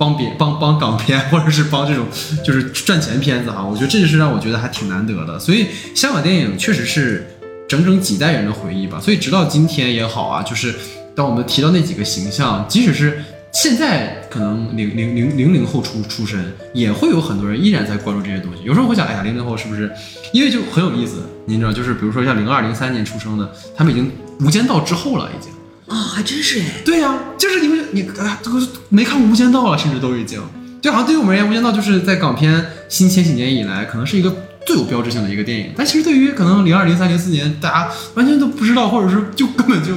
[0.00, 2.06] 帮别帮帮港片，或者是帮这种
[2.42, 5.38] 就是赚钱片子哈，我觉得这就是让我觉得还挺难得的。
[5.38, 7.28] 所以香港电影确实是
[7.68, 8.98] 整整几代人的回忆吧。
[8.98, 10.74] 所以直到今天也好啊，就是
[11.14, 18.62] 当我们提到那几个形象，即使是现在可能零零零零零后出出身，也会有很多人依然在关注这些东西。
[18.64, 19.90] 有时候会想，哎呀，零零后是不是？
[20.32, 24.06] 因为就很有意思，您知道，就是比如说像零二零三年出生的，他们已经
[24.46, 25.52] 《无间道》之后了，已经。
[25.86, 30.40] 哦，还真是哎，对呀、就是你们你啊，这个没看过《无间道》了，甚至都已经。
[30.80, 35.72] 对，好像对于我们而言，《无间道》就是在港片新千禧年以来，可能是一个最有标志性的一个电影。
[35.76, 39.94] 但其实对于可能零二、零三、零四年，大家完全都不知道，或者是就根本就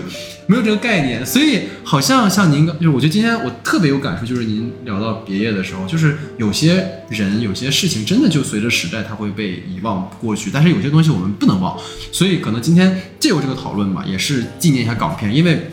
[0.48, 1.26] 没有这个概念。
[1.26, 11.78] 所以好像像您刚，就是我觉得今天我特别有感触，就是您聊到别业的时候，就是有些人、有些事情真的就随着时代它会被遗忘过去，但是有些东西我们不能忘。
[12.12, 15.70] 所以可能今天借由这个讨论吧，也是纪念一下港片，因为。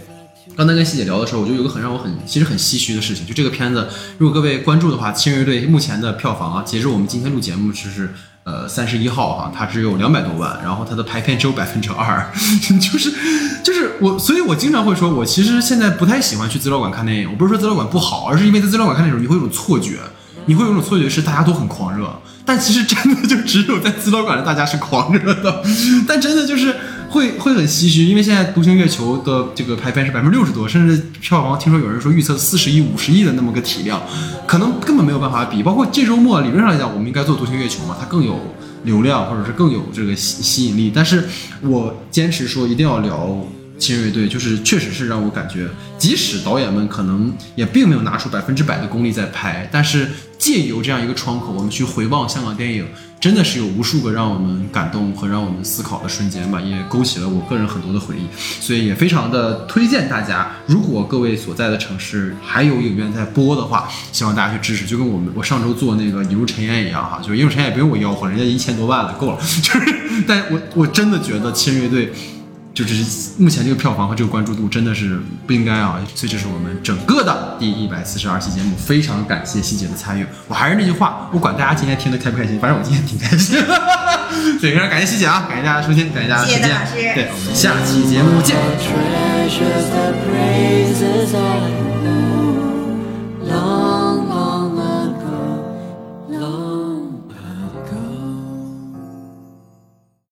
[0.56, 3.88] 刚才跟希姐聊的时候，我就有个很让我很其实很唏嘘的事情，就这个片子，
[4.18, 8.10] 如果各位关注的话，《亲乐队》目前的票房啊，截至我们今天录节目就是
[8.44, 12.30] 呃三十一号哈、它只有两百多万，然后它的排片只有百分之二，
[12.80, 13.12] 就是
[13.62, 19.98] 就是我，所以我经常会说，我其实现在不太喜欢去资料馆看电影，我不是说资料馆不好，而是因为在资料馆看电影，你会有种错觉，
[20.46, 25.62] 你会有种错觉是大家都很狂热，但其实真的就只有在资料馆的大家是狂热的，
[26.08, 26.74] 但真的就是
[27.10, 34.00] 会会很唏嘘，因为现在《独行月球》的这个排片是百分之六十多，甚至票房听说有人说预测四十亿、五十亿的那么个体量，
[34.46, 35.60] 可能根本没有办法比。
[35.62, 38.54] 包括这周末理论上来讲，我们应该做《独行月球》嘛，它更有
[38.84, 40.92] 流量，或者是更有这个吸吸引力。
[40.94, 41.28] 但是
[41.62, 43.36] 我坚持说一定要聊
[43.76, 45.68] 新锐队，就是确实是让我感觉，
[45.98, 50.08] 即使导演们可能也并没有拿出百分之百的功力在拍，但是
[50.40, 52.88] 借由这样一个窗口，我们去回望香港电影，
[53.20, 58.22] 真的是有无数个让我们感动和让我们思考的瞬间吧，也勾起了我个人很多的回忆，
[58.58, 72.10] 所以也非常的推荐大家，如果各位所在的城市还有影院在播的话，希望大家去支持，就跟我们我上周做那个一入尘烟一样哈，就是一入尘烟也不用我吆喝，人家一千多万了，够了，就是，但我我真的觉得亲乐队。
[72.72, 73.04] 就是
[73.38, 80.26] 目前这个票房和这个关注度真的是不应该啊，所以这是我们整个的第一百四十二期节目，非常感谢希姐的参与。
[80.48, 83.60] 我还是那句话，不管大家今天听得开不开心，反正我今天挺开心。
[84.60, 88.56] 所以非常感谢希姐啊，感谢大家收听，感谢大家的时间谢谢大老师，对，我们下期节目见。